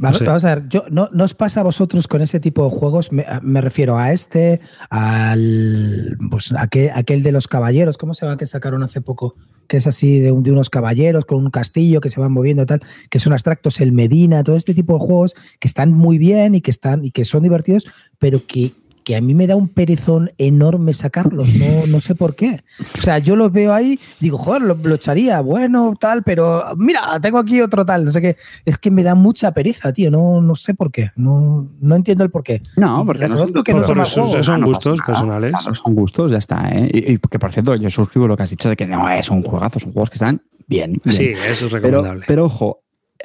[0.00, 3.10] Vamos, a ver, yo, no, os pasa a vosotros con ese tipo de juegos?
[3.12, 8.46] Me, refiero a este, al pues, aquel, aquel, de los caballeros, ¿cómo se llama que
[8.46, 9.34] sacaron hace poco?
[9.66, 12.80] Que es así de, de unos caballeros con un castillo que se van moviendo tal,
[13.10, 16.62] que son abstractos, el Medina, todo este tipo de juegos que están muy bien y
[16.62, 17.86] que están y que son divertidos,
[18.18, 18.72] pero que,
[19.10, 22.62] que a mí me da un perezón enorme sacarlos, no, no sé por qué.
[22.78, 27.40] O sea, yo los veo ahí, digo, joder, lo, echaría, bueno, tal, pero mira, tengo
[27.40, 28.36] aquí otro tal, no sé qué.
[28.64, 32.22] Es que me da mucha pereza, tío, no, no sé por qué, no, no entiendo
[32.22, 32.62] el por qué.
[32.76, 33.34] No, porque no,
[33.64, 35.56] que no son, son, gustos personales.
[35.60, 36.88] son gustos, ya está, ¿eh?
[36.94, 39.42] Y, que por cierto, yo suscribo lo que has dicho de que no, es un
[39.42, 40.94] juegazo, son juegos que están bien.
[41.06, 42.26] Sí, eso es recomendable.
[42.28, 42.82] Pero, pero ojo,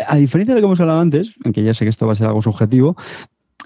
[0.08, 2.16] a diferencia de lo que hemos hablado antes, aunque ya sé que esto va a
[2.16, 2.96] ser algo subjetivo,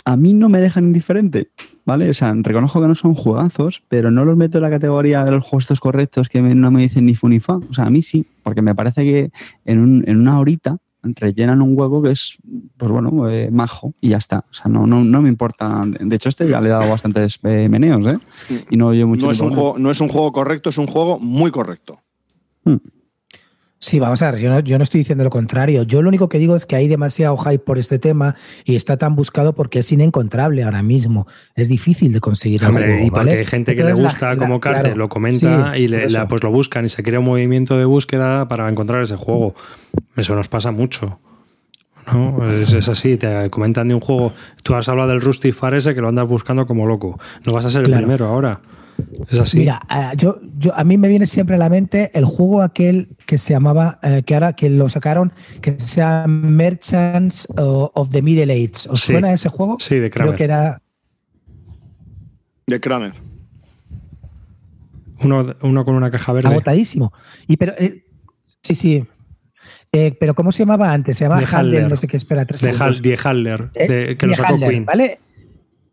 [0.10, 1.52] a mí no me dejan indiferente,
[1.86, 2.10] ¿vale?
[2.10, 5.30] O sea, reconozco que no son juegazos, pero no los meto en la categoría de
[5.30, 7.58] los juegos correctos que no me dicen ni fu ni fa.
[7.58, 9.32] O sea, a mí sí, porque me parece que
[9.66, 12.40] en, un, en una horita rellenan un huevo que es,
[12.76, 14.46] pues bueno, eh, majo y ya está.
[14.50, 15.86] O sea, no, no, no me importa.
[15.86, 18.18] De hecho, este ya le he dado bastantes eh, meneos, ¿eh?
[18.72, 19.28] Y no mucho.
[19.28, 22.00] No es, un juego, no es un juego correcto, es un juego muy correcto.
[22.64, 22.78] Hmm.
[23.82, 25.84] Sí, vamos a ver, yo no, yo no estoy diciendo lo contrario.
[25.84, 28.98] Yo lo único que digo es que hay demasiado hype por este tema y está
[28.98, 31.28] tan buscado porque es inencontrable ahora mismo.
[31.56, 32.66] Es difícil de conseguir.
[32.66, 36.44] Hombre, y porque hay gente que le gusta como Carte, lo comenta y le, pues
[36.44, 39.56] lo buscan y se crea un movimiento de búsqueda para encontrar ese juego.
[40.18, 41.18] Eso nos pasa mucho.
[42.12, 42.50] ¿no?
[42.50, 44.34] Es, es, así, te comentan de un juego.
[44.62, 47.18] Tú has hablado del Rusty Far ese que lo andas buscando como loco.
[47.46, 48.60] No vas a ser el primero ahora.
[49.30, 49.60] Es así.
[49.60, 53.10] Mira, eh, yo, yo, a mí me viene siempre a la mente el juego aquel
[53.26, 55.32] que se llamaba, eh, que ahora que lo sacaron,
[55.62, 58.90] que se llama Merchants of the Middle Age.
[58.90, 59.78] ¿Os suena ese juego?
[59.80, 60.36] Sí, de Kramer.
[60.36, 60.82] Creo que era.
[62.68, 63.14] De Kramer.
[65.22, 66.50] Uno, uno con una caja verde.
[66.50, 67.12] Agotadísimo.
[67.48, 68.06] Y pero, eh,
[68.64, 69.06] sí, sí.
[69.92, 71.18] Eh, pero ¿cómo se llamaba antes?
[71.18, 72.98] Se llamaba De Handler, no sé qué, espera, tres De, segundos.
[72.98, 74.86] Hal, Die Handler, Eh, de- que lo Die sacó Handler, Queen.
[74.86, 75.20] ¿vale?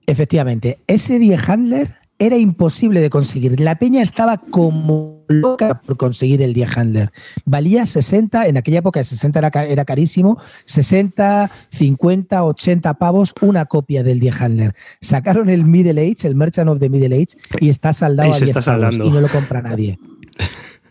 [0.06, 3.60] Efectivamente, ese Die Handler era imposible de conseguir.
[3.60, 7.12] La peña estaba como loca por conseguir el Die Handler.
[7.44, 14.02] Valía 60, en aquella época 60 era, era carísimo, 60, 50, 80 pavos una copia
[14.02, 14.74] del Die Handler.
[15.00, 18.46] Sacaron el Middle Age, el Merchant of the Middle Age, y está saldado a se
[18.46, 19.98] 10 está pavos y no lo compra nadie.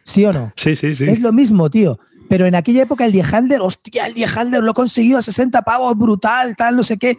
[0.03, 0.53] ¿Sí o no?
[0.65, 1.05] Sí, sí, sí.
[1.05, 1.99] Es lo mismo, tío.
[2.27, 5.61] Pero en aquella época el Die Handler, hostia, el Die Handler lo consiguió a 60
[5.61, 7.17] pavos, brutal, tal, no sé qué.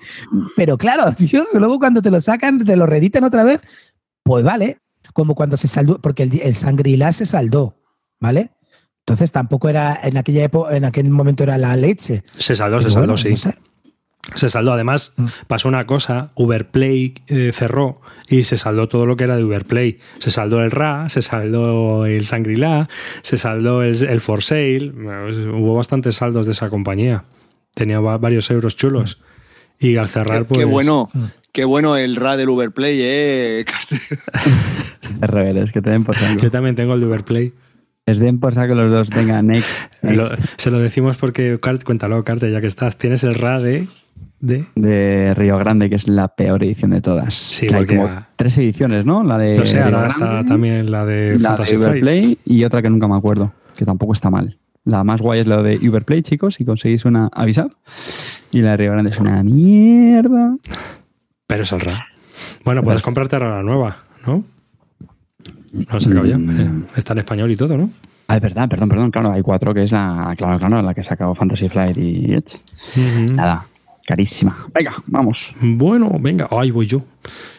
[0.56, 3.60] Pero claro, tío, luego cuando te lo sacan, te lo reeditan otra vez,
[4.26, 4.78] pues vale.
[5.12, 7.78] Como cuando se saldó, porque el, el Shangri-La se saldó,
[8.20, 8.50] ¿vale?
[9.06, 12.24] Entonces tampoco era, en aquella época, en aquel momento era la leche.
[12.36, 13.30] Se saldó, se saldó, sí.
[13.30, 13.54] no sé.
[14.34, 14.72] Se saldó.
[14.72, 15.26] Además, Mm.
[15.46, 19.98] pasó una cosa: Uberplay eh, cerró y se saldó todo lo que era de Uberplay.
[20.18, 22.88] Se saldó el RA, se saldó el Shangri-La,
[23.22, 24.90] se saldó el, el For Sale.
[24.90, 27.24] Hubo bastantes saldos de esa compañía.
[27.74, 29.22] Tenía va- varios euros chulos.
[29.78, 30.58] Y al cerrar, Qué, pues.
[30.60, 31.24] qué bueno, Mm.
[31.52, 33.64] qué bueno el RA del Uberplay, eh.
[35.22, 36.40] Es rebeldes, que te den por saco.
[36.40, 37.52] Yo también tengo el de Uberplay.
[38.06, 39.08] Les den por saco los dos.
[39.10, 39.68] Venga, next.
[40.02, 40.24] Lo-
[40.56, 42.96] se lo decimos porque, Cart, cuéntalo, Carte, ya que estás.
[42.96, 43.86] Tienes el RA de.
[44.40, 47.34] de De Río Grande, que es la peor edición de todas.
[47.34, 49.24] Sí, Que hay porque- como tres ediciones, ¿no?
[49.24, 51.82] La de no sé, Río ahora está Grande, también la de la Fantasy de.
[51.86, 54.56] Uberplay y otra que nunca me acuerdo, que tampoco está mal.
[54.86, 57.66] La más guay es la de Uberplay, chicos, si conseguís una, avisad.
[58.52, 60.56] Y la de Río Grande es una mierda.
[61.48, 61.92] Pero es el RA.
[62.64, 64.44] Bueno, puedes comprarte ahora la nueva, ¿no?
[65.72, 66.38] No he sacado ya.
[66.38, 66.86] Mm.
[66.94, 67.90] Está en español y todo, ¿no?
[68.28, 71.02] Ah, es verdad, perdón, perdón, claro, hay cuatro que es la, claro, claro, la que
[71.02, 72.60] sacado Fantasy Flight y Edge.
[73.34, 73.66] Nada,
[74.06, 74.56] carísima.
[74.72, 75.52] Venga, vamos.
[75.60, 77.02] Bueno, venga, ahí voy yo,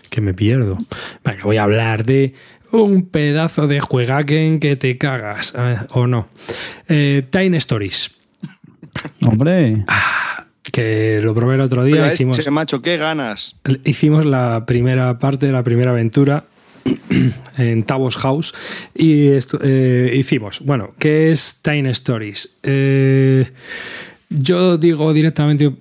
[0.10, 0.78] que me pierdo.
[1.26, 2.34] Venga, voy a hablar de
[2.72, 6.28] un pedazo de juegaken que te cagas, eh, o no.
[6.88, 8.12] Eh, Time Stories,
[9.26, 9.86] Hombre,
[10.72, 13.56] que lo probé el otro día, Oiga, hicimos, ese macho, qué ganas.
[13.86, 16.46] hicimos la primera parte, la primera aventura
[17.58, 18.54] en Tavos House
[18.96, 22.58] y esto- eh, hicimos, bueno, ¿qué es Time Stories?
[22.64, 23.50] Eh,
[24.30, 25.72] yo digo directamente,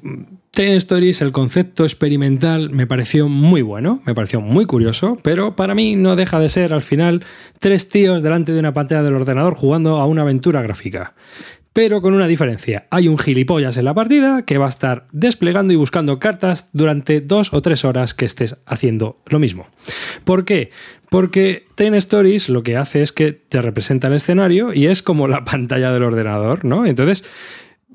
[0.57, 5.75] Time Stories, el concepto experimental me pareció muy bueno, me pareció muy curioso, pero para
[5.75, 7.23] mí no deja de ser al final
[7.59, 11.13] tres tíos delante de una pantalla del ordenador jugando a una aventura gráfica.
[11.75, 15.75] Pero con una diferencia, hay un gilipollas en la partida que va a estar desplegando
[15.75, 19.67] y buscando cartas durante dos o tres horas que estés haciendo lo mismo.
[20.25, 20.71] ¿Por qué?
[21.11, 25.29] Porque Ten Stories lo que hace es que te representa el escenario y es como
[25.29, 26.87] la pantalla del ordenador, ¿no?
[26.87, 27.25] Entonces,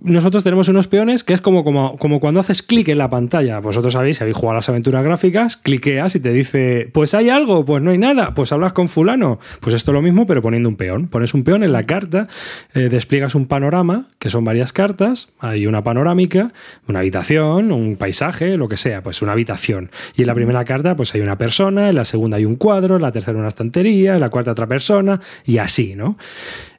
[0.04, 3.60] nosotros tenemos unos peones que es como, como, como cuando haces clic en la pantalla.
[3.60, 7.66] Vosotros sabéis, habéis jugado a las aventuras gráficas, cliqueas y te dice, pues hay algo,
[7.66, 9.40] pues no hay nada, pues hablas con fulano.
[9.60, 11.08] Pues esto es lo mismo, pero poniendo un peón.
[11.08, 12.28] Pones un peón en la carta,
[12.74, 16.52] eh, despliegas un panorama, que son varias cartas, hay una panorámica,
[16.88, 19.92] una habitación, un paisaje, lo que sea, pues una habitación.
[20.16, 22.96] Y en la primera carta, pues hay una persona, en la segunda hay un cuadro,
[22.96, 26.18] en la tercera una estantería, en la cuarta otra persona, y así, ¿no?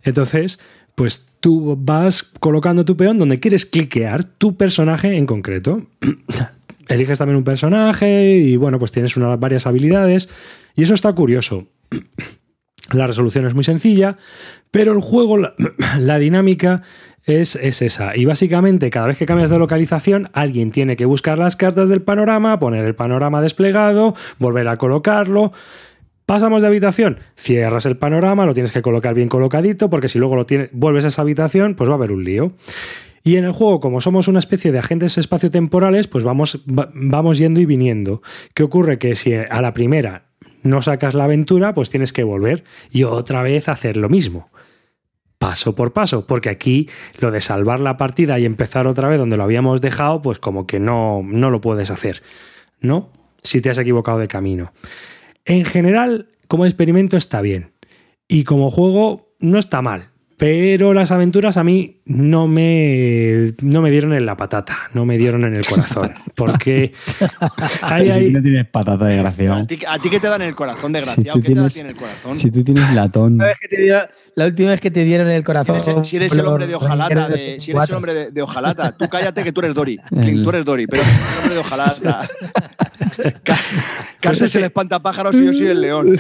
[0.03, 0.59] Entonces,
[0.95, 5.87] pues tú vas colocando tu peón donde quieres cliquear tu personaje en concreto.
[6.89, 10.29] Eliges también un personaje y bueno, pues tienes unas varias habilidades
[10.77, 11.67] y eso está curioso.
[12.93, 14.19] La resolución es muy sencilla,
[14.71, 15.55] pero el juego, la,
[15.99, 16.83] la dinámica
[17.25, 18.17] es, es, esa.
[18.17, 22.03] Y básicamente, cada vez que cambias de localización, alguien tiene que buscar las cartas del
[22.03, 25.53] panorama, poner el panorama desplegado, volver a colocarlo.
[26.27, 30.37] Pasamos de habitación, cierras el panorama, lo tienes que colocar bien colocadito, porque si luego
[30.37, 32.53] lo tienes, vuelves a esa habitación, pues va a haber un lío.
[33.25, 37.39] Y en el juego, como somos una especie de agentes espaciotemporales, pues vamos, va, vamos
[37.39, 38.23] yendo y viniendo.
[38.55, 38.99] ¿Qué ocurre?
[38.99, 40.25] Que si a la primera
[40.63, 44.51] no sacas la aventura, pues tienes que volver y otra vez hacer lo mismo.
[45.39, 49.37] Paso por paso, porque aquí lo de salvar la partida y empezar otra vez donde
[49.37, 52.23] lo habíamos dejado, pues como que no, no lo puedes hacer,
[52.81, 53.11] ¿no?
[53.43, 54.73] Si te has equivocado de camino.
[55.45, 57.73] En general, como experimento está bien.
[58.29, 60.12] Y como juego, no está mal.
[60.43, 65.17] Pero las aventuras a mí no me, no me dieron en la patata, no me
[65.17, 66.11] dieron en el corazón.
[66.35, 66.93] Porque
[67.81, 70.49] hay, si hay- no tienes patata de ¿A ti, a ti qué te dan en
[70.49, 71.39] el corazón, desgraciado?
[71.39, 72.39] tú ¿Qué te tienes- dan en el corazón?
[72.41, 73.39] Si tú tienes latón.
[73.39, 75.77] La, vez que te dieron- la última vez que te dieron el Si corazón.
[75.77, 77.97] eres, si eres el hombre de de, si eres el 24.
[77.97, 80.01] hombre de, de hojalata, tú cállate que tú eres Dory.
[80.11, 82.29] El- Tú eres Dory, pero el hombre de hojalata.
[83.45, 83.59] Ca-
[84.21, 86.17] Carlos ese- es el espantapájaros y yo soy el león.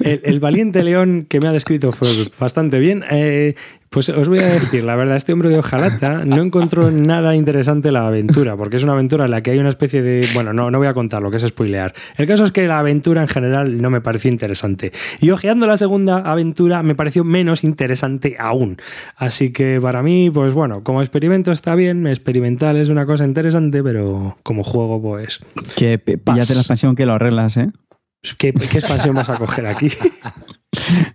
[0.00, 2.08] el, el valiente león que me ha descrito fue
[2.38, 2.93] bastante bien.
[3.10, 3.54] Eh,
[3.94, 7.92] Pues os voy a decir, la verdad, este hombre de hojalata no encontró nada interesante
[7.92, 10.26] la aventura, porque es una aventura en la que hay una especie de...
[10.34, 11.94] Bueno, no, no voy a contar lo que es spoilear.
[12.16, 14.90] El caso es que la aventura en general no me pareció interesante.
[15.20, 18.78] Y ojeando la segunda aventura me pareció menos interesante aún.
[19.14, 23.80] Así que para mí, pues bueno, como experimento está bien, experimental es una cosa interesante,
[23.80, 25.38] pero como juego, pues...
[25.76, 27.70] Que píllate la expansión que lo arreglas, ¿eh?
[28.38, 29.90] ¿Qué, qué expansión vas a coger aquí?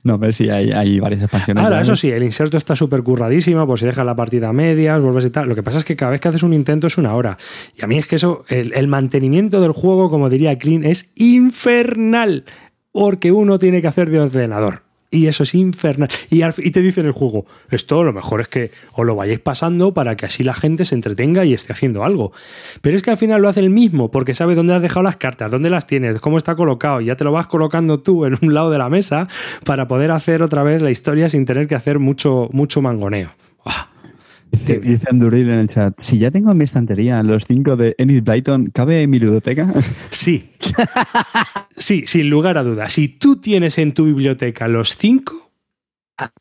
[0.04, 1.62] No, pero sí, hay, hay varias expansiones.
[1.62, 1.90] Ahora, grandes.
[1.90, 5.26] eso sí, el inserto está súper curradísimo, pues si dejas la partida a medias, vuelves
[5.26, 5.50] y tal.
[5.50, 7.38] Lo que pasa es que cada vez que haces un intento es una hora.
[7.76, 11.12] Y a mí es que eso, el, el mantenimiento del juego, como diría Clean, es
[11.16, 12.46] infernal.
[12.92, 14.84] Porque uno tiene que hacer de ordenador.
[15.12, 16.10] Y eso es infernal.
[16.30, 16.42] Y,
[16.72, 20.16] te dice en el juego, esto lo mejor es que os lo vayáis pasando para
[20.16, 22.32] que así la gente se entretenga y esté haciendo algo.
[22.82, 25.16] Pero es que al final lo hace el mismo, porque sabe dónde has dejado las
[25.16, 27.02] cartas, dónde las tienes, cómo está colocado.
[27.02, 29.28] Y ya te lo vas colocando tú en un lado de la mesa
[29.64, 33.30] para poder hacer otra vez la historia sin tener que hacer mucho, mucho mangoneo.
[34.52, 37.96] Dice, dice Anduril en el chat, si ya tengo en mi estantería los cinco de
[37.98, 39.74] Enid Blyton, ¿cabe en mi ludoteca?
[40.10, 40.52] Sí.
[41.78, 42.94] Sí, sin lugar a dudas.
[42.94, 45.52] Si tú tienes en tu biblioteca los cinco,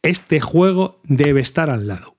[0.03, 2.17] este juego debe estar al lado.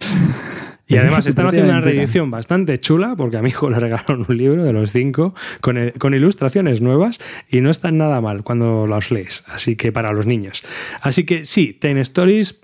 [0.86, 4.36] Y además están haciendo una reedición bastante chula, porque a mi hijo le regalaron un
[4.36, 7.20] libro de los cinco con, con ilustraciones nuevas
[7.50, 9.44] y no están nada mal cuando los lees.
[9.48, 10.62] Así que para los niños.
[11.00, 12.60] Así que sí, Ten Stories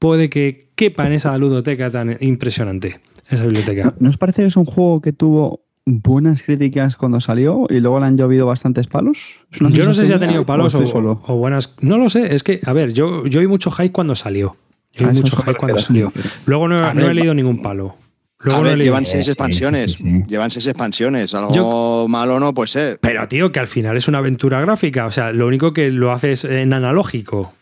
[0.00, 2.98] puede que quepa en esa ludoteca tan impresionante,
[3.28, 3.94] esa biblioteca.
[4.00, 8.00] ¿No os parece que es un juego que tuvo buenas críticas cuando salió y luego
[8.00, 9.18] le han llovido bastantes palos?
[9.52, 11.22] ¿Es Yo no sé si ha tenido palos o solo.
[11.26, 11.74] o buenas.
[11.80, 14.56] No lo sé, es que, a ver, yo, yo oí mucho hype cuando salió.
[14.96, 16.12] Yo oí eso mucho hype cuando salió.
[16.46, 17.94] Luego no, no he leído ningún palo.
[18.42, 19.92] Luego a ver, llevan seis Sí, expansiones.
[19.96, 20.24] sí, sí.
[20.26, 21.34] Llevan seis expansiones.
[21.34, 22.98] Algo malo no puede ser.
[23.02, 25.04] Pero, tío, que al final es una aventura gráfica.
[25.04, 27.52] O sea, lo único que lo haces en analógico.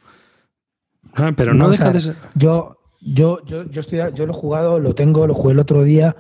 [1.15, 2.17] Ah, Pero no, deja de ser.
[2.35, 5.83] Yo, yo, yo, yo, estoy, yo lo he jugado, lo tengo, lo jugué el otro
[5.83, 6.17] día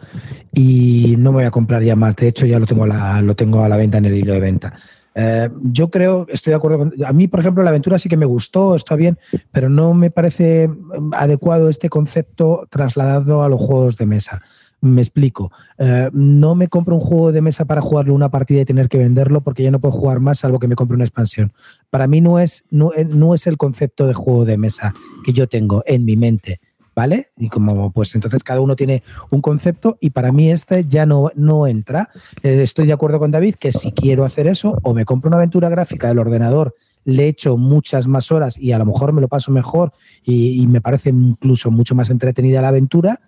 [0.52, 2.16] y no me voy a comprar ya más.
[2.16, 4.32] De hecho, ya lo tengo a la, lo tengo a la venta en el hilo
[4.32, 4.74] de venta.
[5.15, 6.93] Eh, yo creo, estoy de acuerdo con.
[7.05, 9.19] A mí, por ejemplo, la aventura sí que me gustó, está bien,
[9.51, 10.70] pero no me parece
[11.12, 14.43] adecuado este concepto trasladado a los juegos de mesa.
[14.80, 15.50] Me explico.
[15.78, 18.98] Eh, no me compro un juego de mesa para jugarlo una partida y tener que
[18.98, 21.52] venderlo porque ya no puedo jugar más salvo que me compre una expansión.
[21.90, 24.94] Para mí no es, no, eh, no es el concepto de juego de mesa
[25.24, 26.60] que yo tengo en mi mente.
[26.94, 27.28] ¿Vale?
[27.36, 31.30] Y como pues entonces cada uno tiene un concepto y para mí este ya no,
[31.36, 32.10] no entra.
[32.42, 35.36] Eh, estoy de acuerdo con David que si quiero hacer eso o me compro una
[35.36, 36.74] aventura gráfica del ordenador,
[37.05, 39.92] le echo muchas más horas y a lo mejor me lo paso mejor
[40.24, 43.20] y, y me parece incluso mucho más entretenida la aventura,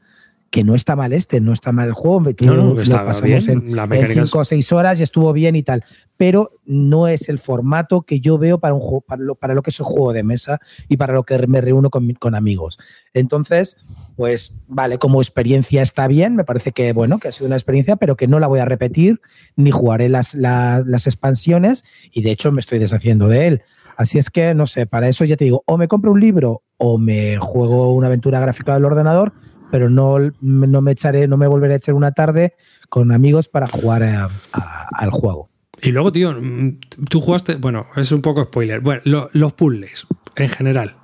[0.51, 2.23] que no está mal este, no está mal el juego.
[2.41, 5.33] No, no, lo está pasamos bien, en, la mecánica cinco o seis horas y estuvo
[5.33, 5.85] bien y tal.
[6.17, 9.63] Pero no es el formato que yo veo para un juego, para lo, para lo
[9.63, 10.59] que es el juego de mesa
[10.89, 12.79] y para lo que me reúno con, con amigos.
[13.15, 13.77] Entonces,
[14.17, 17.95] pues vale, como experiencia está bien, me parece que bueno, que ha sido una experiencia,
[17.97, 19.21] pero que no la voy a repetir,
[19.55, 23.63] ni jugaré las, la- las expansiones, y de hecho me estoy deshaciendo de él.
[23.97, 26.63] Así es que, no sé, para eso ya te digo, o me compro un libro
[26.77, 29.33] o me juego una aventura gráfica del ordenador,
[29.71, 32.55] pero no, no me echaré, no me volveré a echar una tarde
[32.89, 35.49] con amigos para jugar a- a- al juego.
[35.83, 36.79] Y luego, tío, mm,
[37.09, 37.55] tú jugaste.
[37.57, 38.81] Bueno, es un poco spoiler.
[38.81, 40.07] Bueno, lo- los puzzles,
[40.37, 40.95] en general.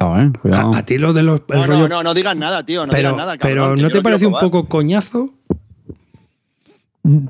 [0.00, 0.72] No, eh, cuidado.
[0.72, 1.42] A, a ti lo de los.
[1.48, 2.86] No, rollo- no, no, no digas nada, tío.
[2.86, 5.34] No pero, digas nada, pero cabrón, ¿no te parece un poco coñazo?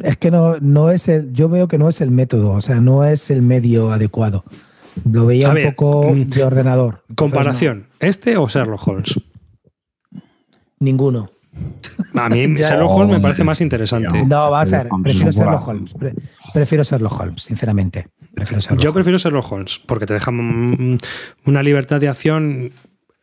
[0.03, 2.77] Es que no, no es el, yo veo que no es el método, o sea,
[2.81, 4.45] no es el medio adecuado.
[5.11, 7.05] Lo veía A un ver, poco mm, de ordenador.
[7.15, 9.21] Comparación, ¿este o Sherlock Holmes?
[10.81, 11.31] No, ninguno.
[12.15, 12.47] A mí.
[12.57, 14.25] Sherlock Holmes me parece más interesante.
[14.25, 14.89] No, va a ser.
[15.03, 15.69] Prefiero Sherlock.
[15.69, 15.95] Holmes.
[15.95, 16.15] pre-
[16.53, 18.09] prefiero Sherlock Holmes, sinceramente.
[18.35, 18.95] Prefiero Sherlock Yo Holmes.
[18.95, 22.73] prefiero Sherlock Holmes, porque te deja una libertad de acción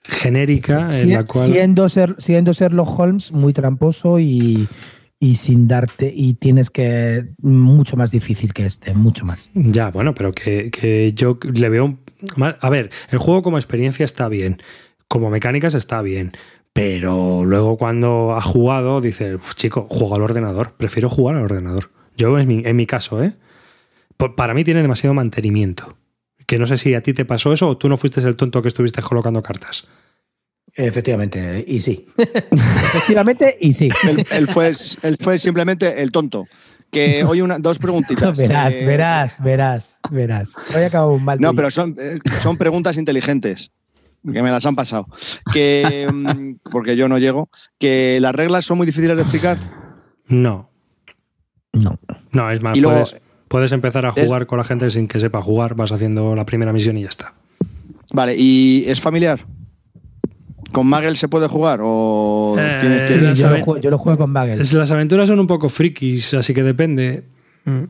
[0.04, 1.46] genérica en la cual.
[1.46, 4.68] siendo, ser, siendo Sherlock Holmes muy tramposo y,
[5.20, 6.12] y sin darte.
[6.14, 7.30] Y tienes que.
[7.42, 9.50] Mucho más difícil que este, mucho más.
[9.54, 11.98] Ya, bueno, pero que, que yo le veo.
[12.62, 14.62] A ver, el juego como experiencia está bien,
[15.08, 16.32] como mecánicas está bien,
[16.74, 21.90] pero luego cuando has jugado dices, "Pues, chico, juega al ordenador, prefiero jugar al ordenador.
[22.16, 23.34] Yo en mi, en mi caso, ¿eh?
[24.18, 25.98] Pa- Para mí tiene demasiado mantenimiento.
[26.46, 28.62] Que no sé si a ti te pasó eso o tú no fuiste el tonto
[28.62, 29.86] que estuviste colocando cartas.
[30.76, 32.06] Efectivamente, y sí.
[32.52, 33.90] Efectivamente, y sí.
[34.08, 34.72] Él, él fue,
[35.02, 36.46] él fue simplemente el tonto.
[36.92, 38.38] Que hoy una, dos preguntitas.
[38.38, 40.56] Verás, Eh, verás, verás, verás.
[40.76, 43.72] Hoy acabo un mal No, pero son, eh, son preguntas inteligentes.
[44.24, 45.08] Que me las han pasado.
[45.54, 47.50] Que, mm, porque yo no llego.
[47.80, 49.58] Que las reglas son muy difíciles de explicar.
[50.28, 50.70] No,
[51.74, 51.98] No.
[52.34, 55.08] no, es más, Y luego- puedes, puedes empezar a es- jugar con la gente sin
[55.08, 57.34] que sepa jugar, vas haciendo la primera misión y ya está.
[58.14, 59.46] Vale, ¿y es familiar?
[60.74, 61.80] ¿Con Magel se puede jugar?
[61.82, 64.60] ¿O Eh, tienes que- Sí, yo, lo juego, yo lo juego con Bagel.
[64.62, 67.24] Es- Las aventuras son un poco frikis, así que depende.
[67.64, 67.84] Mm.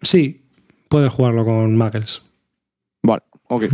[0.00, 0.42] Sí,
[0.88, 2.22] puedes jugarlo con Muggles.
[3.02, 3.64] Vale, ok.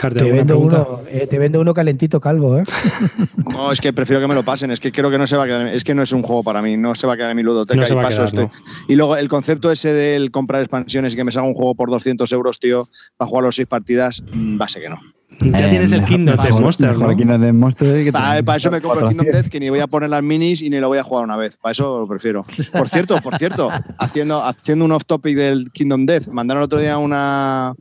[0.00, 0.86] Te ¿alguna vendo, pregunta?
[0.88, 2.64] uno, eh, te vendo uno calentito calvo, ¿eh?
[3.50, 4.70] No, es que prefiero que me lo pasen.
[4.70, 5.66] Es que creo que no se va a quedar.
[5.68, 6.76] Es que no es un juego para mí.
[6.76, 7.80] No se va a quedar en mi ludoteca.
[7.80, 8.60] No y va a paso quedar, este.
[8.88, 11.90] Y luego el concepto ese del comprar expansiones y que me salga un juego por
[11.90, 15.00] 200 euros, tío, para jugar los seis partidas, mm, base que no.
[15.40, 17.16] Ya Eh, tienes el Kingdom Death Monster, ¿no?
[17.16, 19.42] Kingdom Death Monster que Para, eso me compro el Kingdom 400.
[19.42, 21.36] Death, que ni voy a poner las minis y ni lo voy a jugar una
[21.36, 21.56] vez.
[21.56, 22.44] Para eso lo prefiero.
[22.72, 26.78] Por cierto, por cierto, haciendo, haciendo un off topic del Kingdom Death, mandaron el otro
[26.78, 27.74] día una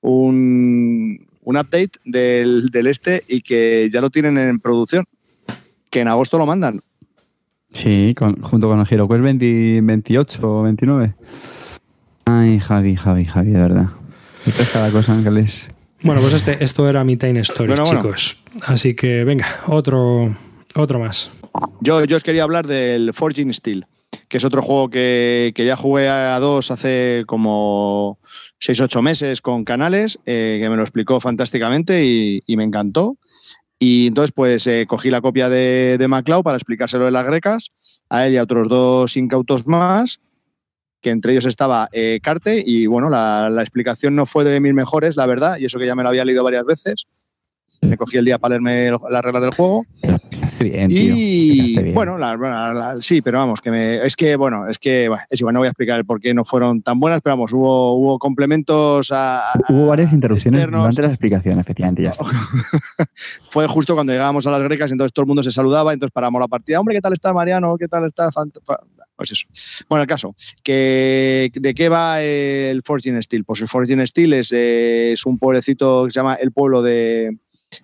[0.00, 5.04] un, un update del, del este y que ya lo tienen en producción.
[5.90, 6.80] Que en agosto lo mandan.
[7.72, 11.14] Sí, con- junto con el HeroQuest 20 28 o 29.
[12.24, 13.86] Ay, Javi, Javi, Javi, de verdad.
[14.44, 15.70] Esto es cada cosa, Ángeles.
[16.02, 18.00] Bueno, pues este, esto era mi Time Story, Bueno, bueno.
[18.02, 18.38] chicos.
[18.66, 20.34] Así que venga, otro,
[20.74, 21.30] otro más.
[21.80, 23.86] Yo, yo os quería hablar del Forging Steel,
[24.28, 28.18] que es otro juego que, que ya jugué a dos hace como
[28.60, 33.16] 6-8 meses con canales, eh, que me lo explicó fantásticamente y, y me encantó.
[33.78, 37.72] Y entonces, pues eh, cogí la copia de, de MacLeod para explicárselo de las grecas,
[38.08, 40.20] a él y a otros dos incautos más,
[41.02, 44.72] que entre ellos estaba eh, Carte, y bueno, la, la explicación no fue de mis
[44.72, 47.04] mejores, la verdad, y eso que ya me lo había leído varias veces.
[47.82, 49.84] Me cogí el día para leerme las reglas del juego.
[50.60, 51.14] Bien, tío.
[51.16, 51.94] Y bien.
[51.94, 55.40] bueno, la- la- la- sí, pero vamos, que me, es que, bueno, es que es
[55.40, 57.94] igual, no voy a explicar el por qué no fueron tan buenas, pero vamos, hubo,
[57.94, 60.80] hubo complementos a, a- Hubo varias interrupciones externos.
[60.82, 62.24] durante la explicación, efectivamente, ya está.
[63.50, 66.40] Fue justo cuando llegábamos a las grecas, entonces todo el mundo se saludaba, entonces paramos
[66.40, 66.80] la partida.
[66.80, 67.76] Hombre, ¿qué tal estás, Mariano?
[67.78, 68.04] ¿Qué tal?
[68.12, 68.80] Fant- fa-
[69.16, 69.46] Pues eso.
[69.88, 73.44] Bueno, el caso, que ¿de qué va el Forging Steel?
[73.44, 77.36] Pues el Forging Steel es, eh, es un pueblecito que se llama el pueblo de,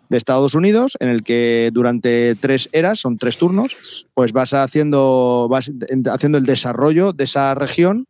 [0.09, 5.49] de Estados Unidos, en el que durante tres eras, son tres turnos, pues vas haciendo,
[5.51, 8.07] vas en- haciendo el desarrollo de esa región.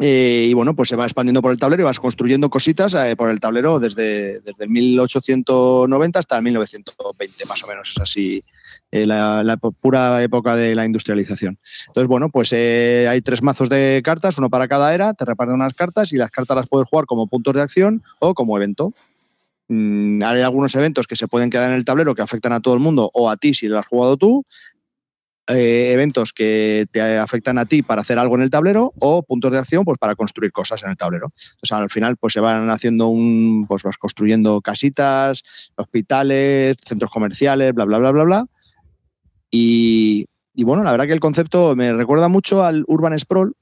[0.00, 3.16] Eh, y bueno, pues se va expandiendo por el tablero y vas construyendo cositas eh,
[3.16, 7.90] por el tablero desde, desde el 1890 hasta el 1920, más o menos.
[7.90, 8.44] Es así
[8.92, 11.58] eh, la, la pura época de la industrialización.
[11.88, 15.74] Entonces, bueno, pues hay tres mazos de cartas, uno para cada era, te reparten unas
[15.74, 18.94] cartas y las cartas las puedes jugar como puntos de acción o como evento.
[19.68, 22.74] Mm, hay algunos eventos que se pueden quedar en el tablero que afectan a todo
[22.74, 24.44] el mundo o a ti si lo has jugado tú.
[25.50, 29.50] Eh, eventos que te afectan a ti para hacer algo en el tablero o puntos
[29.50, 31.32] de acción pues para construir cosas en el tablero.
[31.62, 35.42] O sea, al final pues se van haciendo un pues vas construyendo casitas,
[35.76, 38.46] hospitales, centros comerciales, bla bla bla bla bla.
[39.50, 43.54] Y, y bueno, la verdad que el concepto me recuerda mucho al Urban Sprawl,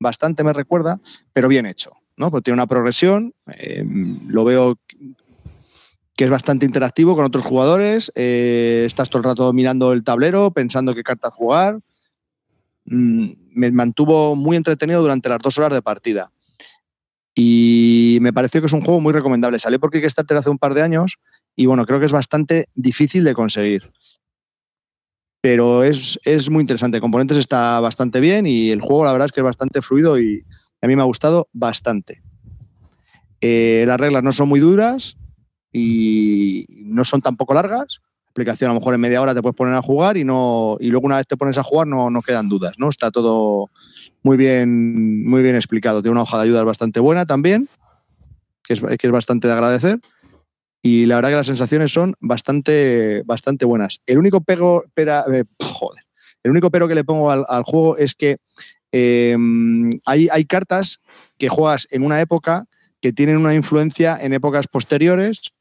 [0.00, 0.98] bastante me recuerda,
[1.32, 2.32] pero bien hecho, ¿no?
[2.32, 3.84] Porque tiene una progresión, eh,
[4.26, 4.78] lo veo
[6.20, 8.12] que es bastante interactivo con otros jugadores.
[8.14, 11.80] eh, estás todo el rato mirando el tablero, pensando qué cartas jugar.
[12.84, 16.30] Mm, me mantuvo muy entretenido durante las dos horas de partida.
[17.34, 19.58] Y me pareció que es un juego muy recomendable.
[19.58, 21.16] Salió por Kickstarter hace un par de años
[21.56, 23.90] y bueno, creo que es bastante difícil de conseguir.
[25.40, 27.00] Pero es, es muy interesante.
[27.00, 30.44] Componentes está bastante bien y el juego la verdad es que es bastante fluido y
[30.82, 32.20] a mí me ha gustado bastante.
[33.40, 35.16] Eh, las reglas no son muy duras
[35.72, 38.00] y no son tampoco largas.
[38.30, 40.88] Aplicación a lo mejor en media hora te puedes poner a jugar y no y
[40.88, 42.88] luego una vez te pones a jugar no, no quedan dudas, ¿no?
[42.88, 43.70] Está todo
[44.22, 46.02] muy bien, muy bien explicado.
[46.02, 47.68] Tiene una hoja de ayudas bastante buena también,
[48.62, 49.98] que es, que es bastante de agradecer.
[50.82, 54.00] Y la verdad que las sensaciones son bastante, bastante buenas.
[54.06, 56.04] El único pego, pera, eh, joder,
[56.42, 58.38] el único pero que le pongo al, juego es que
[58.92, 59.36] eh,
[60.06, 61.00] hay, hay cartas
[61.36, 62.66] que juegas en una época
[63.00, 65.52] que tienen una influencia en épocas posteriores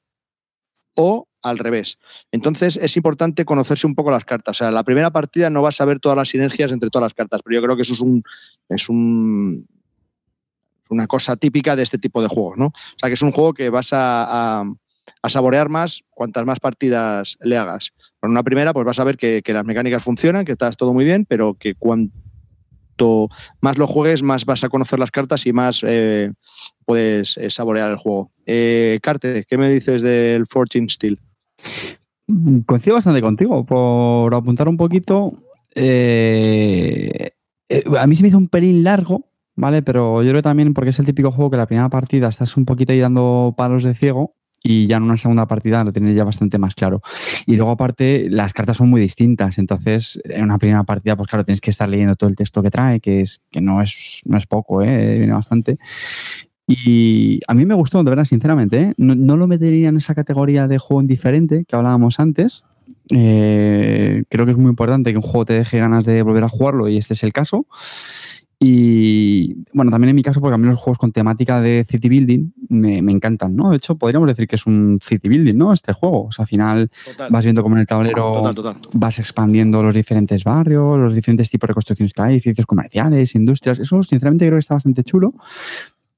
[0.95, 1.97] o al revés.
[2.31, 4.57] Entonces es importante conocerse un poco las cartas.
[4.57, 7.13] O sea, la primera partida no vas a ver todas las sinergias entre todas las
[7.13, 8.23] cartas, pero yo creo que eso es un
[8.67, 9.67] es un
[10.89, 12.67] una cosa típica de este tipo de juegos, ¿no?
[12.67, 17.37] O sea, que es un juego que vas a, a, saborear más cuantas más partidas
[17.41, 17.91] le hagas.
[18.19, 20.91] Con una primera, pues vas a ver que, que las mecánicas funcionan, que estás todo
[20.91, 22.17] muy bien, pero que cuanto
[23.61, 26.31] más lo juegues, más vas a conocer las cartas y más eh,
[26.85, 28.31] puedes eh, saborear el juego.
[28.45, 31.19] Eh, Carte, ¿qué me dices del Fortune Steel?
[32.65, 33.65] Coincido bastante contigo.
[33.65, 35.33] Por apuntar un poquito,
[35.75, 37.31] eh,
[37.97, 39.81] a mí se me hizo un pelín largo, ¿vale?
[39.81, 42.65] Pero yo creo también porque es el típico juego que la primera partida estás un
[42.65, 46.23] poquito ahí dando palos de ciego y ya en una segunda partida lo tienes ya
[46.23, 47.01] bastante más claro.
[47.45, 51.45] Y luego aparte las cartas son muy distintas, entonces en una primera partida pues claro
[51.45, 54.37] tienes que estar leyendo todo el texto que trae, que es que no es no
[54.37, 55.17] es poco, ¿eh?
[55.17, 55.77] viene bastante.
[56.71, 58.79] Y a mí me gustó, de verdad, sinceramente.
[58.79, 58.93] ¿eh?
[58.97, 62.63] No, no, lo metería en esa categoría de juego indiferente que hablábamos antes.
[63.09, 66.49] Eh, creo que es muy importante que un juego te deje ganas de volver a
[66.49, 67.65] jugarlo y este es el caso.
[68.61, 72.09] Y bueno, también en mi caso, porque a mí los juegos con temática de city
[72.09, 73.69] building me, me, encantan, ¿no?
[73.69, 75.71] De hecho, podríamos decir que es un city building, ¿no?
[75.71, 76.25] Este juego.
[76.25, 77.31] O sea, al final total.
[77.31, 78.75] vas viendo como en el tablero Total, total.
[78.91, 83.79] vas expandiendo los diferentes barrios, los diferentes tipos de construcciones que hay, edificios comerciales, industrias.
[83.79, 85.33] Eso, sinceramente, creo que está bastante chulo.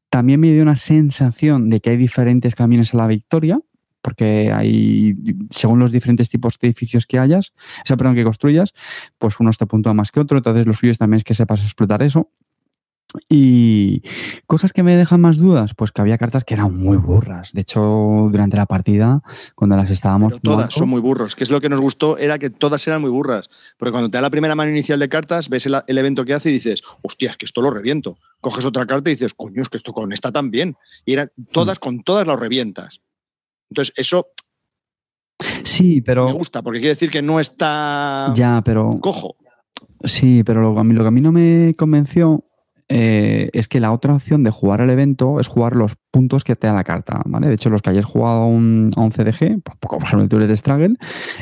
[0.10, 3.60] También me dio una sensación de que hay diferentes caminos a la victoria
[4.02, 5.16] porque hay,
[5.50, 8.74] según los diferentes tipos de edificios que hayas, o sea, perdón, que construyas,
[9.18, 12.02] pues uno te puntúa más que otro, entonces lo suyo también es que sepas explotar
[12.04, 12.30] eso.
[13.28, 14.04] Y
[14.48, 17.52] cosas que me dejan más dudas, pues que había cartas que eran muy burras.
[17.52, 17.82] De hecho,
[18.32, 19.22] durante la partida,
[19.56, 20.40] cuando las estábamos.
[20.40, 21.36] Pero todas son muy burros.
[21.36, 23.50] Que es lo que nos gustó, era que todas eran muy burras.
[23.78, 26.34] Porque cuando te da la primera mano inicial de cartas, ves el, el evento que
[26.34, 28.18] hace y dices, hostia, es que esto lo reviento.
[28.40, 30.78] Coges otra carta y dices, coño, es que esto con esta también.
[31.06, 31.82] Y eran todas, mm.
[31.82, 33.02] con todas lo revientas.
[33.72, 34.28] Entonces, eso
[35.64, 36.26] Sí, pero.
[36.28, 38.96] me gusta, porque quiere decir que no está Ya, pero.
[39.02, 39.36] cojo.
[40.04, 42.44] Sí, pero lo, a mí- lo que a mí no me convenció
[42.90, 46.56] eh, es que la otra opción de jugar el evento es jugar los puntos que
[46.58, 47.48] te da la carta, ¿vale?
[47.48, 50.46] De hecho, los que hayáis jugado a un, a un CDG, por ejemplo el Tour
[50.46, 50.96] de Struggle,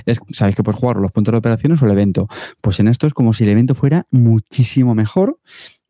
[0.05, 2.27] es, sabéis que puedes jugar los puntos de operaciones o el evento.
[2.61, 5.39] Pues en esto es como si el evento fuera muchísimo mejor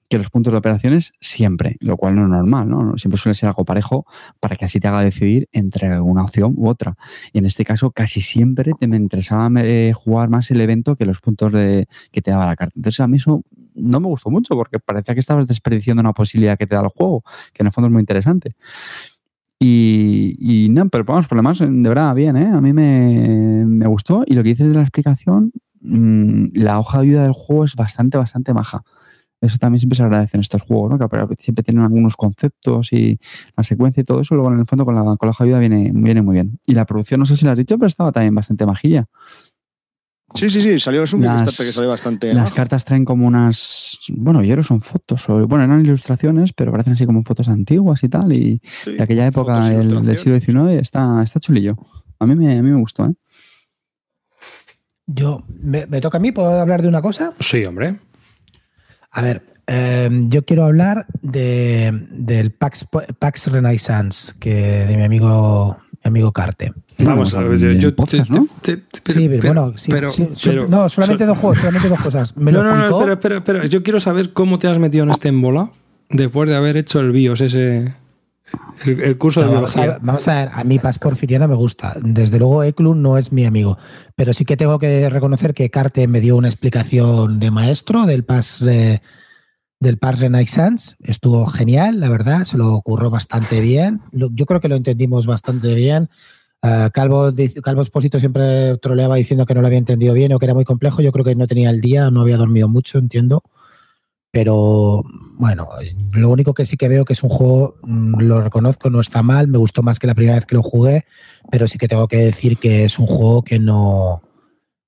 [0.09, 2.97] que los puntos de operaciones siempre, lo cual no es normal, ¿no?
[2.97, 4.05] Siempre suele ser algo parejo
[4.39, 6.95] para que así te haga decidir entre una opción u otra.
[7.31, 11.05] Y en este caso, casi siempre te me interesaba eh, jugar más el evento que
[11.05, 12.73] los puntos de, que te daba la carta.
[12.75, 13.43] Entonces, a mí eso
[13.75, 16.89] no me gustó mucho porque parecía que estabas desperdiciando una posibilidad que te da el
[16.89, 17.23] juego,
[17.53, 18.51] que en el fondo es muy interesante.
[19.61, 22.47] Y, no, pero vamos, por lo de verdad, bien, ¿eh?
[22.47, 24.23] A mí me, gustó.
[24.25, 27.75] Y lo que dices de la explicación, mmm, la hoja de vida del juego es
[27.75, 28.83] bastante, bastante maja.
[29.41, 31.09] Eso también siempre se agradece en estos juegos, ¿no?
[31.09, 33.19] Que siempre tienen algunos conceptos y
[33.55, 34.35] la secuencia y todo eso.
[34.35, 36.59] Luego, en el fondo, con la, con la hoja de vida viene, viene muy bien.
[36.67, 39.05] Y la producción, no sé si lo has dicho, pero estaba también bastante majilla.
[40.35, 42.33] Sí, sí, sí, salió es un Las- Kickstarter que salió bastante.
[42.33, 42.55] Las ¿no?
[42.55, 43.97] cartas traen como unas.
[44.09, 45.27] Bueno, yo creo que son fotos.
[45.29, 48.31] O, bueno, eran ilustraciones, pero parecen así como fotos antiguas y tal.
[48.33, 51.77] Y Sí, de aquella época del, siglo XIX está, está chulillo.
[52.19, 53.13] A mí me, a mí me gustó, ¿eh?
[55.07, 56.31] Yo, ¿me, me toca a mí?
[56.31, 57.33] ¿Puedo hablar de una cosa?
[57.39, 57.95] Sí, hombre.
[59.11, 62.87] A ver, eh, yo quiero hablar de, del Pax,
[63.19, 64.53] Pax Renaissance, que
[64.85, 66.73] de mi amigo, mi amigo Carte.
[66.99, 68.47] Vamos a ver, yo, podcast, ¿no?
[68.61, 71.59] te- te- sí, pero, bueno, sí, pero- sí, so- pero- no, solamente so- dos juegos,
[71.59, 72.35] solamente dos cosas.
[72.37, 72.99] Me No, lo no, no, explicó.
[73.01, 73.65] espera, espera, espera.
[73.65, 75.71] Yo quiero saber cómo te has metido en este embola
[76.09, 77.93] después de haber hecho el BIOS, ese.
[78.85, 81.95] El, el curso de vamos, a, vamos a ver, a mí Paz Porfiriana me gusta.
[82.01, 83.77] Desde luego Eklund no es mi amigo,
[84.15, 88.23] pero sí que tengo que reconocer que Carte me dio una explicación de maestro del
[88.23, 89.01] Paz eh,
[89.79, 90.95] del Paz Renaissance.
[90.99, 94.01] Estuvo genial, la verdad, se lo ocurrió bastante bien.
[94.11, 96.09] Yo creo que lo entendimos bastante bien.
[96.61, 97.31] Eh, Calvo,
[97.63, 100.65] Calvo Espósito siempre troleaba diciendo que no lo había entendido bien o que era muy
[100.65, 101.01] complejo.
[101.01, 103.43] Yo creo que no tenía el día, no había dormido mucho, entiendo.
[104.31, 105.03] Pero
[105.37, 105.69] bueno,
[106.11, 109.23] lo único que sí que veo que es un juego, mm, lo reconozco, no está
[109.23, 111.05] mal, me gustó más que la primera vez que lo jugué,
[111.51, 114.21] pero sí que tengo que decir que es un juego que no,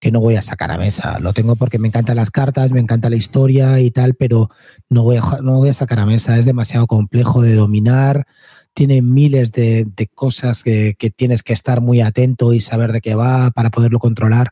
[0.01, 1.19] que no voy a sacar a mesa.
[1.19, 4.49] Lo tengo porque me encantan las cartas, me encanta la historia y tal, pero
[4.89, 6.37] no voy a, no voy a sacar a mesa.
[6.37, 8.25] Es demasiado complejo de dominar,
[8.73, 13.01] tiene miles de, de cosas que, que tienes que estar muy atento y saber de
[13.01, 14.51] qué va para poderlo controlar.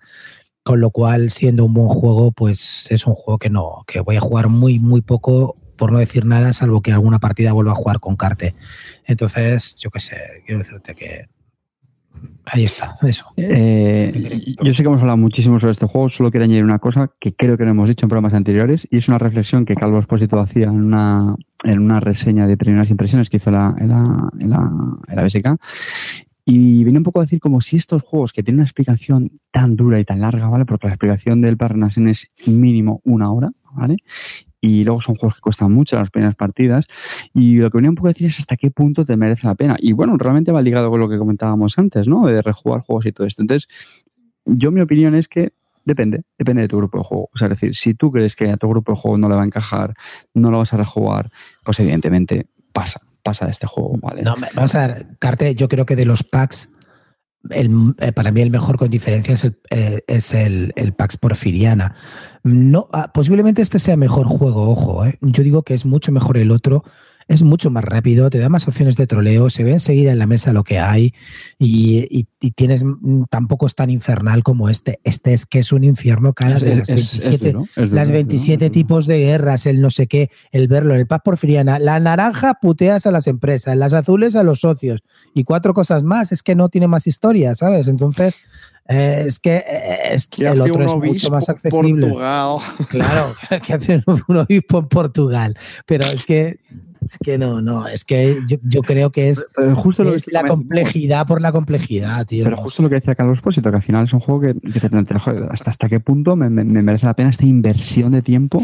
[0.69, 4.17] Con lo cual, siendo un buen juego, pues es un juego que no, que voy
[4.17, 7.75] a jugar muy, muy poco, por no decir nada, salvo que alguna partida vuelva a
[7.75, 8.53] jugar con Carte.
[9.05, 11.27] Entonces, yo qué sé, quiero decirte que
[12.45, 13.25] ahí está, eso.
[13.35, 17.09] Eh, yo sé que hemos hablado muchísimo sobre este juego, solo quiero añadir una cosa
[17.19, 19.97] que creo que no hemos dicho en programas anteriores y es una reflexión que Calvo
[19.97, 21.33] Espósito hacía en una,
[21.63, 24.71] en una reseña de primeras impresiones que hizo la, en, la, en, la,
[25.15, 25.57] la BSK
[26.51, 29.75] y viene un poco a decir como si estos juegos que tienen una explicación tan
[29.75, 30.65] dura y tan larga, ¿vale?
[30.65, 33.97] Porque la explicación del Parnasen es mínimo una hora, ¿vale?
[34.59, 36.87] Y luego son juegos que cuestan mucho las primeras partidas.
[37.35, 39.53] Y lo que venía un poco a decir es hasta qué punto te merece la
[39.53, 39.75] pena.
[39.77, 42.25] Y bueno, realmente va ligado con lo que comentábamos antes, ¿no?
[42.25, 43.43] De rejugar juegos y todo esto.
[43.43, 43.67] Entonces,
[44.43, 45.53] yo mi opinión es que
[45.85, 47.29] depende, depende de tu grupo de juego.
[47.31, 49.35] O sea, es decir, si tú crees que a tu grupo de juego no le
[49.35, 49.93] va a encajar,
[50.33, 51.29] no lo vas a rejugar,
[51.63, 54.21] pues evidentemente pasa, este juego, ¿vale?
[54.21, 56.69] No, vamos a ver, Carte, yo creo que de los packs,
[57.49, 61.95] el, eh, para mí el mejor con diferencia es el, eh, es el, el Porfiriana.
[62.43, 65.05] No, ah, posiblemente este sea mejor juego, ojo.
[65.05, 65.17] eh.
[65.21, 66.83] Yo digo que es mucho mejor el otro.
[67.29, 70.25] Es mucho más rápido, te da más opciones de troleo, se ve enseguida en la
[70.25, 71.13] mesa lo que hay
[71.59, 74.99] y, tienes mm, tampoco es tan infernal como este.
[75.03, 79.67] Este es que es un infierno cada de las 27, las 27 tipos de guerras,
[79.67, 81.77] el no sé qué, el verlo, el paz porfiriana.
[81.77, 85.03] La naranja puteas a las empresas, las azules a los socios
[85.35, 86.31] y cuatro cosas más.
[86.31, 87.87] Es que no tiene más historia, ¿sabes?
[87.89, 88.39] Entonces,
[88.87, 92.07] eh, es que, eh, es que el otro es mucho más accesible.
[92.07, 92.59] Portugal.
[92.89, 93.27] Claro,
[93.63, 95.57] que hace un obispo en Portugal.
[95.85, 96.59] Pero es que
[97.09, 101.41] es que no, no, es que yo, creo que es, justo lo la complejidad por
[101.41, 102.43] la complejidad, tío.
[102.43, 104.89] Pero justo lo que decía Carlos Pósito, que al final es un juego que, te
[104.89, 105.17] plantea,
[105.49, 108.63] hasta, hasta qué punto me, merece la pena esta inversión de tiempo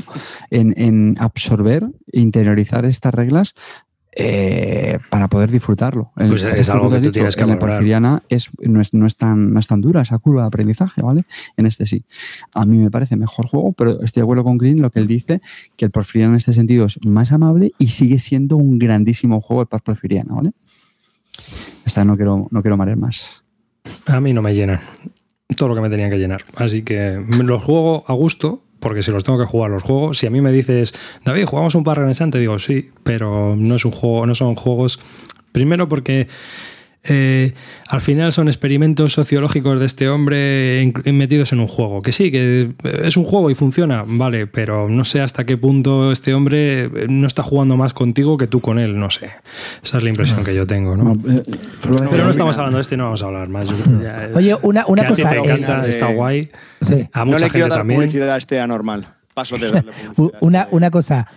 [0.51, 3.55] en, en absorber e interiorizar estas reglas
[4.15, 6.11] eh, para poder disfrutarlo.
[6.15, 9.17] Pues es algo que, tú tienes que En la porfiriana es, no, es, no, es
[9.17, 11.25] tan, no es tan dura esa curva de aprendizaje, ¿vale?
[11.57, 12.05] En este sí.
[12.53, 15.07] A mí me parece mejor juego, pero estoy de acuerdo con Green lo que él
[15.07, 15.41] dice,
[15.75, 19.61] que el porfiriana en este sentido es más amable y sigue siendo un grandísimo juego
[19.61, 20.53] el paz porfiriana, ¿vale?
[21.85, 23.45] Esta no quiero, no quiero marear más.
[24.07, 24.79] A mí no me llenan
[25.55, 26.43] todo lo que me tenían que llenar.
[26.55, 30.27] Así que los juego a gusto, porque si los tengo que jugar los juegos, si
[30.27, 30.93] a mí me dices,
[31.23, 31.97] David, jugamos un par
[32.29, 34.99] te digo sí, pero no es un juego, no son juegos.
[35.51, 36.27] Primero porque
[37.07, 37.53] eh,
[37.89, 42.01] al final son experimentos sociológicos de este hombre metidos en un juego.
[42.01, 42.71] Que sí, que
[43.03, 47.27] es un juego y funciona, vale, pero no sé hasta qué punto este hombre no
[47.27, 49.31] está jugando más contigo que tú con él, no sé.
[49.83, 51.13] Esa es la impresión que yo tengo, ¿no?
[51.29, 51.43] Eh,
[52.09, 53.67] pero no estamos hablando de este, no vamos a hablar más.
[54.33, 55.29] Oye, una, una cosa.
[55.29, 56.49] Te encanta, está guay.
[57.13, 57.99] A mucha no le quiero dar también.
[57.99, 59.07] publicidad a este anormal.
[59.33, 59.91] Paso de darle
[60.39, 61.27] una, una cosa.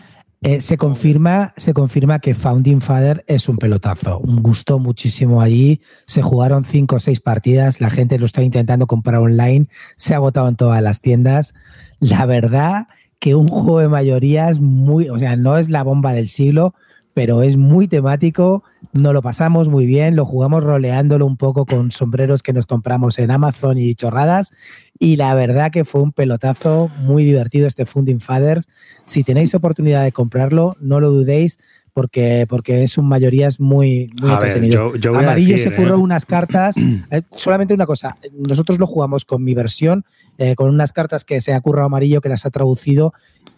[0.41, 4.21] Eh, se, confirma, se confirma que Founding Father es un pelotazo.
[4.23, 5.81] Gustó muchísimo allí.
[6.07, 7.81] Se jugaron cinco o seis partidas.
[7.81, 9.67] La gente lo está intentando comprar online.
[9.97, 11.55] Se ha agotado en todas las tiendas.
[11.99, 12.87] La verdad
[13.19, 16.75] que un juego de mayoría es muy, o sea, no es la bomba del siglo,
[17.15, 18.63] pero es muy temático,
[18.93, 23.19] nos lo pasamos muy bien, lo jugamos roleándolo un poco con sombreros que nos compramos
[23.19, 24.53] en Amazon y chorradas,
[24.99, 28.69] y la verdad que fue un pelotazo muy divertido este Funding Fathers.
[29.05, 31.59] Si tenéis oportunidad de comprarlo, no lo dudéis,
[31.93, 34.93] porque, porque es un mayorías muy, muy entretenido.
[35.15, 35.99] Amarillo se curró ¿eh?
[35.99, 36.77] unas cartas,
[37.11, 40.05] eh, solamente una cosa, nosotros lo jugamos con mi versión,
[40.39, 43.13] eh, con unas cartas que se ha currado Amarillo, que las ha traducido,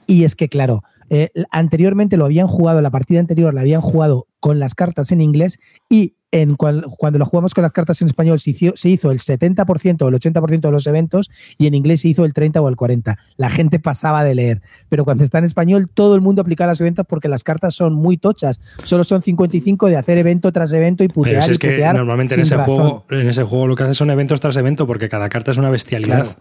[0.07, 4.29] y es que claro, eh, anteriormente lo habían jugado, la partida anterior la habían jugado
[4.39, 5.59] con las cartas en inglés
[5.89, 10.09] y en cuando lo jugamos con las cartas en español se hizo, el 70% o
[10.09, 11.29] el 80% de los eventos
[11.59, 13.19] y en inglés se hizo el 30 o el 40.
[13.37, 14.63] La gente pasaba de leer.
[14.89, 17.95] Pero cuando está en español, todo el mundo aplica los eventos porque las cartas son
[17.95, 18.61] muy tochas.
[18.85, 21.97] Solo son 55 de hacer evento tras evento y putear y putear.
[21.97, 25.09] normalmente en ese, juego, en ese juego lo que hace son eventos tras evento porque
[25.09, 26.37] cada carta es una bestialidad.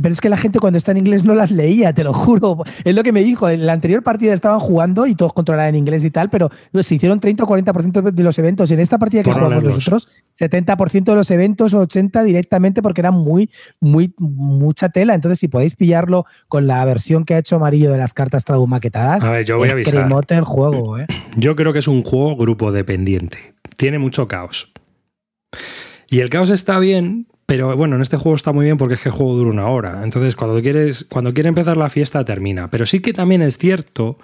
[0.00, 2.58] Pero es que la gente cuando está en inglés no las leía, te lo juro.
[2.84, 3.48] Es lo que me dijo.
[3.48, 6.50] En la anterior partida estaban jugando y todos controlaban inglés y tal, pero
[6.80, 8.70] se hicieron 30 o 40% de los eventos.
[8.70, 13.50] En esta partida que jugamos nosotros, 70% de los eventos, 80% directamente porque era muy,
[13.80, 15.14] muy, mucha tela.
[15.14, 19.22] Entonces, si podéis pillarlo con la versión que ha hecho Amarillo de las cartas maquetadas,
[19.22, 20.08] a ver, yo voy a avisar.
[20.28, 20.98] el juego.
[21.00, 21.06] ¿eh?
[21.36, 23.54] Yo creo que es un juego grupo dependiente.
[23.76, 24.72] Tiene mucho caos.
[26.08, 29.02] Y el caos está bien pero bueno, en este juego está muy bien porque es
[29.02, 30.00] que el juego dura una hora.
[30.04, 32.70] Entonces, cuando quieres, cuando quiere empezar la fiesta, termina.
[32.70, 34.16] Pero sí que también es cierto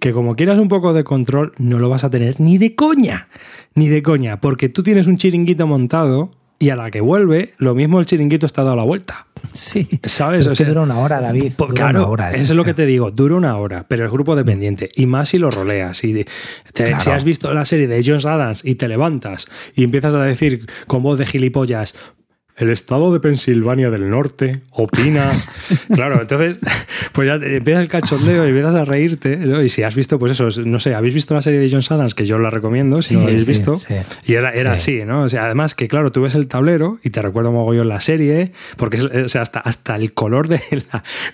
[0.00, 3.28] que como quieras un poco de control, no lo vas a tener ni de coña.
[3.76, 4.40] Ni de coña.
[4.40, 8.44] Porque tú tienes un chiringuito montado y a la que vuelve, lo mismo el chiringuito
[8.44, 9.28] está dado la vuelta.
[9.52, 9.88] Sí.
[10.02, 10.44] ¿Sabes?
[10.46, 11.52] es que dura una hora, David.
[11.56, 14.34] Pues claro, hora, eso es lo que te digo, dura una hora, pero es grupo
[14.34, 14.90] dependiente.
[14.96, 16.02] Y más si lo roleas.
[16.02, 16.24] Y
[16.74, 19.46] Si has visto la serie de John Adams y te levantas
[19.76, 21.94] y empiezas a decir con voz de gilipollas,
[22.56, 25.32] el estado de Pensilvania del Norte opina.
[25.92, 26.58] claro, entonces,
[27.12, 29.36] pues ya empieza el cachondeo y empiezas a reírte.
[29.36, 29.60] ¿no?
[29.60, 32.14] Y si has visto, pues eso, no sé, habéis visto la serie de John Adams,
[32.14, 33.80] que yo la recomiendo, si no la habéis visto.
[34.24, 35.22] y era, era así, ¿no?
[35.22, 38.52] O sea, además que, claro, tú ves el tablero y te recuerdo mogollón la serie,
[38.76, 40.62] porque o sea, hasta, hasta el color de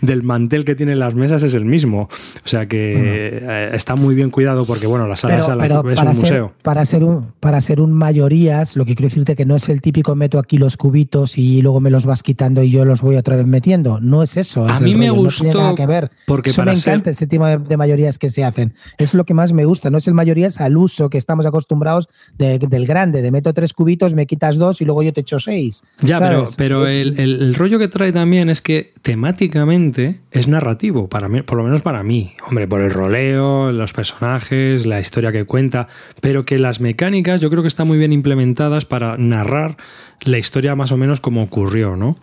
[0.01, 2.09] del mantel que tienen las mesas es el mismo.
[2.45, 6.53] O sea que eh, está muy bien cuidado porque, bueno, la sala, es un museo.
[6.63, 9.83] Para ser un, para ser un mayorías, lo que quiero decirte que no es el
[9.83, 13.17] típico meto aquí los cubitos y luego me los vas quitando y yo los voy
[13.17, 14.01] otra vez metiendo.
[14.01, 14.67] No es eso.
[14.69, 15.45] a mí me gustó.
[15.45, 16.11] No tiene nada que ver.
[16.27, 18.75] Porque eso me encanta ese tipo de, mayorías que se hacen.
[18.99, 19.91] Es lo que más me gusta.
[19.91, 22.09] No es el mayorías al uso que estamos acostumbrados
[22.39, 23.23] del grande.
[23.23, 25.83] De meto tres cubitos, me quitas dos y luego yo te echo seis.
[26.01, 31.29] Ya, pero, pero el, el, rollo que trae también es que temáticamente es narrativo, para
[31.29, 32.35] mí, por lo menos para mí.
[32.47, 35.89] Hombre, por el roleo, los personajes, la historia que cuenta,
[36.21, 39.77] pero que las mecánicas yo creo que están muy bien implementadas para narrar
[40.23, 42.11] la historia más o menos como ocurrió, ¿no?
[42.11, 42.17] O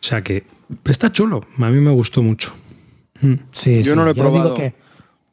[0.00, 0.44] sea que
[0.84, 2.52] está chulo, a mí me gustó mucho.
[3.20, 3.34] Mm.
[3.52, 4.56] Sí, yo no lo he probado.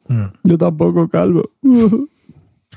[0.08, 0.24] Mm.
[0.44, 1.50] Yo tampoco, calvo.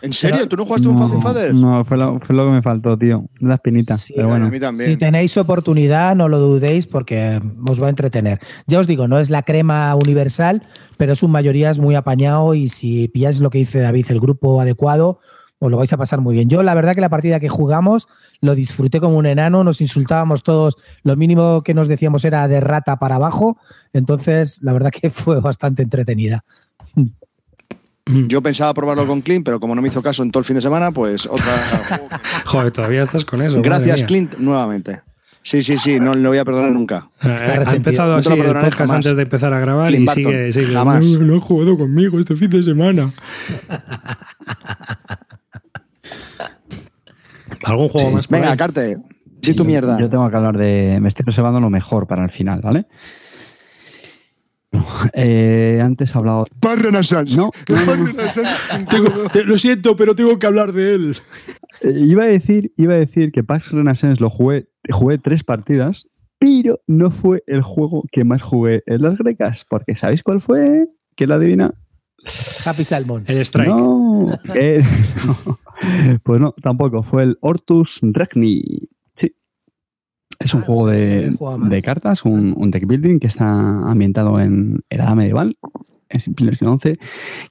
[0.02, 0.38] ¿En serio?
[0.40, 1.56] Pero- ¿Tú no jugaste un Fast and Fathers?
[1.56, 3.26] No, fue lo, fue lo que me faltó, tío.
[3.40, 3.98] La espinita.
[3.98, 4.46] Sí, pero bueno.
[4.48, 4.92] A mí también.
[4.92, 8.40] Si tenéis oportunidad, no lo dudéis porque os va a entretener.
[8.68, 10.64] Ya os digo, no es la crema universal,
[10.98, 14.60] pero es un mayorías muy apañado y si pilláis lo que dice David, el grupo
[14.60, 15.20] adecuado,
[15.66, 16.50] os lo vais a pasar muy bien.
[16.50, 18.08] Yo la verdad que la partida que jugamos
[18.42, 22.60] lo disfruté como un enano, nos insultábamos todos, lo mínimo que nos decíamos era de
[22.60, 23.58] rata para abajo,
[23.94, 26.44] entonces la verdad que fue bastante entretenida.
[28.06, 30.56] Yo pensaba probarlo con Clint, pero como no me hizo caso en todo el fin
[30.56, 31.48] de semana, pues otra.
[32.46, 33.60] Joder, todavía estás con eso.
[33.64, 34.04] Gracias.
[34.04, 35.02] Clint, nuevamente.
[35.42, 37.10] Sí, sí, sí, no le voy a perdonar nunca.
[37.22, 38.96] Está ha empezado No así el perdonaré podcast jamás.
[38.96, 40.74] antes de empezar a grabar Clint y Barton, sigue, sigue.
[40.74, 41.06] jamás.
[41.06, 43.12] No, no ha jugado conmigo este fin de semana.
[47.64, 48.16] ¿Algún juego Sí.
[48.16, 48.58] más Venga, ahí?
[48.58, 49.04] Carte, di
[49.42, 50.00] Sí, tu yo- mierda.
[50.00, 50.98] Yo tengo que hablar de.
[51.02, 52.86] Me estoy reservando lo mejor para el final, ¿vale?
[55.14, 56.46] Eh, antes he hablado.
[56.60, 57.36] Par Renaissance.
[57.38, 58.14] No, no, no, no.
[58.90, 61.18] Tengo- te- lo siento, pero tengo que hablar de él.
[61.82, 66.08] Eh, iba a decir, iba a decir que Pax Renaissance lo jugué, jugué tres partidas,
[66.40, 70.88] pero no fue el juego que más jugué en las grecas, porque ¿sabéis cuál fue?
[71.16, 71.74] ¿Quién lo adivina?
[72.66, 73.24] Happy Salmon.
[73.28, 73.70] El Strike.
[73.70, 74.84] No, eh,
[75.26, 75.60] no.
[76.24, 77.04] Pues no, tampoco.
[77.04, 78.90] Fue el Ortus Regni.
[79.16, 79.36] Sí.
[80.40, 83.50] Es un Ah, juego de, cartas, un, un deck building que está
[83.90, 85.58] ambientado en la edad medieval,
[86.10, 86.98] es en XI,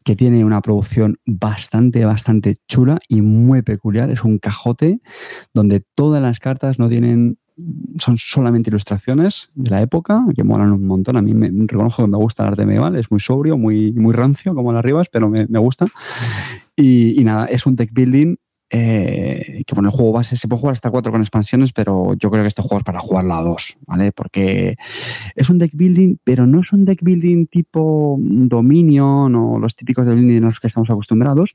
[0.05, 4.11] que tiene una producción bastante, bastante chula y muy peculiar.
[4.11, 5.01] Es un cajote
[5.53, 7.39] donde todas las cartas no tienen
[7.99, 11.17] son solamente ilustraciones de la época, que molan un montón.
[11.17, 14.13] A mí me reconozco que me gusta el arte medieval, es muy sobrio, muy, muy
[14.13, 15.87] rancio, como las ribas, pero me, me gusta.
[16.77, 18.37] Y, nada, es un deck building
[18.71, 22.31] eh, que bueno, el juego base se puede jugar hasta cuatro con expansiones, pero yo
[22.31, 24.11] creo que este juego es para jugarla a dos, ¿vale?
[24.11, 24.77] Porque
[25.37, 30.07] es un deck building, pero no es un deck building tipo Dominion o los típicos
[30.07, 31.55] deck building a los que estamos acostumbrados,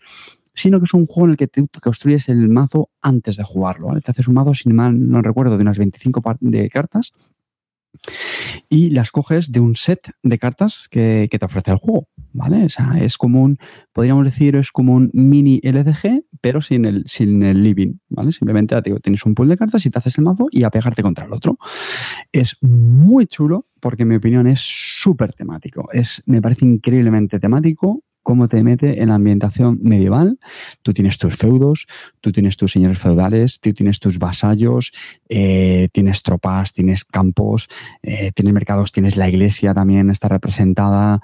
[0.54, 3.88] sino que es un juego en el que tú construyes el mazo antes de jugarlo,
[3.88, 4.02] ¿vale?
[4.02, 7.14] Te haces un mazo, sin mal no recuerdo, de unas 25 par- de cartas
[8.70, 12.66] y las coges de un set de cartas que, te ofrece el juego, ¿vale?
[12.66, 13.58] O sea, es como un,
[13.94, 18.32] podríamos decir, es como un mini LCG, pero sin el, sin el living, ¿vale?
[18.32, 21.02] Simplemente digo, tienes un pool de cartas y te haces el mazo y a pegarte
[21.02, 21.58] contra el otro.
[22.32, 25.90] Es muy chulo porque en mi opinión es súper temático.
[25.94, 30.38] Es, me parece increíblemente temático cómo te mete en la ambientación medieval.
[30.84, 31.88] Tú tienes tus feudos,
[32.22, 34.92] tú tienes tus señores feudales, tú tienes tus vasallos,
[35.30, 37.68] eh, tienes tropas, tienes campos,
[38.04, 41.22] eh, tienes mercados, tienes la iglesia también, está representada,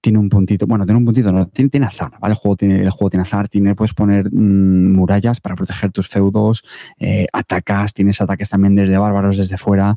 [0.00, 2.32] tiene un puntito, bueno, tiene un puntito, no, tiene, azar, ¿vale?
[2.32, 6.08] El juego tiene, el juego tiene azar, tiene, puedes poner mm, murallas para proteger tus
[6.08, 6.64] feudos,
[6.98, 9.94] eh, atacas, tienes ataques también desde bárbaros, desde fuera,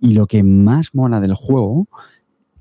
[0.00, 1.88] y lo que más mola del juego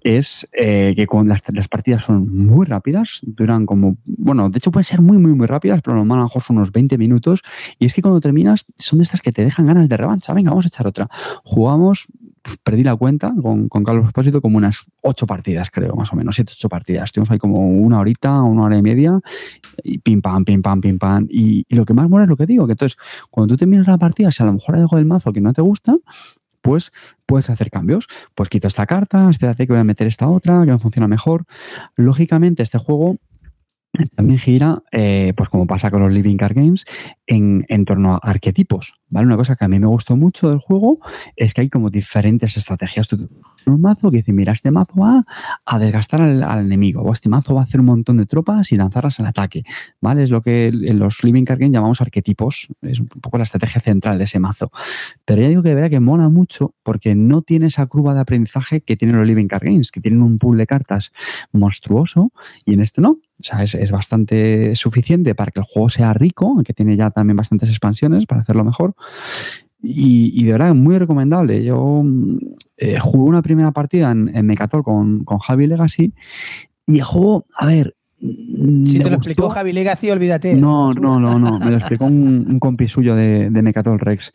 [0.02, 4.72] es eh, que con las, las partidas son muy rápidas, duran como, bueno, de hecho
[4.72, 7.42] pueden ser muy, muy, muy rápidas, pero normal a lo mejor son unos 20 minutos,
[7.78, 10.52] y es que cuando terminas son de estas que te dejan ganas de revancha, venga,
[10.52, 11.08] vamos a echar otra.
[11.44, 12.08] Jugamos,
[12.64, 16.36] perdí la cuenta con, con Carlos Espósito, como unas 8 partidas, creo, más o menos,
[16.36, 17.06] 7, 8 partidas.
[17.06, 19.20] Estuvimos ahí como una horita, una hora y media,
[19.84, 21.28] y pim, pam, pim, pam, pim, pam.
[21.30, 22.98] Y, y lo que más mola es lo que digo, que entonces,
[23.30, 25.54] cuando tú terminas la partida, si a lo mejor hay algo del mazo que no
[25.54, 25.96] te gusta,
[26.62, 26.92] pues
[27.26, 28.08] puedes hacer cambios.
[28.36, 31.46] Pues quito esta carta, espérate que voy a meter esta otra, que me funciona mejor.
[31.96, 33.18] Lógicamente, este juego
[34.16, 36.86] también gira, eh, pues como pasa con los Living Card Games,
[37.26, 38.94] en, en torno a arquetipos.
[39.08, 39.28] ¿vale?
[39.28, 41.00] Una cosa que a mí me gustó mucho del juego
[41.36, 43.08] es que hay como diferentes estrategias.
[43.66, 45.26] Un mazo que dice, mira, este mazo va
[45.66, 48.72] a desgastar al, al enemigo, o este mazo va a hacer un montón de tropas
[48.72, 49.64] y lanzarlas al ataque.
[50.02, 50.24] ¿vale?
[50.24, 52.68] Es lo que en los Living Card Games llamamos arquetipos.
[52.82, 54.72] Es un poco la estrategia central de ese mazo.
[55.26, 58.22] Pero ya digo que de verdad que mola mucho porque no tiene esa curva de
[58.22, 61.12] aprendizaje que tienen los Living Card Games, que tienen un pool de cartas
[61.52, 62.32] monstruoso
[62.66, 63.12] y en este no.
[63.12, 67.10] O sea, es, es bastante suficiente para que el juego sea rico, aunque tiene ya
[67.10, 68.96] también bastantes expansiones para hacerlo mejor.
[69.82, 71.64] Y, y de verdad, muy recomendable.
[71.64, 72.38] Yo mm,
[72.78, 76.14] eh, jugué una primera partida en, en Mecatol con, con Javi Legacy
[76.88, 77.96] y el juego, a ver.
[78.20, 79.16] mm, Si te lo gustó.
[79.16, 80.54] explicó Javi Legacy, olvídate.
[80.56, 81.60] No, no, no, no.
[81.60, 84.34] Me lo explicó un, un compi suyo de, de Mecatol Rex.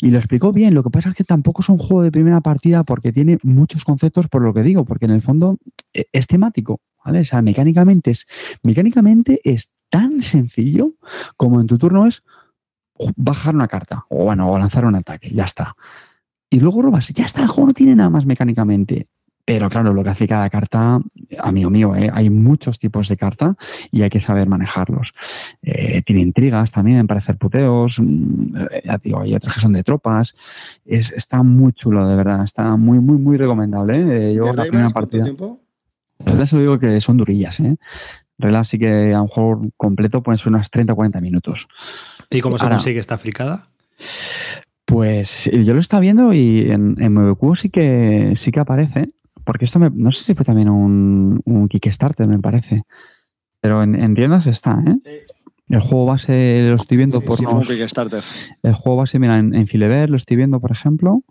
[0.00, 0.74] Y lo explicó bien.
[0.74, 3.84] Lo que pasa es que tampoco es un juego de primera partida porque tiene muchos
[3.84, 5.58] conceptos por lo que digo, porque en el fondo
[5.92, 6.80] eh, es temático.
[7.04, 7.20] ¿vale?
[7.20, 8.26] O sea, mecánicamente es,
[8.62, 10.92] mecánicamente es tan sencillo
[11.36, 12.22] como en tu turno es
[13.16, 15.76] bajar una carta o bueno, o lanzar un ataque, ya está.
[16.50, 19.08] Y luego robas, ya está, el juego no tiene nada más mecánicamente.
[19.46, 21.00] Pero claro, lo que hace cada carta,
[21.40, 22.10] amigo mío, ¿eh?
[22.12, 23.56] hay muchos tipos de carta
[23.90, 25.12] y hay que saber manejarlos.
[25.60, 29.74] Eh, tiene intrigas también para hacer puteos, mm, eh, ya digo, hay otras que son
[29.74, 30.34] de tropas.
[30.86, 34.30] Es, está muy chulo, de verdad, está muy, muy, muy recomendable.
[34.30, 34.34] ¿eh?
[34.34, 35.24] Yo ¿De la primera partida.
[35.24, 35.60] tiempo?
[36.24, 37.76] La verdad se lo digo que son durillas, ¿eh?
[38.38, 41.68] Reglas sí que a un juego completo pueden ser unas 30 o 40 minutos.
[42.30, 43.62] ¿Y cómo se Ahora- consigue esta fricada?
[44.84, 49.10] Pues yo lo estaba viendo y en, en MVQ sí que sí que aparece.
[49.44, 52.82] Porque esto me- no sé si fue también un, un Kickstarter, me parece.
[53.60, 55.24] Pero en, en tiendas está, ¿eh?
[55.70, 58.22] El juego base lo estoy viendo Sí, por sí, fue un unos- Kickstarter.
[58.62, 61.22] El juego base, mira, en, en Filever lo estoy viendo, por ejemplo.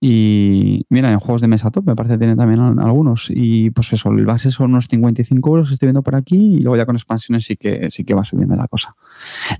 [0.00, 3.28] Y mira, en juegos de mesa top me parece que tiene también al- algunos.
[3.30, 6.56] Y pues eso, el base son unos 55 euros, estoy viendo por aquí.
[6.56, 8.94] Y luego ya con expansiones sí que, sí que va subiendo la cosa.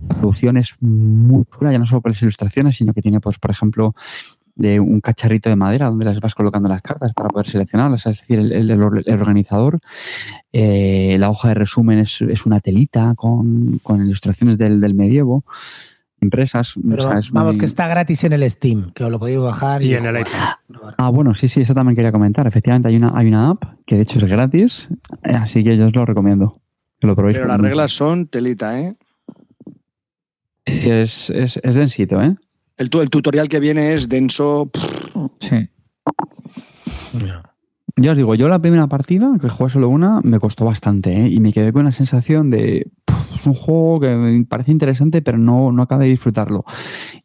[0.08, 3.38] La producción es muy chula, ya no solo por las ilustraciones, sino que tiene, pues,
[3.38, 3.94] por ejemplo,
[4.54, 8.18] de un cacharrito de madera donde las vas colocando las cartas para poder seleccionarlas, es
[8.20, 8.80] decir, el, el- el
[9.20, 9.80] organizador.
[10.52, 15.44] Eh, la hoja de resumen es, es una telita con, con ilustraciones del, del medievo
[16.26, 16.74] impresas.
[16.88, 19.18] Pero o sea, es vamos, muy- que está gratis en el Steam, que os lo
[19.18, 19.82] podéis bajar.
[19.82, 20.58] Y en el jugar.
[20.98, 22.46] Ah, bueno, sí, sí, eso también quería comentar.
[22.46, 24.88] Efectivamente, hay una, hay una app que de hecho es gratis,
[25.22, 26.60] eh, así que yo os lo recomiendo.
[27.00, 27.36] Que lo probéis.
[27.36, 28.96] Pero las reglas son telita, ¿eh?
[30.66, 32.36] Sí, es, es, es densito, ¿eh?
[32.76, 34.70] El, el tutorial que viene es denso.
[35.38, 35.68] Sí.
[37.98, 41.28] Ya os digo, yo la primera partida, que jugué solo una, me costó bastante, ¿eh?
[41.28, 42.86] Y me quedé con la sensación de.
[43.36, 46.64] "Puf, Es un juego que parece interesante, pero no, no acabé de disfrutarlo.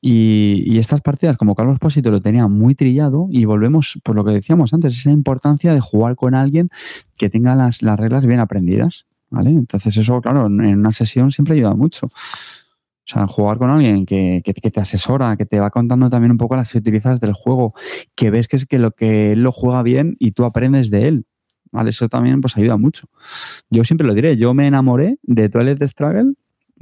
[0.01, 4.23] Y, y estas partidas, como Carlos Pósito lo tenía muy trillado, y volvemos por lo
[4.25, 6.69] que decíamos antes, esa importancia de jugar con alguien
[7.17, 9.05] que tenga las, las reglas bien aprendidas.
[9.29, 9.51] ¿Vale?
[9.51, 12.07] Entonces, eso, claro, en una sesión siempre ayuda mucho.
[12.07, 16.31] O sea, jugar con alguien que, que- que te asesora, que te va contando también
[16.31, 17.73] un poco las utilizas del juego,
[18.15, 21.07] que ves que es que lo que él lo juega bien y tú aprendes de
[21.07, 21.25] él.
[21.71, 21.89] ¿Vale?
[21.91, 23.07] Eso también pues ayuda mucho.
[23.69, 26.33] Yo siempre lo diré, yo me enamoré de Toilet Struggle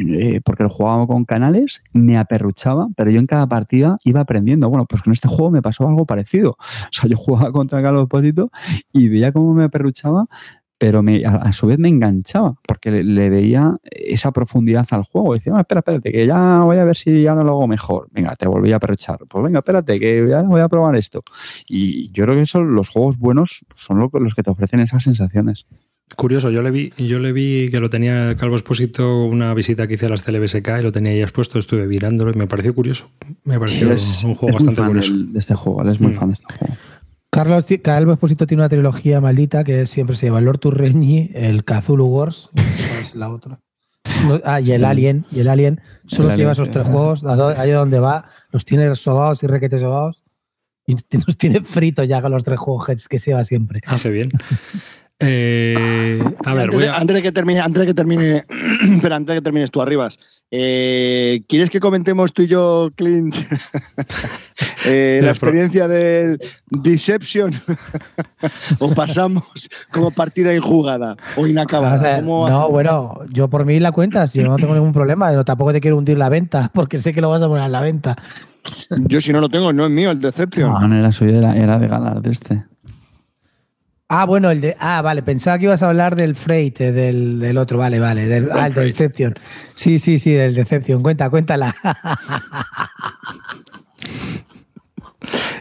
[0.02, 4.70] eh, porque lo jugaba con canales, me aperruchaba, pero yo en cada partida iba aprendiendo.
[4.70, 6.52] Bueno, pues con este juego me pasó algo parecido.
[6.52, 8.49] O sea, yo jugaba contra Carlos Pósito
[8.94, 10.28] y veía cómo me aperruchaba,
[10.80, 15.03] pero me, a, a su vez me enganchaba porque le, le veía esa profundidad al
[15.03, 15.34] juego.
[15.35, 18.07] Decía, "Ah, espera, espérate, que ya voy a ver si ya no lo hago mejor.
[18.11, 19.19] Venga, te volví a aperruchar.
[19.30, 21.22] Pues venga, espérate, que ya voy a probar esto.
[21.68, 25.03] Y yo creo que eso, los juegos buenos son lo- los que te ofrecen esas
[25.03, 25.65] sensaciones.
[26.15, 29.93] Curioso, yo le vi, yo le vi que lo tenía Calvo Expósito una visita que
[29.93, 33.10] hice a las CLBSK y lo tenía ahí expuesto, estuve mirándolo y me pareció curioso.
[33.43, 35.14] Me pareció Es- un juego bastante curioso.
[35.15, 36.15] de este juego, él es muy Mm.
[36.15, 36.73] fan de este juego.
[37.31, 41.64] Carlos Calvo Esposito tiene una trilogía maldita que siempre se llama el Lord Turreñi, el
[41.64, 42.65] Cthulhu Wars, ¿cuál
[43.03, 43.60] es la otra?
[44.27, 45.80] No, Ah, y el Alien, y el Alien.
[46.07, 48.93] Solo El se lleva Alien, esos tres juegos, a do- ahí donde va, los tiene
[48.95, 50.23] sobados y requetes sobados.
[50.88, 50.95] Y
[51.27, 53.81] nos tiene frito ya con los tres juegos que- que se lleva siempre.
[53.85, 54.30] Hace bien.
[55.22, 58.46] Eh, a ver, antes, voy de, a, antes de que termine, antes de que termine,
[59.02, 60.18] pero antes de que termines tú arribas,
[60.50, 63.36] eh, ¿quieres que comentemos tú y yo, Clint,
[64.86, 66.40] eh, la experiencia del
[66.70, 67.54] Deception?
[68.80, 71.98] ¿O pasamos como partida injugada o O inacabada?
[71.98, 72.72] sea, ¿Cómo no, hacemos?
[72.72, 75.98] bueno, yo por mí la cuentas, yo no tengo ningún problema, yo tampoco te quiero
[75.98, 78.16] hundir la venta, porque sé que lo vas a poner en la venta.
[79.08, 80.72] Yo si no lo tengo, no es mío el Deception.
[80.72, 82.64] No, no era suyo, era, era de Galar de este.
[84.11, 84.76] Ah, bueno, el de.
[84.80, 88.26] Ah, vale, pensaba que ibas a hablar del Freight, del, del otro, vale, vale.
[88.26, 89.36] Del, ah, el del Deception.
[89.76, 91.03] Sí, sí, sí, del Deception.
[91.03, 91.76] Cuenta, cuéntala.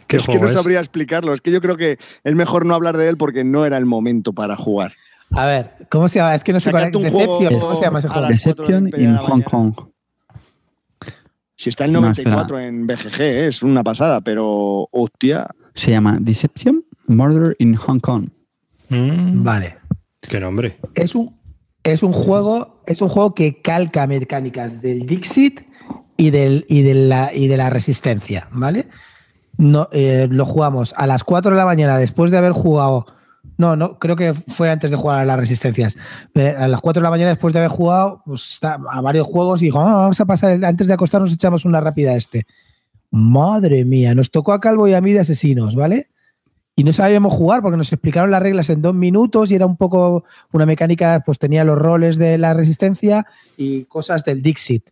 [0.07, 0.55] ¿qué es que no es?
[0.55, 1.35] sabría explicarlo.
[1.35, 3.85] Es que yo creo que es mejor no hablar de él porque no era el
[3.85, 4.95] momento para jugar.
[5.33, 6.35] A ver, ¿cómo se llama?
[6.35, 6.93] Es que no sé cuál es.
[6.93, 8.27] Deception, ¿cómo se llama ese juego?
[8.29, 9.17] de Deception in.
[9.19, 9.75] Hong Kong.
[11.55, 15.49] Si está el No, 94 en BGG, eh, es una pasada, pero hostia.
[15.75, 18.31] Se llama Deception Murder in Hong Kong.
[18.91, 19.77] Mm, Vale.
[20.21, 20.79] Qué nombre.
[20.95, 21.39] Es un,
[21.83, 25.61] es un juego, es un juego que calca mecánicas del Dixit
[26.17, 28.89] y, del, y, de, la, y de la resistencia, ¿vale?
[29.57, 33.07] No, eh, lo jugamos a las 4 de la mañana después de haber jugado.
[33.57, 35.97] No, no, creo que fue antes de jugar a las resistencias.
[36.35, 39.27] Eh, a las 4 de la mañana después de haber jugado pues, está- a varios
[39.27, 42.17] juegos y dijo, "Ah, vamos a pasar, el- antes de acostarnos echamos una rápida a
[42.17, 42.47] este.
[43.11, 46.11] Madre mía, nos tocó a Calvo y a mí de asesinos, ¿vale?
[46.79, 49.77] Y no sabíamos jugar porque nos explicaron las reglas en dos minutos y era un
[49.77, 50.23] poco
[50.53, 53.27] una mecánica, pues tenía los roles de la resistencia
[53.57, 54.89] y cosas del Dixit.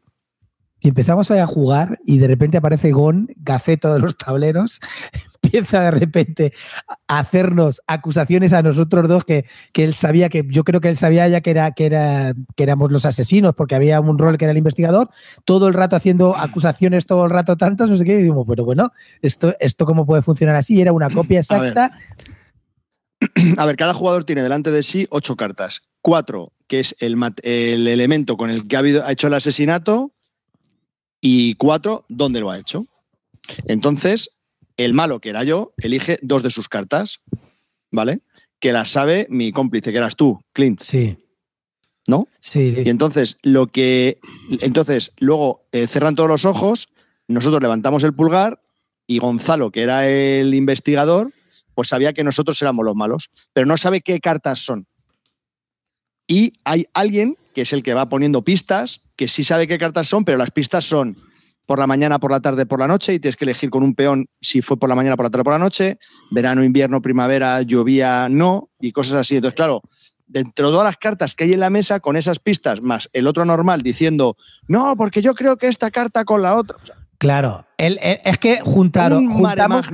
[0.81, 4.81] Y empezamos a jugar y de repente aparece Gon, gaceto de los tableros,
[5.43, 6.53] empieza de repente
[7.09, 10.97] a hacernos acusaciones a nosotros dos que, que él sabía que yo creo que él
[10.97, 14.45] sabía ya que era que era que éramos los asesinos porque había un rol que
[14.45, 15.09] era el investigador
[15.45, 18.91] todo el rato haciendo acusaciones todo el rato tantas no sé qué y pero bueno
[19.23, 21.69] esto esto cómo puede funcionar así Y era una copia A ver.
[21.71, 21.97] exacta
[23.57, 25.83] A ver, cada jugador tiene delante de sí ocho cartas.
[26.03, 30.13] Cuatro, que es el, el elemento con el que ha, habido- ha hecho el asesinato,
[31.21, 32.87] y cuatro, dónde lo ha hecho.
[33.67, 34.31] Entonces,
[34.77, 37.21] el malo, que era yo, elige dos de sus cartas,
[37.91, 38.21] ¿vale?
[38.59, 40.81] Que las sabe mi cómplice, que eras tú, Clint.
[40.81, 41.17] sí
[42.09, 42.29] ¿no?
[42.41, 44.19] Sí, Y entonces, lo que.
[44.61, 46.89] Entonces, luego eh, cerran todos los ojos,
[47.29, 48.61] nosotros levantamos el pulgar
[49.07, 51.31] y Gonzalo, que era el investigador,
[51.75, 54.87] pues sabía que nosotros éramos los malos, pero no sabe qué cartas son.
[56.27, 60.07] Y hay alguien que es el que va poniendo pistas, que sí sabe qué cartas
[60.07, 61.17] son, pero las pistas son
[61.65, 63.95] por la mañana, por la tarde, por la noche, y tienes que elegir con un
[63.95, 65.99] peón si fue por la mañana, por la tarde, por la noche,
[66.31, 69.37] verano, invierno, primavera, llovía, no, y cosas así.
[69.37, 69.81] Entonces, claro,
[70.27, 73.27] dentro de todas las cartas que hay en la mesa, con esas pistas, más el
[73.27, 74.37] otro normal diciendo,
[74.69, 76.77] no, porque yo creo que esta carta con la otra.
[76.77, 77.65] O sea, Claro.
[77.79, 79.87] El- el- es que juntaron, juntamos,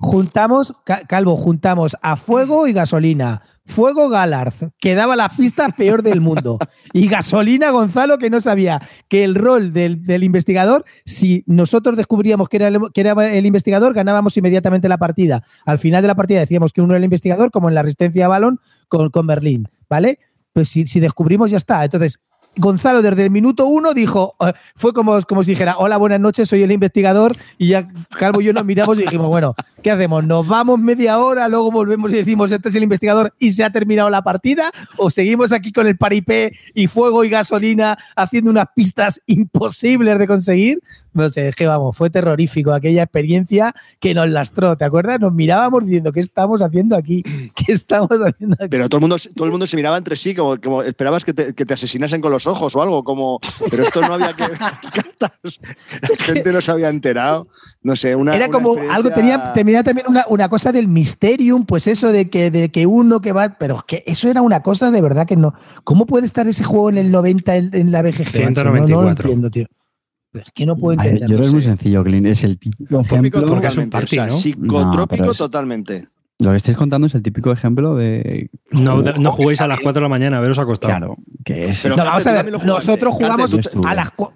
[0.00, 3.42] juntamos, Ca- Calvo, juntamos a fuego y gasolina.
[3.66, 6.58] Fuego Galarz, que daba las pistas peor del mundo.
[6.94, 12.48] Y gasolina Gonzalo, que no sabía que el rol del, del investigador, si nosotros descubríamos
[12.48, 15.42] que era, el, que era el investigador, ganábamos inmediatamente la partida.
[15.66, 18.24] Al final de la partida decíamos que uno era el investigador, como en la resistencia
[18.24, 20.18] a balón con, con Berlín, ¿vale?
[20.54, 21.84] Pues si, si descubrimos, ya está.
[21.84, 22.18] Entonces,
[22.58, 26.48] Gonzalo desde el minuto uno dijo, eh, fue como, como si dijera, hola, buenas noches,
[26.48, 30.24] soy el investigador, y ya Calvo y yo nos miramos y dijimos, bueno, ¿qué hacemos?
[30.24, 33.70] ¿Nos vamos media hora, luego volvemos y decimos, este es el investigador y se ha
[33.70, 34.70] terminado la partida?
[34.96, 40.26] ¿O seguimos aquí con el paripé y fuego y gasolina haciendo unas pistas imposibles de
[40.26, 40.82] conseguir?
[41.14, 45.18] No sé, es que vamos, fue terrorífico aquella experiencia que nos lastró, ¿te acuerdas?
[45.20, 47.22] Nos mirábamos diciendo, ¿qué estamos haciendo aquí?
[47.54, 48.68] ¿Qué estamos haciendo aquí?
[48.70, 51.32] Pero todo el mundo, todo el mundo se miraba entre sí, como, como esperabas que
[51.32, 53.40] te, que te asesinasen con los ojos o algo, como,
[53.70, 55.60] pero esto no había que ver las cartas.
[56.02, 57.48] La gente no se había enterado.
[57.82, 58.34] No sé, una.
[58.36, 62.12] Era una como experiencia- algo, tenía, tenía también una, una cosa del Mysterium, pues eso
[62.12, 63.56] de que, de que uno que va.
[63.58, 65.54] Pero es que eso era una cosa de verdad que no.
[65.84, 68.44] ¿Cómo puede estar ese juego en el 90 en, en la BGG?
[68.44, 68.64] macho?
[68.64, 69.28] No, no lo 194.
[69.30, 69.66] entiendo, tío.
[70.40, 71.26] Es que no puedo entenderlo.
[71.28, 72.26] yo creo que es muy sencillo, Clint.
[72.26, 73.46] Es el típico ejemplo.
[73.46, 73.90] porque es un totalmente.
[73.90, 74.32] party, o sea, ¿no?
[74.32, 76.08] psicotrópico No, es- totalmente.
[76.40, 78.48] Lo que estáis contando es el típico ejemplo de.
[78.70, 79.84] No, juego no juguéis a las bien.
[79.86, 80.90] 4 de la mañana, veros acostado.
[80.96, 81.82] Claro, que es.
[81.82, 83.52] Pero No, vamos a ver, nosotros jugamos
[83.84, 84.08] a las.
[84.16, 84.32] cua-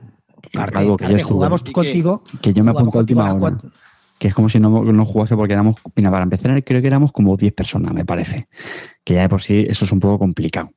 [0.52, 2.24] Carte, Carte, que yo jugamos contigo.
[2.40, 3.56] que yo me apunto a última hora.
[4.18, 5.76] Que es como si no, no jugase porque éramos.
[5.96, 8.48] Mira, para empezar, creo que éramos como 10 personas, me parece.
[9.04, 10.70] Que ya de por sí eso es un poco complicado.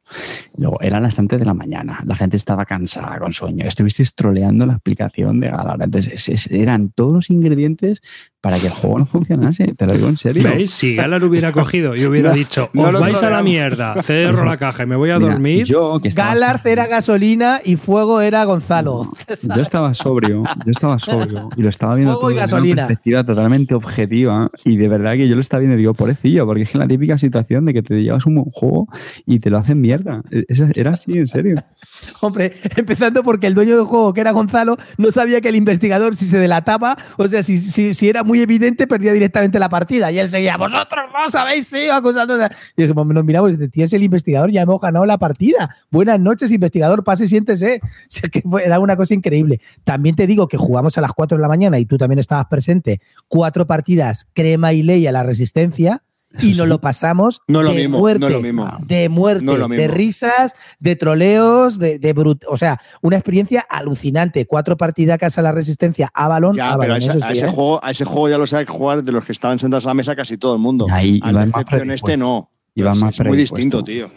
[0.58, 2.00] Luego, eran las tantas de la mañana.
[2.08, 3.66] La gente estaba cansada, con sueño.
[3.66, 5.78] Estuvisteis troleando la explicación de Galar.
[5.84, 8.02] Entonces, es- es- eran todos los ingredientes
[8.42, 9.74] para que el juego no funcionase.
[9.76, 10.44] Te lo digo en serio.
[10.44, 10.72] ¿Veis?
[10.72, 13.44] Si Galar hubiera cogido y hubiera No, dicho, no os lo vais a la troleamos".
[13.44, 15.66] mierda, cerro la caja y me voy a Mira, dormir.
[15.66, 19.12] Yo, que estaba Galarz era gasolina y fuego era Gonzalo.
[19.56, 22.76] Yo estaba sobrio, yo estaba sobrio y lo estaba viendo Fuego todo y desde una
[22.88, 26.64] perspectiva totalmente objetiva y de verdad que yo lo estaba viendo y digo, pobrecillo, porque
[26.64, 27.94] es que la típica situación de que te
[28.26, 28.88] un juego
[29.26, 30.22] y te lo hacen mierda.
[30.32, 31.56] E- era así, en serio.
[32.22, 36.16] Hombre, empezando porque el dueño del juego, que era Gonzalo, no sabía que el investigador,
[36.16, 40.12] si se delataba, o sea, si, si, si era muy evidente, perdía directamente la partida.
[40.12, 42.38] Y él seguía, vosotros no sabéis, sí, acusando.
[42.38, 42.50] de-".
[42.78, 45.76] Y dijimos, nos miramos y dice, tío, es el investigador, ya hemos ganado la partida.
[45.92, 47.82] Buenas noches, investigador, pase, siéntese.
[48.06, 49.60] O sea, que fue- era una cosa increíble.
[49.84, 52.46] También te digo que jugamos a las 4 de la mañana y tú también estabas
[52.46, 53.02] presente.
[53.28, 56.04] Cuatro partidas, crema y ley a la resistencia.
[56.42, 58.78] Y nos lo pasamos No lo de mismo, muerte, no lo mismo.
[58.86, 59.94] de muerte, No lo de mismo.
[59.94, 64.46] risas, de troleos, de, de brut- o sea, una experiencia alucinante.
[64.46, 67.32] Cuatro partidacas a la resistencia a balón, Ya, a pero a balón, ese, eso a
[67.32, 67.50] ese ¿eh?
[67.52, 69.94] juego, a ese juego ya lo sabe jugar de los que estaban sentados a la
[69.96, 70.88] mesa casi todo el mundo.
[70.92, 72.50] Ahí iban más Deception este no.
[72.76, 74.10] Iban Es- más es muy distinto, tío.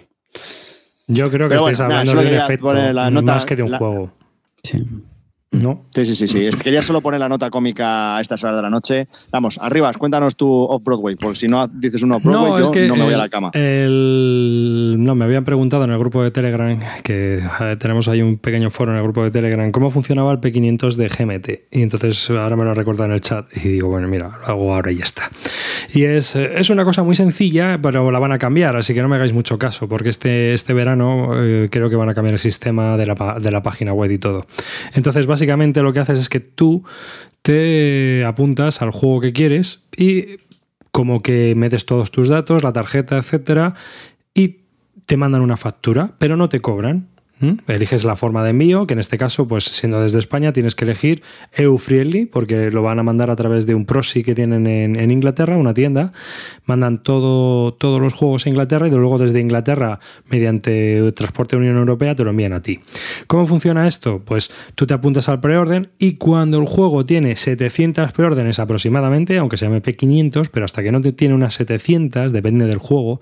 [1.06, 3.46] Yo creo que Pero estáis bueno, nada, hablando solo de un efecto la nota- más
[3.46, 4.12] que de un la- juego.
[4.62, 4.84] Sí.
[5.50, 5.86] ¿No?
[5.94, 6.46] Sí, sí, sí, sí.
[6.46, 9.08] Es que Quería solo poner la nota cómica a estas horas de la noche.
[9.32, 12.86] Vamos, arriba, cuéntanos tu Off-Broadway, porque si no dices un Off-Broadway, No, yo es que
[12.86, 13.50] no me voy a la cama.
[13.54, 18.36] el- no, me habían preguntado en el grupo de Telegram, que eh, tenemos ahí un
[18.38, 21.48] pequeño foro en el grupo de Telegram, cómo funcionaba el P500 de GMT.
[21.70, 24.46] Y entonces ahora me lo he recordado en el chat y digo, bueno, mira, lo
[24.46, 25.30] hago ahora y ya está.
[25.94, 29.00] Y es, eh, es una cosa muy sencilla, pero la van a cambiar, así que
[29.00, 32.34] no me hagáis mucho caso, porque este, este verano eh, creo que van a cambiar
[32.34, 34.44] el sistema de la, de la página web y todo.
[34.94, 36.82] Entonces, básicamente lo que haces es que tú
[37.42, 40.38] te apuntas al juego que quieres y
[40.90, 43.74] como que metes todos tus datos, la tarjeta, etcétera,
[44.34, 44.62] y
[45.06, 47.06] te mandan una factura, pero no te cobran.
[47.40, 47.58] ¿M?
[47.66, 50.84] Eliges la forma de envío, que en este caso, pues siendo desde España, tienes que
[50.84, 51.22] elegir
[51.54, 55.10] EU-Friendly, porque lo van a mandar a través de un proxy que tienen en, en
[55.10, 56.12] Inglaterra, una tienda.
[56.64, 61.76] Mandan todo, todos los juegos a Inglaterra y luego desde Inglaterra, mediante transporte de Unión
[61.76, 62.80] Europea, te lo envían a ti.
[63.26, 64.22] ¿Cómo funciona esto?
[64.24, 69.56] Pues tú te apuntas al preorden y cuando el juego tiene 700 preórdenes aproximadamente, aunque
[69.56, 73.20] se llame P500, pero hasta que no te tiene unas 700, depende del juego,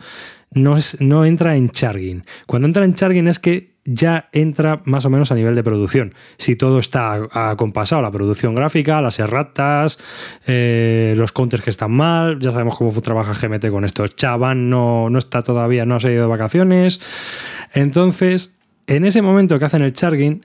[0.52, 2.24] no, es, no entra en charging.
[2.46, 6.14] Cuando entra en charging es que ya entra más o menos a nivel de producción.
[6.36, 9.98] Si todo está acompasado, la producción gráfica, las erratas,
[10.46, 14.06] eh, los counters que están mal, ya sabemos cómo trabaja GMT con esto.
[14.08, 17.00] Chavan no, está todavía, no ha salido de vacaciones.
[17.72, 20.44] Entonces, en ese momento que hacen el charging,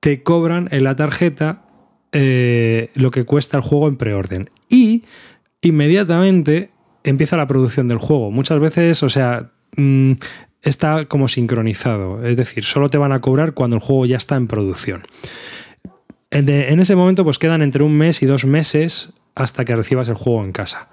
[0.00, 1.62] te cobran en la tarjeta
[2.12, 4.50] eh, lo que cuesta el juego en preorden.
[4.68, 5.04] Y
[5.62, 6.70] inmediatamente
[7.04, 8.30] empieza la producción del juego.
[8.30, 10.12] Muchas veces, o sea, mm,
[10.62, 12.24] está como sincronizado.
[12.24, 15.04] Es decir, solo te van a cobrar cuando el juego ya está en producción.
[16.30, 20.14] En, ese momento, pues quedan entre un mes y dos meses hasta que recibas el
[20.14, 20.88] juego en casa.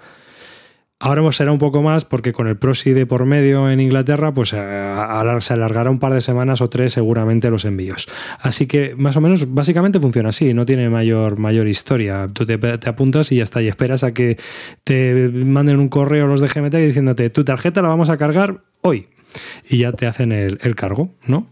[1.00, 4.52] Ahora será un poco más porque con el proxy de por medio en Inglaterra, pues
[4.52, 8.08] eh, se alargará un par de semanas o tres seguramente los envíos.
[8.40, 12.28] Así que más o menos, básicamente funciona así, no tiene mayor, mayor historia.
[12.32, 12.58] Tú te
[12.88, 14.38] apuntas y ya está, y esperas a que
[14.82, 19.06] te manden un correo los de GMT diciéndote tu tarjeta la vamos a cargar hoy.
[19.68, 21.46] Y ya te hacen el, el cargo, ¿no?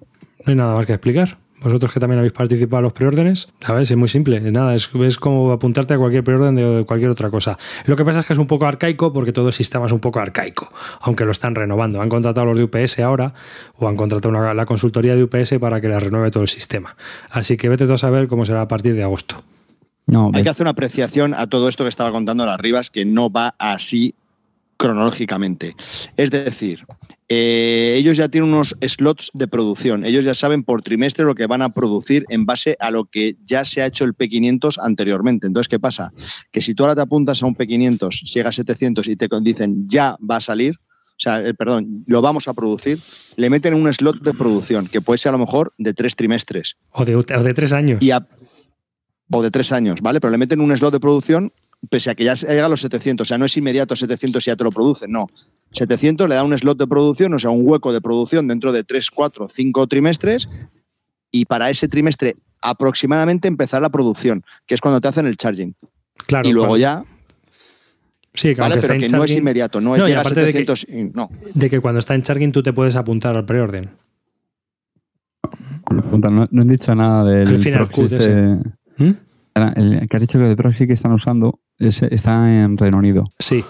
[0.45, 1.39] No hay nada más que explicar.
[1.63, 4.75] Vosotros que también habéis participado en los preórdenes, a ver, es muy simple, es nada,
[4.75, 7.59] es, es como apuntarte a cualquier preorden de, de cualquier otra cosa.
[7.87, 9.99] Lo que pasa es que es un poco arcaico porque todo el sistema es un
[9.99, 10.71] poco arcaico,
[11.01, 12.01] aunque lo están renovando.
[12.03, 13.33] Han contratado a los de UPS ahora
[13.79, 16.95] o han contratado una- la consultoría de UPS para que les renueve todo el sistema.
[17.31, 19.37] Así que vete tú a saber cómo será a partir de agosto.
[20.07, 23.07] No, Hay que hacer una apreciación a todo esto que estaba contando las Rivas, que
[23.07, 24.15] no va así
[24.77, 25.75] cronológicamente.
[26.17, 26.85] Es decir,
[27.29, 30.05] eh, ellos ya tienen unos slots de producción.
[30.05, 33.37] Ellos ya saben por trimestre lo que van a producir en base a lo que
[33.43, 35.47] ya se ha hecho el P500 anteriormente.
[35.47, 36.11] Entonces, ¿qué pasa?
[36.53, 39.89] Que si tú ahora te apuntas a un P500, llega a 700 y te dicen
[39.89, 43.01] ya va a salir, o sea, eh, perdón, lo vamos a producir,
[43.37, 46.77] le meten un slot de producción, que puede ser a lo mejor de tres trimestres
[46.93, 48.03] O de, o de tres años.
[48.03, 48.27] y a-
[49.33, 50.21] o de tres años, ¿vale?
[50.21, 51.53] Pero le meten un slot de producción
[51.91, 53.27] pese a que ya se- llega a los 700.
[53.27, 55.29] O sea, no es inmediato 700 y ya te lo producen, no.
[55.71, 58.85] 700 le da un slot de producción, o sea, un hueco de producción dentro de
[58.85, 60.49] 3, 4, 5 trimestres
[61.31, 65.75] y para ese trimestre aproximadamente empezar la producción, que es cuando te hacen el charging.
[66.27, 67.05] claro, y luego ya,
[68.35, 68.77] Sí, que ¿vale?
[68.81, 70.87] Pero que no es inmediato, no, es No, y llega a aparte de que- 700
[70.89, 71.29] y no.
[71.55, 73.91] de que cuando está en charging tú te puedes apuntar al preorden.
[75.91, 79.17] no, no han dicho nada del El final proxy cut este-.
[79.77, 83.25] El que has dicho que el proxy que están usando es- está en Reino Unido,
[83.39, 83.65] Sí,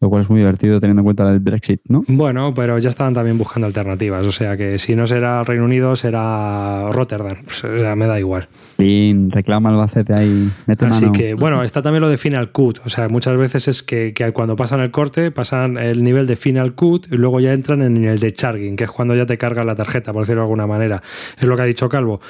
[0.00, 2.04] lo cual es muy divertido teniendo en cuenta el Brexit, ¿no?
[2.06, 4.24] Bueno, pero ya estaban también buscando alternativas.
[4.26, 7.38] O sea que si no será Reino Unido, será Rotterdam.
[7.48, 8.46] O sea, me da igual.
[8.76, 10.52] Fin, reclama Albacete ahí,
[10.88, 11.12] Así mano.
[11.12, 12.78] que, bueno, está también lo de Final Cut.
[12.84, 16.36] O sea, muchas veces es que, que cuando pasan el corte, pasan el nivel de
[16.36, 19.36] Final Cut y luego ya entran en el de Charging, que es cuando ya te
[19.36, 21.02] cargan la tarjeta, por decirlo de alguna manera.
[21.36, 22.20] Es lo que ha dicho Calvo.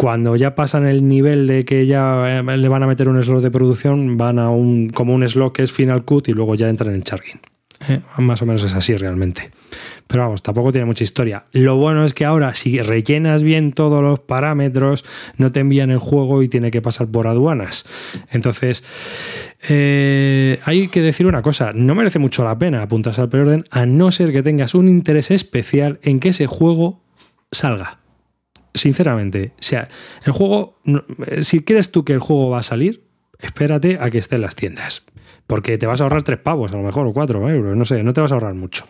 [0.00, 3.42] Cuando ya pasan el nivel de que ya eh, le van a meter un slot
[3.42, 6.70] de producción, van a un como un slot que es Final Cut y luego ya
[6.70, 7.38] entran en Charging.
[7.86, 9.50] Eh, Más o menos es así realmente.
[10.06, 11.44] Pero vamos, tampoco tiene mucha historia.
[11.52, 15.04] Lo bueno es que ahora, si rellenas bien todos los parámetros,
[15.36, 17.84] no te envían el juego y tiene que pasar por aduanas.
[18.30, 18.82] Entonces,
[19.68, 23.84] eh, hay que decir una cosa: no merece mucho la pena apuntarse al preorden, a
[23.84, 27.02] no ser que tengas un interés especial en que ese juego
[27.52, 27.99] salga.
[28.74, 29.88] Sinceramente, o sea,
[30.24, 30.78] el juego,
[31.26, 33.02] eh, si crees tú que el juego va a salir,
[33.40, 35.02] espérate a que esté en las tiendas.
[35.46, 38.04] Porque te vas a ahorrar tres pavos, a lo mejor, o cuatro euros, no sé,
[38.04, 38.84] no te vas a ahorrar mucho.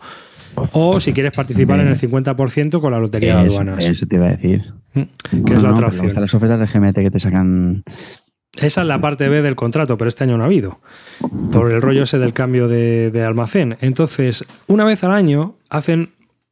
[0.73, 4.25] O si quieres participar en el 50% con la lotería de aduanas, eso te iba
[4.25, 4.73] a decir.
[4.93, 6.13] Mm, que es la No, otra opción.
[6.13, 7.83] Las ofertas de GMT que te sacan.
[8.61, 10.81] Esa es la parte B del contrato, pero este año no ha habido.
[11.51, 13.77] Por el rollo ese del cambio de, de almacén.
[13.79, 16.11] Entonces, una vez al año hacen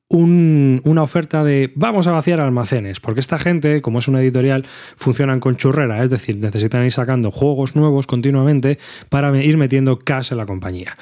[0.10, 4.66] un- una oferta de vamos a vaciar almacenes, porque esta gente, como es una editorial,
[4.98, 8.80] funcionan con churrera, es decir, necesitan ir sacando juegos nuevos continuamente
[9.10, 10.98] para ir metiendo cash en la compañía.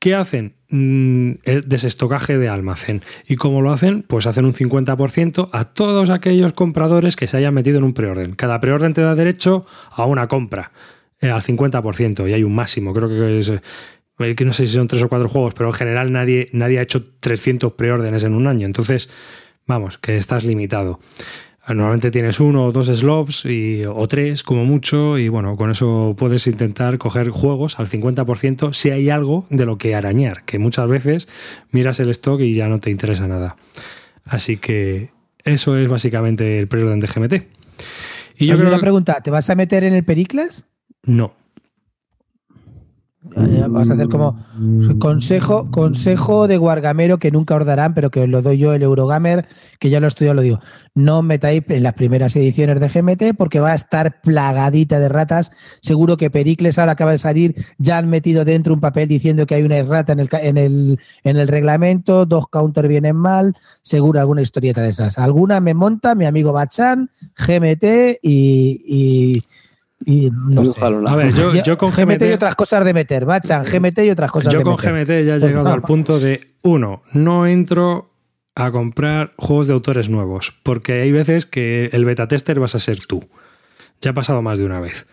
[0.00, 0.54] ¿Qué hacen?
[0.70, 3.02] Mm, el desestocaje de almacén.
[3.28, 4.02] ¿Y cómo lo hacen?
[4.02, 8.34] Pues hacen un 50% a todos aquellos compradores que se hayan metido en un preorden.
[8.34, 10.72] Cada preorden te da derecho a una compra,
[11.20, 13.52] eh, al 50%, y hay un máximo, creo que es...
[14.18, 16.78] eh, que no sé si son tres o cuatro juegos, pero en general nadie, nadie
[16.78, 18.66] ha hecho 300 preórdenes en un año.
[18.66, 19.10] Entonces,
[19.66, 21.00] vamos, que estás limitado.
[21.68, 26.16] Normalmente tienes uno o dos slots y, o tres como mucho y bueno, con eso
[26.18, 30.88] puedes intentar coger juegos al 50% si hay algo de lo que arañar, que muchas
[30.88, 31.28] veces
[31.70, 33.56] miras el stock y ya no te interesa nada.
[34.24, 35.10] Así que
[35.44, 37.32] eso es básicamente el preorden de GMT.
[38.38, 40.64] Y yo Oye, creo una pregunta, ¿te vas a meter en el Pericles?
[41.02, 41.34] no.
[43.36, 44.36] Eh, Vas a hacer como
[44.98, 48.82] consejo, consejo de Guargamero que nunca os darán, pero que os lo doy yo, el
[48.82, 49.46] Eurogamer,
[49.78, 50.60] que ya lo he estudiado, lo digo.
[50.94, 55.52] No metáis en las primeras ediciones de GMT porque va a estar plagadita de ratas.
[55.80, 59.54] Seguro que Pericles ahora acaba de salir, ya han metido dentro un papel diciendo que
[59.54, 64.20] hay una errata en el, en el, en el reglamento, dos counters vienen mal, seguro
[64.20, 65.18] alguna historieta de esas.
[65.18, 69.44] Alguna me monta mi amigo Bachan, GMT y, y,
[70.04, 70.80] y no sé.
[70.80, 74.10] A ver, yo, yo con GMT, y GMT otras cosas de meter, Bachan, GMT y
[74.10, 74.92] otras cosas Yo de con meter.
[74.92, 78.10] GMT ya he llegado al punto de, uno, no entro
[78.54, 82.80] a comprar juegos de autores nuevos, porque hay veces que el beta tester vas a
[82.80, 83.24] ser tú.
[84.00, 85.06] Ya ha pasado más de una vez.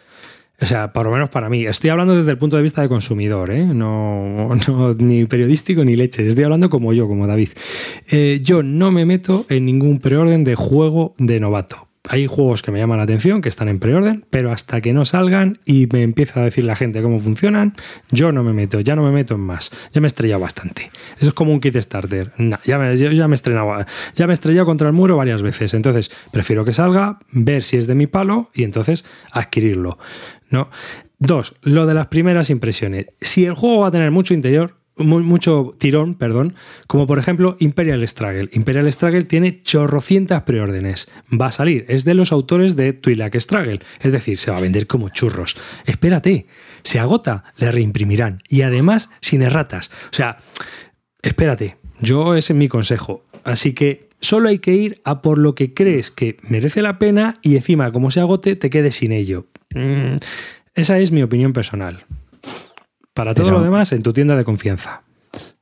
[0.61, 1.65] O sea, por lo menos para mí.
[1.65, 3.65] Estoy hablando desde el punto de vista de consumidor, ¿eh?
[3.65, 6.25] no, no ni periodístico ni leche.
[6.25, 7.49] Estoy hablando como yo, como David.
[8.09, 11.84] Eh, yo no me meto en ningún preorden de juego de novato.
[12.07, 15.05] Hay juegos que me llaman la atención, que están en preorden, pero hasta que no
[15.05, 17.73] salgan y me empieza a decir la gente cómo funcionan,
[18.11, 19.71] yo no me meto, ya no me meto en más.
[19.93, 20.91] Ya me he estrellado bastante.
[21.17, 22.31] Eso es como un kit starter.
[22.37, 25.41] Nah, ya me, ya me he estrenado, ya me he estrellado contra el muro varias
[25.41, 25.73] veces.
[25.73, 29.97] Entonces, prefiero que salga, ver si es de mi palo y entonces adquirirlo.
[30.49, 30.69] ¿no?
[31.17, 33.07] Dos, lo de las primeras impresiones.
[33.21, 36.55] Si el juego va a tener mucho interior, mu- mucho tirón, perdón,
[36.87, 38.49] como por ejemplo Imperial Struggle.
[38.53, 41.07] Imperial Struggle tiene chorrocientas preórdenes.
[41.31, 44.61] Va a salir, es de los autores de Twi'lek Struggle, es decir, se va a
[44.61, 45.55] vender como churros.
[45.85, 46.45] Espérate,
[46.83, 49.91] se agota, le reimprimirán y además sin erratas.
[50.11, 50.37] O sea,
[51.21, 53.25] espérate, yo ese es mi consejo.
[53.43, 57.39] Así que solo hay que ir a por lo que crees que merece la pena
[57.41, 59.45] y encima, como se agote, te quedes sin ello.
[59.73, 60.15] Mm,
[60.73, 62.05] esa es mi opinión personal.
[63.15, 65.01] Para todo Pero- lo demás, en tu tienda de confianza.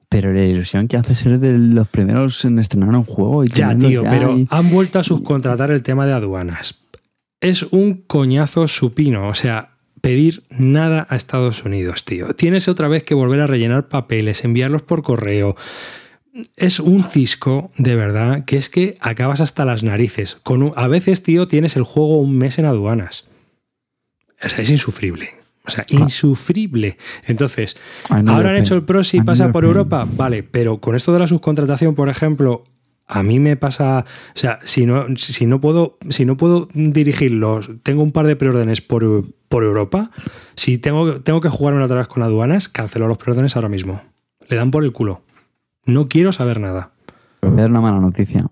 [0.09, 3.45] Pero la ilusión que hace ser de los primeros en estrenar un juego.
[3.45, 6.75] Y Ya, tío, ya pero y- han vuelto a subcontratar el tema de aduanas.
[7.39, 9.69] Es un coñazo supino, o sea,
[10.01, 12.33] pedir nada a Estados Unidos, tío.
[12.35, 15.55] Tienes otra vez que volver a rellenar papeles, enviarlos por correo.
[16.57, 20.35] Es un cisco, de verdad, que es que acabas hasta las narices.
[20.43, 23.25] Con un- a veces, tío, tienes el juego un mes en aduanas.
[24.43, 25.29] O sea, es insufrible.
[25.65, 26.97] O sea, insufrible.
[27.25, 27.77] Entonces,
[28.09, 29.63] ahora han hecho el Pro si A mí pasa por.
[29.63, 32.65] Europa, vale, pero con esto de la subcontratación, por ejemplo,
[33.07, 37.71] a mí me pasa, o sea, si no, si no puedo, si no puedo dirigirlos,
[37.83, 40.11] tengo un par de preórdenes por, por Europa,
[40.55, 44.01] si tengo, tengo que jugarme otra vez con aduanas, cancelo los preórdenes ahora mismo.
[44.49, 45.21] Le dan por el culo.
[45.85, 46.91] No quiero saber nada.
[47.41, 48.45] Voy a dar una mala noticia.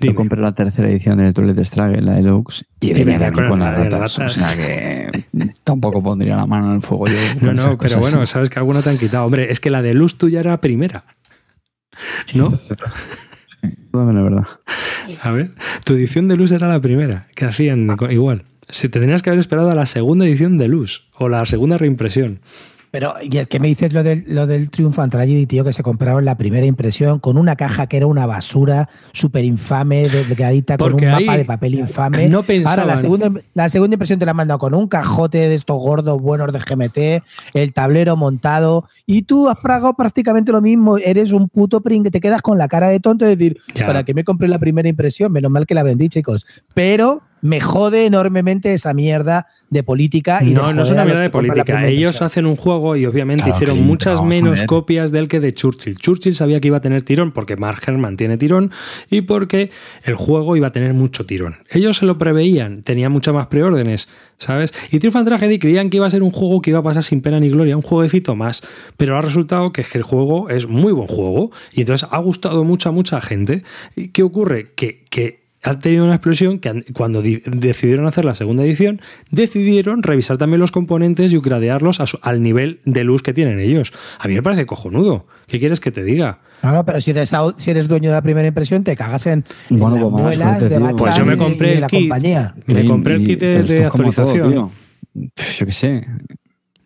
[0.00, 0.12] Dime.
[0.12, 3.60] Yo compré la tercera edición de Toilet Struggle, la Deluxe, y Y venía con con
[3.60, 4.18] la las de ratas.
[4.18, 4.34] O ratas.
[4.36, 5.24] sea que
[5.64, 7.14] tampoco pondría la mano en el fuego yo.
[7.40, 8.00] No, no, pero cosas.
[8.00, 9.24] bueno, sabes que alguna te han quitado.
[9.26, 11.04] Hombre, es que la de luz tuya era primera.
[12.34, 12.58] ¿No?
[13.92, 14.46] Bueno, la verdad.
[15.22, 15.52] A ver,
[15.84, 17.28] tu edición de luz era la primera.
[17.34, 18.44] que hacían igual?
[18.68, 21.78] Si te tenías que haber esperado a la segunda edición de luz o la segunda
[21.78, 22.40] reimpresión.
[22.94, 25.82] Pero, y es que me dices lo del, lo del Triumphant Tragedy, tío, que se
[25.82, 30.94] compraron la primera impresión con una caja que era una basura súper infame, delgadita, con
[30.94, 32.28] un mapa de papel infame.
[32.28, 35.38] no pensaban- Ahora, la segunda, la segunda impresión te la han mandado con un cajote
[35.38, 40.60] de estos gordos buenos de GMT, el tablero montado, y tú has pagado prácticamente lo
[40.62, 40.96] mismo.
[40.96, 43.86] Eres un puto pring te quedas con la cara de tonto de decir, Ya.
[43.88, 45.32] ¿para qué me compré la primera impresión?
[45.32, 46.46] Menos mal que la vendí, chicos.
[46.74, 50.42] Pero me jode enormemente esa mierda de política.
[50.42, 51.86] Y de no, no es una mierda de política.
[51.86, 55.98] Ellos hacen un juego y obviamente Claro, hicieron muchas menos copias del que de Churchill.
[55.98, 58.70] Churchill sabía que iba a tener tirón porque Mark Herman tiene tirón
[59.10, 59.70] y porque
[60.04, 61.56] el juego iba a tener mucho tirón.
[61.68, 64.08] Ellos se lo preveían, tenían muchas más preórdenes,
[64.38, 64.72] ¿sabes?
[64.90, 67.20] Y Triumph Tragedy creían que iba a ser un juego que iba a pasar sin
[67.20, 68.62] pena ni gloria, un jueguecito más.
[68.96, 72.18] Pero ha resultado que es que el juego es muy buen juego y entonces ha
[72.20, 73.64] gustado mucho a mucha gente.
[73.96, 74.72] ¿Y qué ocurre?
[74.74, 79.00] Que, que ha tenido una explosión que cuando di- decidieron hacer la segunda edición,
[79.30, 83.58] decidieron revisar también los componentes y upgradearlos a su- al nivel de luz que tienen
[83.58, 83.92] ellos.
[84.18, 85.26] A mí me parece cojonudo.
[85.46, 86.40] ¿Qué quieres que te diga?
[86.62, 89.26] No, no, pero si eres, au- si eres dueño de la primera impresión, te cagas
[89.26, 92.00] en, en Bueno, las pues suerte, de Pues yo me compré y el la kit.
[92.00, 92.54] compañía.
[92.66, 94.52] Me compré el kit de, todo, actualización.
[94.54, 94.70] yo
[95.66, 96.06] qué sé.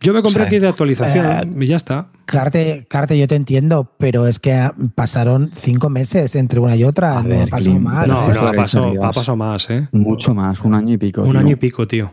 [0.01, 2.07] Yo me compré O sea, kit de actualización eh, y ya está.
[2.25, 7.19] Carte, Carte, yo te entiendo, pero es que pasaron cinco meses entre una y otra.
[7.19, 8.07] A no ver, pasó Clint, más.
[8.07, 9.89] No, esto no, ha pasado, ha pasado más, ¿eh?
[9.93, 11.23] Mucho más, un año y pico.
[11.23, 11.41] Un tío.
[11.41, 12.11] año y pico, tío.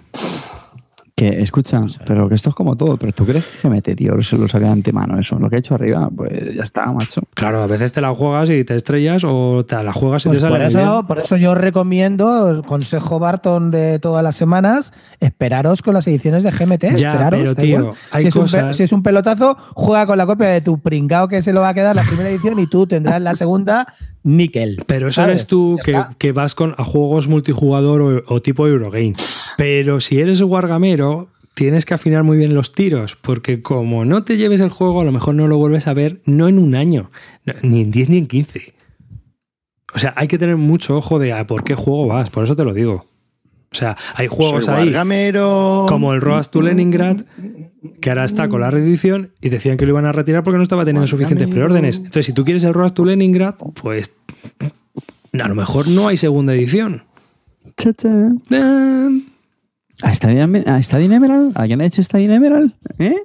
[1.18, 2.98] Que escucha, pero que esto es como todo.
[2.98, 5.40] Pero tú crees que GMT, tío, se lo sabía de antemano eso.
[5.40, 7.22] Lo que ha hecho arriba, pues ya está, macho.
[7.34, 10.40] Claro, a veces te la juegas y te estrellas o te la juegas y Pues
[10.42, 10.80] te por, sale bien.
[10.82, 16.06] eso, por eso yo recomiendo el consejo Barton de todas las semanas, esperaros con las
[16.08, 16.84] ediciones de GMT.
[16.98, 20.18] Ya, esperaros, pero, tío, hay si, es un cosas- si es un pelotazo, juega con
[20.18, 22.68] la copia de tu pringao que se lo va a quedar la primera edición y
[22.68, 23.88] tú tendrás la segunda
[24.24, 24.84] níquel.
[24.88, 25.48] Pero eso ¿sabes?
[25.48, 29.14] tú que, que vas con, a juegos multijugador o, o tipo Eurogame.
[29.56, 31.15] Pero si eres wargamero,
[31.56, 35.06] tienes que afinar muy bien los tiros, porque como no te lleves el juego, a
[35.06, 37.10] lo mejor no lo vuelves a ver, no en un año,
[37.64, 38.74] ni en 10 ni en 15.
[39.96, 42.56] O sea, hay que tener mucho ojo de a por qué juego vas, por eso
[42.56, 43.06] te lo digo.
[43.72, 47.22] O sea, hay juegos Soy ahí como el Road to Leningrad,
[48.00, 50.64] que ahora está con la reedición y decían que lo iban a retirar porque no
[50.64, 51.98] estaba teniendo suficientes preórdenes.
[51.98, 54.16] Entonces, si tú quieres el Road to Leningrad, pues
[55.34, 57.04] a lo mejor no hay segunda edición.
[57.76, 58.10] Cha, cha.
[60.06, 61.54] ¿A Stadium, Emerald?
[61.56, 62.74] ¿Alguien ha hecho Stadium Emerald?
[63.00, 63.16] ¿Eh?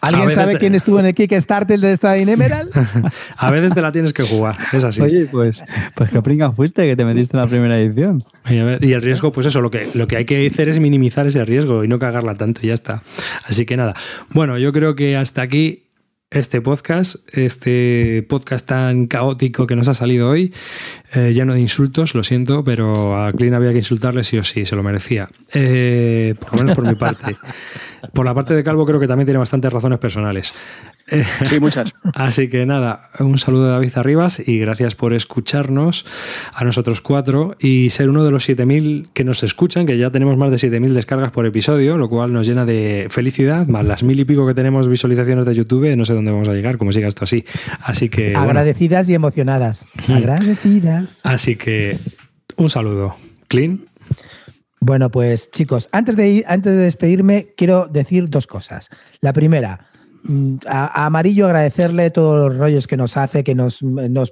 [0.00, 2.70] ¿Alguien sabe quién estuvo en el Kickstarter de esta Emerald?
[3.36, 5.02] a veces te la tienes que jugar, es así.
[5.02, 5.62] Oye, pues,
[5.94, 8.24] pues qué pringa fuiste que te metiste en la primera edición.
[8.48, 11.44] Y, el riesgo, pues eso, lo que, lo que hay que hacer es minimizar ese
[11.44, 13.02] riesgo y no cagarla tanto y ya está.
[13.44, 13.94] Así que nada.
[14.30, 15.85] Bueno, yo creo que hasta aquí
[16.30, 20.52] este podcast, este podcast tan caótico que nos ha salido hoy,
[21.14, 24.66] eh, lleno de insultos, lo siento, pero a Clean había que insultarle sí o sí,
[24.66, 25.28] se lo merecía.
[25.54, 27.36] Eh, por lo menos por mi parte.
[28.12, 30.54] Por la parte de Calvo creo que también tiene bastantes razones personales.
[31.06, 31.92] Sí, muchas.
[32.14, 36.04] Así que nada, un saludo de David Arribas y gracias por escucharnos
[36.52, 40.36] a nosotros cuatro y ser uno de los 7.000 que nos escuchan, que ya tenemos
[40.36, 44.18] más de 7.000 descargas por episodio, lo cual nos llena de felicidad, más las mil
[44.18, 47.06] y pico que tenemos visualizaciones de YouTube, no sé dónde vamos a llegar, como siga
[47.06, 47.44] esto así.
[47.82, 48.34] Así que...
[48.34, 49.86] Agradecidas y emocionadas.
[50.08, 51.20] Agradecidas.
[51.22, 51.98] Así que
[52.56, 53.14] un saludo.
[53.46, 53.86] Clean.
[54.80, 58.90] Bueno, pues chicos, antes de, antes de despedirme, quiero decir dos cosas.
[59.20, 59.86] La primera,
[60.28, 63.80] Mm, a, Amarillo agradecerle todos los rollos que nos hace, que nos,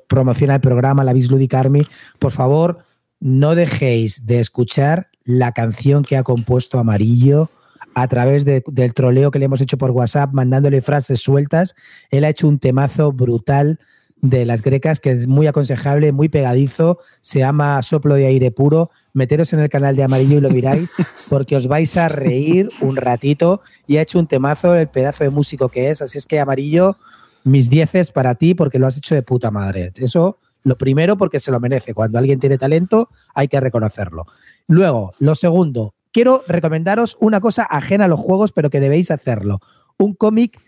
[0.09, 1.87] promociona el programa, la Bislúdica Army.
[2.19, 2.79] Por favor,
[3.21, 7.51] no dejéis de escuchar la canción que ha compuesto Amarillo
[7.95, 11.77] a través del troleo que le hemos hecho por WhatsApp, mandándole frases sueltas.
[12.11, 13.79] Él ha hecho un temazo brutal
[14.25, 18.91] de las grecas, que es muy aconsejable, muy pegadizo, se llama Soplo de Aire Puro.
[19.13, 20.93] Meteros en el canal de Amarillo y lo miráis,
[21.29, 23.61] porque os vais a reír un ratito.
[23.87, 26.01] Y ha hecho un temazo, el pedazo de músico que es.
[26.01, 26.97] Así es que, Amarillo,
[27.45, 29.93] mis dieces para ti, porque lo has hecho de puta madre.
[29.97, 31.93] Eso, lo primero, porque se lo merece.
[31.93, 34.25] Cuando alguien tiene talento, hay que reconocerlo.
[34.67, 39.59] Luego, lo segundo, quiero recomendaros una cosa ajena a los juegos, pero que debéis hacerlo.
[39.99, 40.59] Un cómic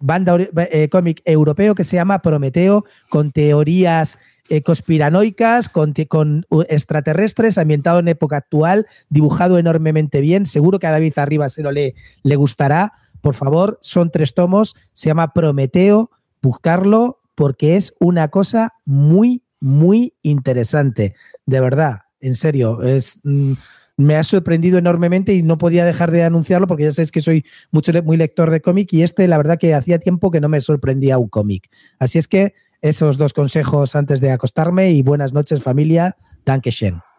[0.00, 4.18] banda eh, cómic europeo que se llama Prometeo, con teorías
[4.48, 10.46] eh, conspiranoicas, con, con, extraterrestres, ambientado en época actual, dibujado enormemente bien.
[10.46, 12.92] Seguro que a David Arriba se lo le, le gustará.
[13.20, 16.10] Por favor, son tres tomos, se llama Prometeo,
[16.42, 21.14] buscarlo porque es una cosa muy, muy interesante.
[21.46, 23.20] De verdad, en serio, es...
[23.22, 23.54] Mm,
[23.96, 27.44] me ha sorprendido enormemente y no podía dejar de anunciarlo porque ya sabéis que soy
[27.70, 30.60] mucho, muy lector de cómic y este, la verdad que hacía tiempo que no me
[30.60, 31.70] sorprendía un cómic.
[31.98, 36.16] Así es que esos dos consejos antes de acostarme y buenas noches familia.
[36.44, 37.13] Dankeschön.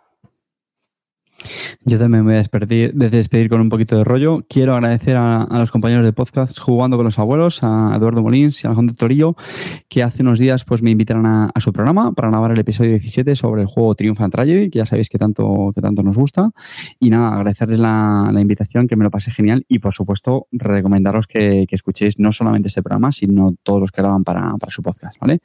[1.84, 4.44] Yo también me voy a despedir, despedir con un poquito de rollo.
[4.50, 8.68] Quiero agradecer a, los compañeros de podcast Jugando con los Abuelos, a Eduardo Molins y
[8.68, 9.36] a Alejandro Torillo,
[9.88, 13.36] que hace unos días pues, me invitaron a, su programa para grabar el episodio 17
[13.36, 16.52] sobre el juego Triumph Tragedy, que ya sabéis que tanto, que tanto nos gusta.
[17.00, 21.66] Y nada, agradecerles la, invitación, que me lo pasé genial y por supuesto recomendaros que,
[21.76, 25.20] escuchéis no solamente este programa, sino todos los que graban para, para su podcast.
[25.20, 25.40] ¿vale?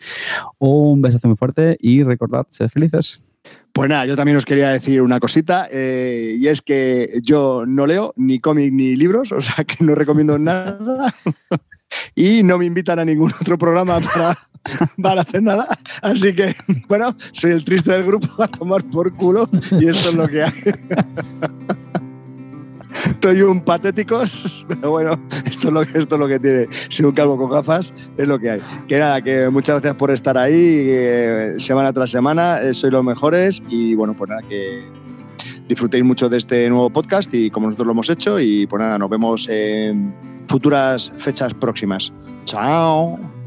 [0.59, 3.30] Un besazo muy fuerte y recordad, ser felices.
[3.73, 7.87] Pues nada, yo también os quería decir una cosita, eh, y es que yo no
[7.87, 11.15] leo ni cómic ni libros, o sea que no recomiendo nada,
[12.15, 14.37] y no me invitan a ningún otro programa para,
[15.03, 15.69] para hacer nada,
[16.03, 16.55] así que,
[16.89, 19.49] bueno, soy el triste del grupo a tomar por culo,
[19.79, 20.53] y esto es lo que hay.
[23.07, 24.23] Estoy un patético,
[24.69, 25.13] pero bueno,
[25.45, 26.69] esto es lo que, esto es lo que tiene.
[26.89, 28.61] Si un calvo con gafas, es lo que hay.
[28.89, 30.91] Que nada, que muchas gracias por estar ahí
[31.59, 32.61] semana tras semana.
[32.63, 34.85] Eh, sois los mejores y bueno, pues nada, que
[35.69, 38.41] disfrutéis mucho de este nuevo podcast y como nosotros lo hemos hecho.
[38.41, 40.15] Y pues nada, nos vemos en
[40.49, 42.13] futuras fechas próximas.
[42.45, 43.40] Chao.